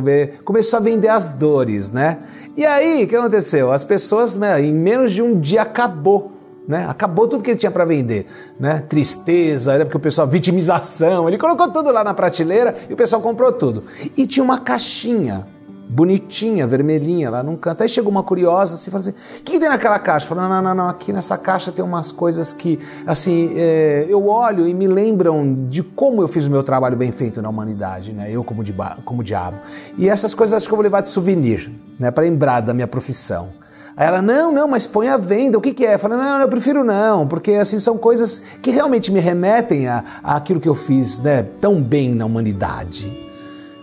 começou 0.44 0.78
a 0.78 0.82
vender 0.82 1.10
as 1.10 1.34
dores, 1.34 1.92
né? 1.92 2.20
E 2.58 2.66
aí, 2.66 3.06
o 3.06 3.08
que 3.08 3.16
aconteceu? 3.16 3.72
As 3.72 3.84
pessoas, 3.84 4.36
né, 4.36 4.62
em 4.62 4.74
menos 4.74 5.12
de 5.12 5.22
um 5.22 5.40
dia 5.40 5.62
acabou. 5.62 6.34
Né? 6.68 6.86
Acabou 6.88 7.28
tudo 7.28 7.42
que 7.42 7.50
ele 7.50 7.58
tinha 7.58 7.72
para 7.72 7.84
vender, 7.84 8.28
né? 8.60 8.84
Tristeza, 8.88 9.76
né? 9.78 9.86
porque 9.86 9.98
o 9.98 10.00
pessoal 10.00 10.28
vitimização, 10.28 11.28
ele 11.28 11.38
colocou 11.38 11.72
tudo 11.72 11.92
lá 11.92 12.04
na 12.04 12.14
prateleira 12.14 12.76
e 12.88 12.94
o 12.94 12.96
pessoal 12.96 13.22
comprou 13.22 13.52
tudo. 13.52 13.86
E 14.16 14.28
tinha 14.28 14.44
uma 14.44 14.60
caixinha 14.60 15.48
bonitinha, 15.90 16.68
vermelhinha 16.68 17.32
lá 17.32 17.42
num 17.42 17.58
canto. 17.58 17.82
Aí 17.82 17.90
chegou 17.90 18.12
uma 18.12 18.22
curiosa 18.22 18.76
assim, 18.76 18.92
falou 18.92 19.02
assim: 19.02 19.10
"O 19.10 19.44
que, 19.44 19.54
que 19.54 19.60
tem 19.60 19.68
naquela 19.68 19.98
caixa?" 19.98 20.28
Falou: 20.28 20.48
"Não, 20.48 20.62
não, 20.62 20.76
não, 20.76 20.88
aqui 20.88 21.12
nessa 21.12 21.36
caixa 21.36 21.72
tem 21.72 21.84
umas 21.84 22.12
coisas 22.12 22.54
que, 22.54 22.80
assim, 23.08 23.54
é, 23.56 24.06
eu 24.08 24.28
olho 24.28 24.68
e 24.68 24.74
me 24.74 24.88
lembram 24.88 25.66
de 25.68 25.82
como 25.82 26.22
eu 26.22 26.28
fiz 26.28 26.46
o 26.46 26.52
meu 26.52 26.62
trabalho 26.62 26.96
bem 26.96 27.12
feito 27.12 27.42
na 27.42 27.50
humanidade, 27.50 28.14
né? 28.14 28.32
Eu 28.32 28.44
como, 28.44 28.64
como 29.04 29.24
diabo. 29.24 29.58
E 29.98 30.08
essas 30.08 30.36
coisas 30.36 30.56
acho 30.56 30.68
que 30.68 30.74
eu 30.74 30.78
vou 30.78 30.84
levar 30.84 31.02
de 31.02 31.10
souvenir, 31.10 31.72
né? 32.00 32.12
Para 32.12 32.24
lembrar 32.24 32.62
da 32.62 32.74
minha 32.74 32.88
profissão." 32.88 33.50
Aí 33.98 34.08
ela, 34.08 34.22
não, 34.22 34.50
não, 34.50 34.66
mas 34.66 34.88
põe 34.88 35.10
a 35.10 35.18
venda, 35.18 35.58
o 35.58 35.62
que, 35.62 35.74
que 35.74 35.86
é? 35.86 35.98
Falei, 35.98 36.18
não, 36.18 36.40
eu 36.40 36.48
prefiro 36.48 36.86
não, 36.86 37.28
porque 37.28 37.52
assim 37.52 37.78
são 37.78 37.98
coisas 37.98 38.42
que 38.62 38.72
realmente 38.72 39.12
me 39.12 39.20
remetem 39.20 39.88
aquilo 40.24 40.58
que 40.62 40.70
eu 40.70 40.76
fiz 40.76 41.20
né, 41.20 41.44
tão 41.60 41.82
bem 41.82 42.16
na 42.16 42.26
humanidade. 42.26 43.29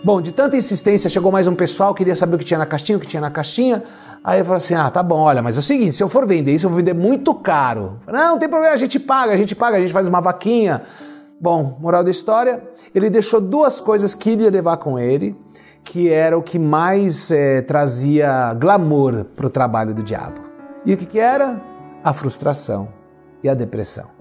Bom, 0.06 0.22
de 0.22 0.30
tanta 0.30 0.56
insistência, 0.56 1.10
chegou 1.10 1.32
mais 1.32 1.48
um 1.48 1.54
pessoal, 1.56 1.92
queria 1.92 2.14
saber 2.14 2.36
o 2.36 2.38
que 2.38 2.44
tinha 2.44 2.58
na 2.58 2.64
caixinha, 2.64 2.96
o 2.96 3.00
que 3.00 3.08
tinha 3.08 3.20
na 3.20 3.28
caixinha. 3.28 3.82
Aí 4.22 4.38
eu 4.38 4.44
falei 4.44 4.58
assim: 4.58 4.74
ah, 4.76 4.88
tá 4.88 5.02
bom, 5.02 5.18
olha, 5.18 5.42
mas 5.42 5.56
é 5.56 5.58
o 5.58 5.62
seguinte, 5.64 5.96
se 5.96 6.00
eu 6.00 6.08
for 6.08 6.24
vender 6.28 6.54
isso, 6.54 6.66
eu 6.66 6.70
vou 6.70 6.76
vender 6.76 6.94
muito 6.94 7.34
caro. 7.34 7.98
Não, 8.06 8.34
não 8.34 8.38
tem 8.38 8.48
problema, 8.48 8.72
a 8.72 8.76
gente 8.76 9.00
paga, 9.00 9.32
a 9.32 9.36
gente 9.36 9.56
paga, 9.56 9.78
a 9.78 9.80
gente 9.80 9.92
faz 9.92 10.06
uma 10.06 10.20
vaquinha. 10.20 10.82
Bom, 11.40 11.76
moral 11.80 12.04
da 12.04 12.10
história, 12.12 12.62
ele 12.94 13.10
deixou 13.10 13.40
duas 13.40 13.80
coisas 13.80 14.14
que 14.14 14.30
ia 14.30 14.48
levar 14.48 14.76
com 14.76 14.96
ele 14.96 15.34
que 15.82 16.08
era 16.08 16.38
o 16.38 16.42
que 16.42 16.56
mais 16.56 17.32
é, 17.32 17.60
trazia 17.62 18.54
glamour 18.54 19.24
para 19.34 19.46
o 19.48 19.50
trabalho 19.50 19.92
do 19.92 20.04
diabo. 20.04 20.40
E 20.84 20.94
o 20.94 20.96
que, 20.96 21.06
que 21.06 21.18
era? 21.18 21.60
A 22.04 22.12
frustração 22.12 22.88
e 23.42 23.48
a 23.48 23.54
depressão. 23.54 24.15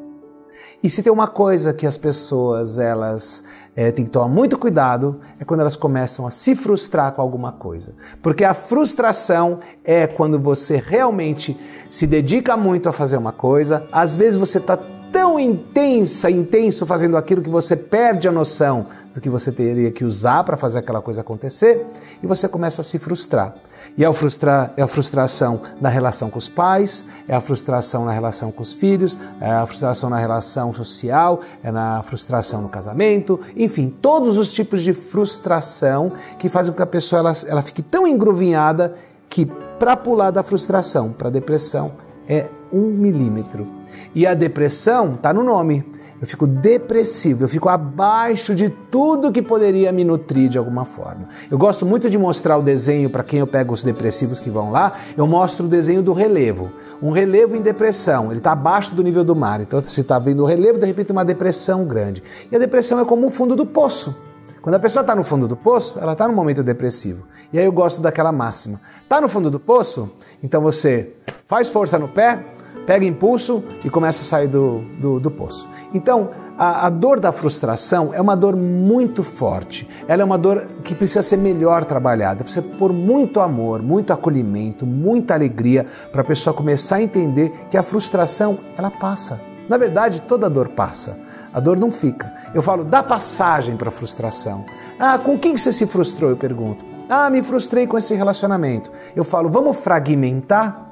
E 0.83 0.89
se 0.89 1.01
tem 1.01 1.11
uma 1.11 1.27
coisa 1.27 1.73
que 1.73 1.87
as 1.87 1.97
pessoas 1.97 2.77
elas 2.77 3.43
é, 3.75 3.91
têm 3.91 4.05
que 4.05 4.11
tomar 4.11 4.27
muito 4.27 4.57
cuidado 4.57 5.19
é 5.39 5.43
quando 5.43 5.59
elas 5.59 5.75
começam 5.75 6.25
a 6.25 6.31
se 6.31 6.55
frustrar 6.55 7.11
com 7.11 7.21
alguma 7.21 7.51
coisa, 7.51 7.93
porque 8.21 8.43
a 8.43 8.53
frustração 8.53 9.59
é 9.83 10.07
quando 10.07 10.39
você 10.39 10.77
realmente 10.77 11.59
se 11.89 12.07
dedica 12.07 12.55
muito 12.55 12.87
a 12.87 12.93
fazer 12.93 13.17
uma 13.17 13.31
coisa, 13.31 13.87
às 13.91 14.15
vezes 14.15 14.39
você 14.39 14.59
está 14.59 14.77
tão 15.11 15.39
intensa, 15.39 16.29
intenso 16.29 16.85
fazendo 16.85 17.15
aquilo 17.15 17.41
que 17.41 17.49
você 17.49 17.75
perde 17.75 18.27
a 18.27 18.31
noção 18.31 18.87
do 19.13 19.21
que 19.21 19.29
você 19.29 19.51
teria 19.51 19.89
que 19.89 20.03
usar 20.03 20.43
para 20.43 20.57
fazer 20.57 20.79
aquela 20.79 21.01
coisa 21.01 21.21
acontecer 21.21 21.85
e 22.21 22.27
você 22.27 22.49
começa 22.49 22.81
a 22.81 22.83
se 22.83 22.99
frustrar. 22.99 23.55
E 23.97 24.03
é, 24.03 24.11
frustrar, 24.11 24.73
é 24.75 24.81
a 24.81 24.87
frustração 24.87 25.61
na 25.79 25.87
relação 25.87 26.29
com 26.29 26.37
os 26.37 26.49
pais, 26.49 27.05
é 27.27 27.35
a 27.35 27.39
frustração 27.39 28.03
na 28.03 28.11
relação 28.11 28.51
com 28.51 28.61
os 28.61 28.73
filhos, 28.73 29.17
é 29.39 29.49
a 29.49 29.65
frustração 29.65 30.09
na 30.09 30.17
relação 30.17 30.73
social, 30.73 31.39
é 31.63 31.71
na 31.71 32.03
frustração 32.03 32.61
no 32.61 32.67
casamento, 32.67 33.39
enfim, 33.55 33.93
todos 34.01 34.37
os 34.37 34.53
tipos 34.53 34.81
de 34.81 34.91
frustração 34.91 36.11
que 36.37 36.49
fazem 36.49 36.73
com 36.73 36.77
que 36.77 36.83
a 36.83 36.87
pessoa 36.87 37.19
ela, 37.19 37.31
ela 37.47 37.61
fique 37.61 37.81
tão 37.81 38.05
engruvinhada 38.05 38.95
que 39.29 39.45
para 39.79 39.95
pular 39.95 40.31
da 40.31 40.43
frustração 40.43 41.11
para 41.11 41.29
a 41.29 41.31
depressão 41.31 41.93
é 42.27 42.47
um 42.71 42.87
milímetro. 42.87 43.65
E 44.13 44.27
a 44.27 44.33
depressão 44.33 45.13
está 45.13 45.33
no 45.33 45.43
nome 45.43 45.94
eu 46.25 46.27
fico 46.27 46.47
depressivo, 46.47 47.43
eu 47.43 47.47
fico 47.47 47.69
abaixo 47.69 48.55
de 48.55 48.67
tudo 48.69 49.31
que 49.31 49.43
poderia 49.43 49.91
me 49.91 50.03
nutrir 50.03 50.49
de 50.49 50.57
alguma 50.57 50.83
forma. 50.83 51.29
Eu 51.51 51.57
gosto 51.57 51.85
muito 51.85 52.09
de 52.09 52.17
mostrar 52.17 52.57
o 52.57 52.63
desenho 52.63 53.11
para 53.11 53.23
quem 53.23 53.39
eu 53.41 53.47
pego 53.47 53.71
os 53.71 53.83
depressivos 53.83 54.39
que 54.39 54.49
vão 54.49 54.71
lá, 54.71 54.93
eu 55.15 55.27
mostro 55.27 55.67
o 55.67 55.69
desenho 55.69 56.01
do 56.01 56.13
relevo. 56.13 56.71
Um 56.99 57.11
relevo 57.11 57.55
em 57.55 57.61
depressão, 57.61 58.31
ele 58.31 58.39
está 58.39 58.53
abaixo 58.53 58.95
do 58.95 59.03
nível 59.03 59.23
do 59.23 59.35
mar. 59.35 59.61
Então, 59.61 59.79
se 59.85 60.01
está 60.01 60.17
vendo 60.17 60.41
o 60.41 60.45
relevo, 60.47 60.79
de 60.79 60.87
repente 60.87 61.11
uma 61.11 61.23
depressão 61.23 61.85
grande. 61.85 62.23
E 62.51 62.55
a 62.55 62.59
depressão 62.59 62.99
é 62.99 63.05
como 63.05 63.27
o 63.27 63.29
fundo 63.29 63.55
do 63.55 63.65
poço. 63.65 64.15
Quando 64.63 64.75
a 64.75 64.79
pessoa 64.79 65.01
está 65.01 65.15
no 65.15 65.23
fundo 65.23 65.47
do 65.47 65.55
poço, 65.55 65.99
ela 65.99 66.13
está 66.13 66.27
no 66.27 66.33
momento 66.33 66.63
depressivo. 66.63 67.23
E 67.53 67.59
aí 67.59 67.65
eu 67.65 67.71
gosto 67.71 68.01
daquela 68.01 68.31
máxima. 68.31 68.81
Está 69.03 69.21
no 69.21 69.29
fundo 69.29 69.51
do 69.51 69.59
poço? 69.59 70.09
Então 70.41 70.59
você 70.59 71.13
faz 71.45 71.69
força 71.69 71.99
no 71.99 72.07
pé, 72.07 72.43
pega 72.85 73.05
impulso 73.05 73.63
e 73.83 73.89
começa 73.89 74.21
a 74.21 74.25
sair 74.25 74.47
do, 74.47 74.79
do, 74.99 75.19
do 75.19 75.31
poço. 75.31 75.67
Então, 75.93 76.29
a, 76.57 76.87
a, 76.87 76.89
dor 76.89 77.19
da 77.19 77.31
frustração 77.31 78.13
é 78.13 78.21
uma 78.21 78.35
dor 78.35 78.55
muito 78.55 79.23
forte. 79.23 79.87
Ela 80.07 80.21
é 80.21 80.25
uma 80.25 80.37
dor 80.37 80.65
que 80.83 80.95
precisa 80.95 81.21
ser 81.21 81.37
melhor 81.37 81.83
trabalhada, 81.85 82.43
precisa 82.43 82.65
pôr 82.77 82.93
muito 82.93 83.39
amor, 83.39 83.81
muito 83.81 84.13
acolhimento, 84.13 84.85
muita 84.85 85.33
alegria 85.33 85.85
para 86.11 86.21
a 86.21 86.25
pessoa 86.25 86.53
começar 86.53 86.97
a 86.97 87.01
entender 87.01 87.51
que 87.69 87.77
a 87.77 87.83
frustração 87.83 88.57
ela 88.77 88.89
passa. 88.89 89.41
Na 89.67 89.77
verdade, 89.77 90.21
toda 90.21 90.49
dor 90.49 90.69
passa. 90.69 91.17
A 91.53 91.59
dor 91.59 91.77
não 91.77 91.91
fica. 91.91 92.31
Eu 92.53 92.61
falo, 92.61 92.83
dá 92.83 93.01
passagem 93.01 93.75
para 93.75 93.89
a 93.89 93.91
frustração. 93.91 94.65
Ah, 94.99 95.17
com 95.17 95.37
quem 95.37 95.57
você 95.57 95.73
se 95.73 95.85
frustrou? 95.85 96.29
Eu 96.29 96.37
pergunto. 96.37 96.83
Ah, 97.09 97.29
me 97.29 97.41
frustrei 97.41 97.85
com 97.85 97.97
esse 97.97 98.15
relacionamento. 98.15 98.91
Eu 99.15 99.23
falo, 99.23 99.49
vamos 99.49 99.77
fragmentar? 99.77 100.85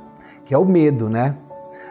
Que 0.45 0.53
é 0.53 0.57
o 0.57 0.65
medo, 0.65 1.09
né? 1.09 1.35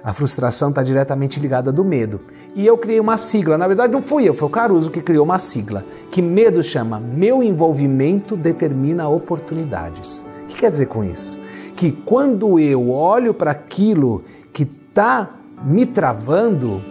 A 0.04 0.12
frustração 0.12 0.70
está 0.70 0.82
diretamente 0.82 1.38
ligada 1.38 1.70
do 1.70 1.84
medo. 1.84 2.20
E 2.54 2.66
eu 2.66 2.76
criei 2.76 2.98
uma 2.98 3.16
sigla. 3.16 3.56
Na 3.56 3.68
verdade, 3.68 3.92
não 3.92 4.02
fui 4.02 4.28
eu, 4.28 4.34
foi 4.34 4.48
o 4.48 4.50
Caruso 4.50 4.90
que 4.90 5.00
criou 5.00 5.24
uma 5.24 5.38
sigla. 5.38 5.84
Que 6.10 6.20
medo 6.20 6.62
chama 6.62 6.98
Meu 6.98 7.42
envolvimento 7.42 8.36
determina 8.36 9.08
oportunidades. 9.08 10.24
O 10.44 10.46
que 10.48 10.56
quer 10.56 10.70
dizer 10.70 10.86
com 10.86 11.04
isso? 11.04 11.38
Que 11.76 11.92
quando 11.92 12.58
eu 12.58 12.90
olho 12.90 13.32
para 13.32 13.52
aquilo 13.52 14.24
que 14.52 14.64
está 14.64 15.30
me 15.64 15.86
travando, 15.86 16.82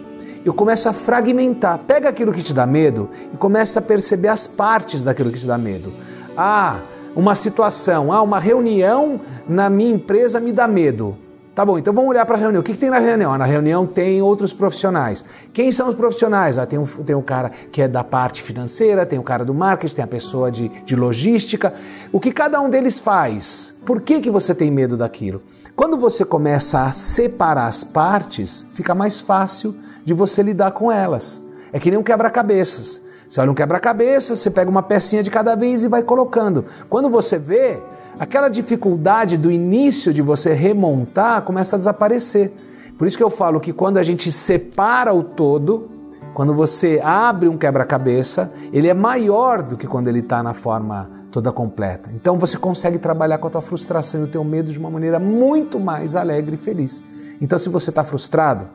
eu 0.44 0.54
começo 0.54 0.88
a 0.88 0.92
fragmentar. 0.92 1.78
Pega 1.86 2.08
aquilo 2.08 2.32
que 2.32 2.42
te 2.42 2.54
dá 2.54 2.66
medo 2.66 3.10
e 3.32 3.36
começa 3.36 3.78
a 3.78 3.82
perceber 3.82 4.28
as 4.28 4.46
partes 4.46 5.04
daquilo 5.04 5.30
que 5.30 5.38
te 5.38 5.46
dá 5.46 5.58
medo. 5.58 5.92
Ah, 6.36 6.80
uma 7.14 7.34
situação, 7.34 8.10
ah, 8.10 8.22
uma 8.22 8.40
reunião 8.40 9.20
na 9.46 9.68
minha 9.68 9.94
empresa 9.94 10.40
me 10.40 10.50
dá 10.50 10.66
medo. 10.66 11.16
Tá 11.54 11.66
bom, 11.66 11.78
então 11.78 11.92
vamos 11.92 12.08
olhar 12.08 12.24
para 12.24 12.36
a 12.36 12.38
reunião. 12.38 12.62
O 12.62 12.64
que, 12.64 12.72
que, 12.72 12.78
tem 12.78 12.88
na 12.88 12.98
reunião? 12.98 13.36
Na 13.36 13.44
reunião 13.44 13.86
tem 13.86 14.22
outros 14.22 14.54
profissionais. 14.54 15.22
Quem 15.52 15.70
são 15.70 15.86
os 15.86 15.94
profissionais? 15.94 16.56
Ah, 16.56 16.64
tem, 16.64 16.78
um, 16.78 16.86
tem 16.86 17.14
um 17.14 17.20
cara 17.20 17.52
que 17.70 17.82
é 17.82 17.88
da 17.88 18.02
parte 18.02 18.42
financeira, 18.42 19.04
tem 19.04 19.18
o 19.18 19.22
um 19.22 19.24
cara 19.24 19.44
do 19.44 19.52
marketing, 19.52 19.94
tem 19.94 20.04
a 20.04 20.08
pessoa 20.08 20.50
de, 20.50 20.70
de 20.86 20.96
logística. 20.96 21.74
O 22.10 22.18
que 22.18 22.32
cada 22.32 22.58
um 22.58 22.70
deles 22.70 22.98
faz? 22.98 23.76
Por 23.84 24.00
que, 24.00 24.22
que 24.22 24.30
você 24.30 24.54
tem 24.54 24.70
medo 24.70 24.96
daquilo? 24.96 25.42
Quando 25.76 25.98
você 25.98 26.24
começa 26.24 26.84
a 26.84 26.92
separar 26.92 27.66
as 27.66 27.84
partes, 27.84 28.66
fica 28.72 28.94
mais 28.94 29.20
fácil 29.20 29.76
de 30.06 30.14
você 30.14 30.42
lidar 30.42 30.70
com 30.70 30.90
elas. 30.90 31.42
É 31.70 31.78
que 31.78 31.90
nem 31.90 31.98
um 31.98 32.02
quebra-cabeças. 32.02 33.02
Você 33.28 33.40
olha 33.40 33.50
um 33.50 33.54
quebra-cabeça, 33.54 34.36
você 34.36 34.50
pega 34.50 34.70
uma 34.70 34.82
pecinha 34.82 35.22
de 35.22 35.30
cada 35.30 35.54
vez 35.54 35.84
e 35.84 35.88
vai 35.88 36.02
colocando. 36.02 36.64
Quando 36.88 37.10
você 37.10 37.38
vê, 37.38 37.78
aquela 38.18 38.48
dificuldade 38.48 39.36
do 39.36 39.50
início 39.50 40.12
de 40.12 40.22
você 40.22 40.52
remontar 40.52 41.42
começa 41.42 41.76
a 41.76 41.78
desaparecer. 41.78 42.52
Por 42.98 43.06
isso 43.06 43.16
que 43.16 43.22
eu 43.22 43.30
falo 43.30 43.60
que 43.60 43.72
quando 43.72 43.98
a 43.98 44.02
gente 44.02 44.30
separa 44.30 45.12
o 45.12 45.22
todo, 45.22 45.88
quando 46.34 46.54
você 46.54 47.00
abre 47.02 47.48
um 47.48 47.58
quebra-cabeça, 47.58 48.52
ele 48.72 48.88
é 48.88 48.94
maior 48.94 49.62
do 49.62 49.76
que 49.76 49.86
quando 49.86 50.08
ele 50.08 50.20
está 50.20 50.42
na 50.42 50.54
forma 50.54 51.10
toda 51.30 51.50
completa. 51.50 52.10
Então 52.14 52.38
você 52.38 52.56
consegue 52.56 52.98
trabalhar 52.98 53.38
com 53.38 53.48
a 53.48 53.50
tua 53.50 53.62
frustração 53.62 54.20
e 54.20 54.24
o 54.24 54.28
teu 54.28 54.44
medo 54.44 54.70
de 54.70 54.78
uma 54.78 54.90
maneira 54.90 55.18
muito 55.18 55.80
mais 55.80 56.14
alegre 56.14 56.54
e 56.54 56.58
feliz. 56.58 57.02
Então 57.40 57.58
se 57.58 57.68
você 57.68 57.90
está 57.90 58.04
frustrado, 58.04 58.68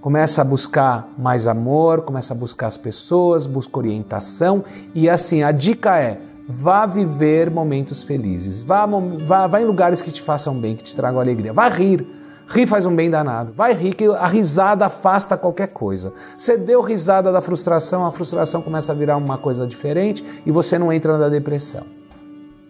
começa 0.00 0.42
a 0.42 0.44
buscar 0.44 1.08
mais 1.18 1.46
amor, 1.46 2.02
começa 2.02 2.32
a 2.32 2.36
buscar 2.36 2.68
as 2.68 2.76
pessoas, 2.76 3.46
busca 3.46 3.78
orientação 3.78 4.64
e 4.94 5.08
assim 5.08 5.42
a 5.42 5.50
dica 5.50 5.98
é 5.98 6.20
Vá 6.50 6.86
viver 6.86 7.50
momentos 7.50 8.02
felizes. 8.02 8.62
Vá, 8.62 8.86
vá, 8.86 9.46
vá 9.46 9.60
em 9.60 9.66
lugares 9.66 10.00
que 10.00 10.10
te 10.10 10.22
façam 10.22 10.58
bem, 10.58 10.74
que 10.74 10.82
te 10.82 10.96
tragam 10.96 11.20
alegria. 11.20 11.52
Vá 11.52 11.68
rir. 11.68 12.06
Rir 12.48 12.66
faz 12.66 12.86
um 12.86 12.96
bem 12.96 13.10
danado. 13.10 13.52
Vai 13.52 13.74
rir, 13.74 13.94
que 13.94 14.06
a 14.06 14.26
risada 14.26 14.86
afasta 14.86 15.36
qualquer 15.36 15.68
coisa. 15.68 16.10
Você 16.38 16.56
deu 16.56 16.80
risada 16.80 17.30
da 17.30 17.42
frustração, 17.42 18.06
a 18.06 18.10
frustração 18.10 18.62
começa 18.62 18.92
a 18.92 18.94
virar 18.94 19.18
uma 19.18 19.36
coisa 19.36 19.66
diferente 19.66 20.24
e 20.46 20.50
você 20.50 20.78
não 20.78 20.90
entra 20.90 21.18
na 21.18 21.28
depressão. 21.28 21.84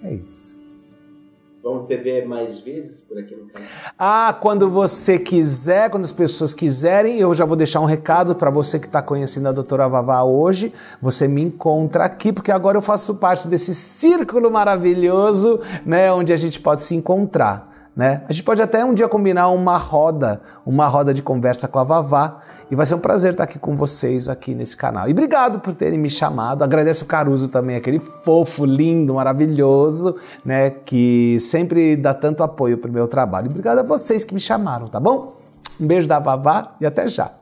É 0.02 0.12
isso. 0.12 0.47
Te 1.86 1.96
ver 1.96 2.26
mais 2.26 2.60
vezes 2.60 3.02
por 3.02 3.18
aqui 3.18 3.34
no 3.36 3.46
canal? 3.46 3.68
Ah, 3.98 4.36
quando 4.40 4.70
você 4.70 5.18
quiser, 5.18 5.90
quando 5.90 6.04
as 6.04 6.12
pessoas 6.12 6.54
quiserem, 6.54 7.18
eu 7.18 7.34
já 7.34 7.44
vou 7.44 7.56
deixar 7.56 7.80
um 7.80 7.84
recado 7.84 8.34
para 8.34 8.50
você 8.50 8.78
que 8.78 8.86
está 8.86 9.02
conhecendo 9.02 9.48
a 9.48 9.52
doutora 9.52 9.88
Vavá 9.88 10.22
hoje. 10.22 10.72
Você 11.02 11.28
me 11.28 11.42
encontra 11.42 12.04
aqui, 12.04 12.32
porque 12.32 12.50
agora 12.50 12.78
eu 12.78 12.82
faço 12.82 13.16
parte 13.16 13.46
desse 13.48 13.74
círculo 13.74 14.50
maravilhoso, 14.50 15.60
né, 15.84 16.10
onde 16.12 16.32
a 16.32 16.36
gente 16.36 16.60
pode 16.60 16.82
se 16.82 16.94
encontrar. 16.94 17.90
Né? 17.94 18.22
A 18.28 18.32
gente 18.32 18.44
pode 18.44 18.62
até 18.62 18.84
um 18.84 18.94
dia 18.94 19.08
combinar 19.08 19.48
uma 19.48 19.76
roda, 19.76 20.40
uma 20.64 20.86
roda 20.86 21.12
de 21.12 21.20
conversa 21.20 21.66
com 21.66 21.80
a 21.80 21.84
Vavá 21.84 22.42
e 22.70 22.74
vai 22.74 22.84
ser 22.84 22.94
um 22.94 22.98
prazer 22.98 23.32
estar 23.32 23.44
aqui 23.44 23.58
com 23.58 23.76
vocês 23.76 24.28
aqui 24.28 24.54
nesse 24.54 24.76
canal. 24.76 25.08
E 25.08 25.12
obrigado 25.12 25.60
por 25.60 25.74
terem 25.74 25.98
me 25.98 26.10
chamado. 26.10 26.62
Agradeço 26.62 27.04
o 27.04 27.06
Caruso 27.08 27.48
também, 27.48 27.76
aquele 27.76 27.98
fofo, 27.98 28.64
lindo, 28.64 29.14
maravilhoso, 29.14 30.16
né, 30.44 30.70
que 30.70 31.38
sempre 31.40 31.96
dá 31.96 32.12
tanto 32.12 32.42
apoio 32.42 32.78
pro 32.78 32.92
meu 32.92 33.08
trabalho. 33.08 33.46
E 33.46 33.50
obrigado 33.50 33.78
a 33.78 33.82
vocês 33.82 34.24
que 34.24 34.34
me 34.34 34.40
chamaram, 34.40 34.88
tá 34.88 35.00
bom? 35.00 35.36
Um 35.80 35.86
beijo 35.86 36.08
da 36.08 36.18
Vavá 36.18 36.74
e 36.80 36.86
até 36.86 37.08
já. 37.08 37.37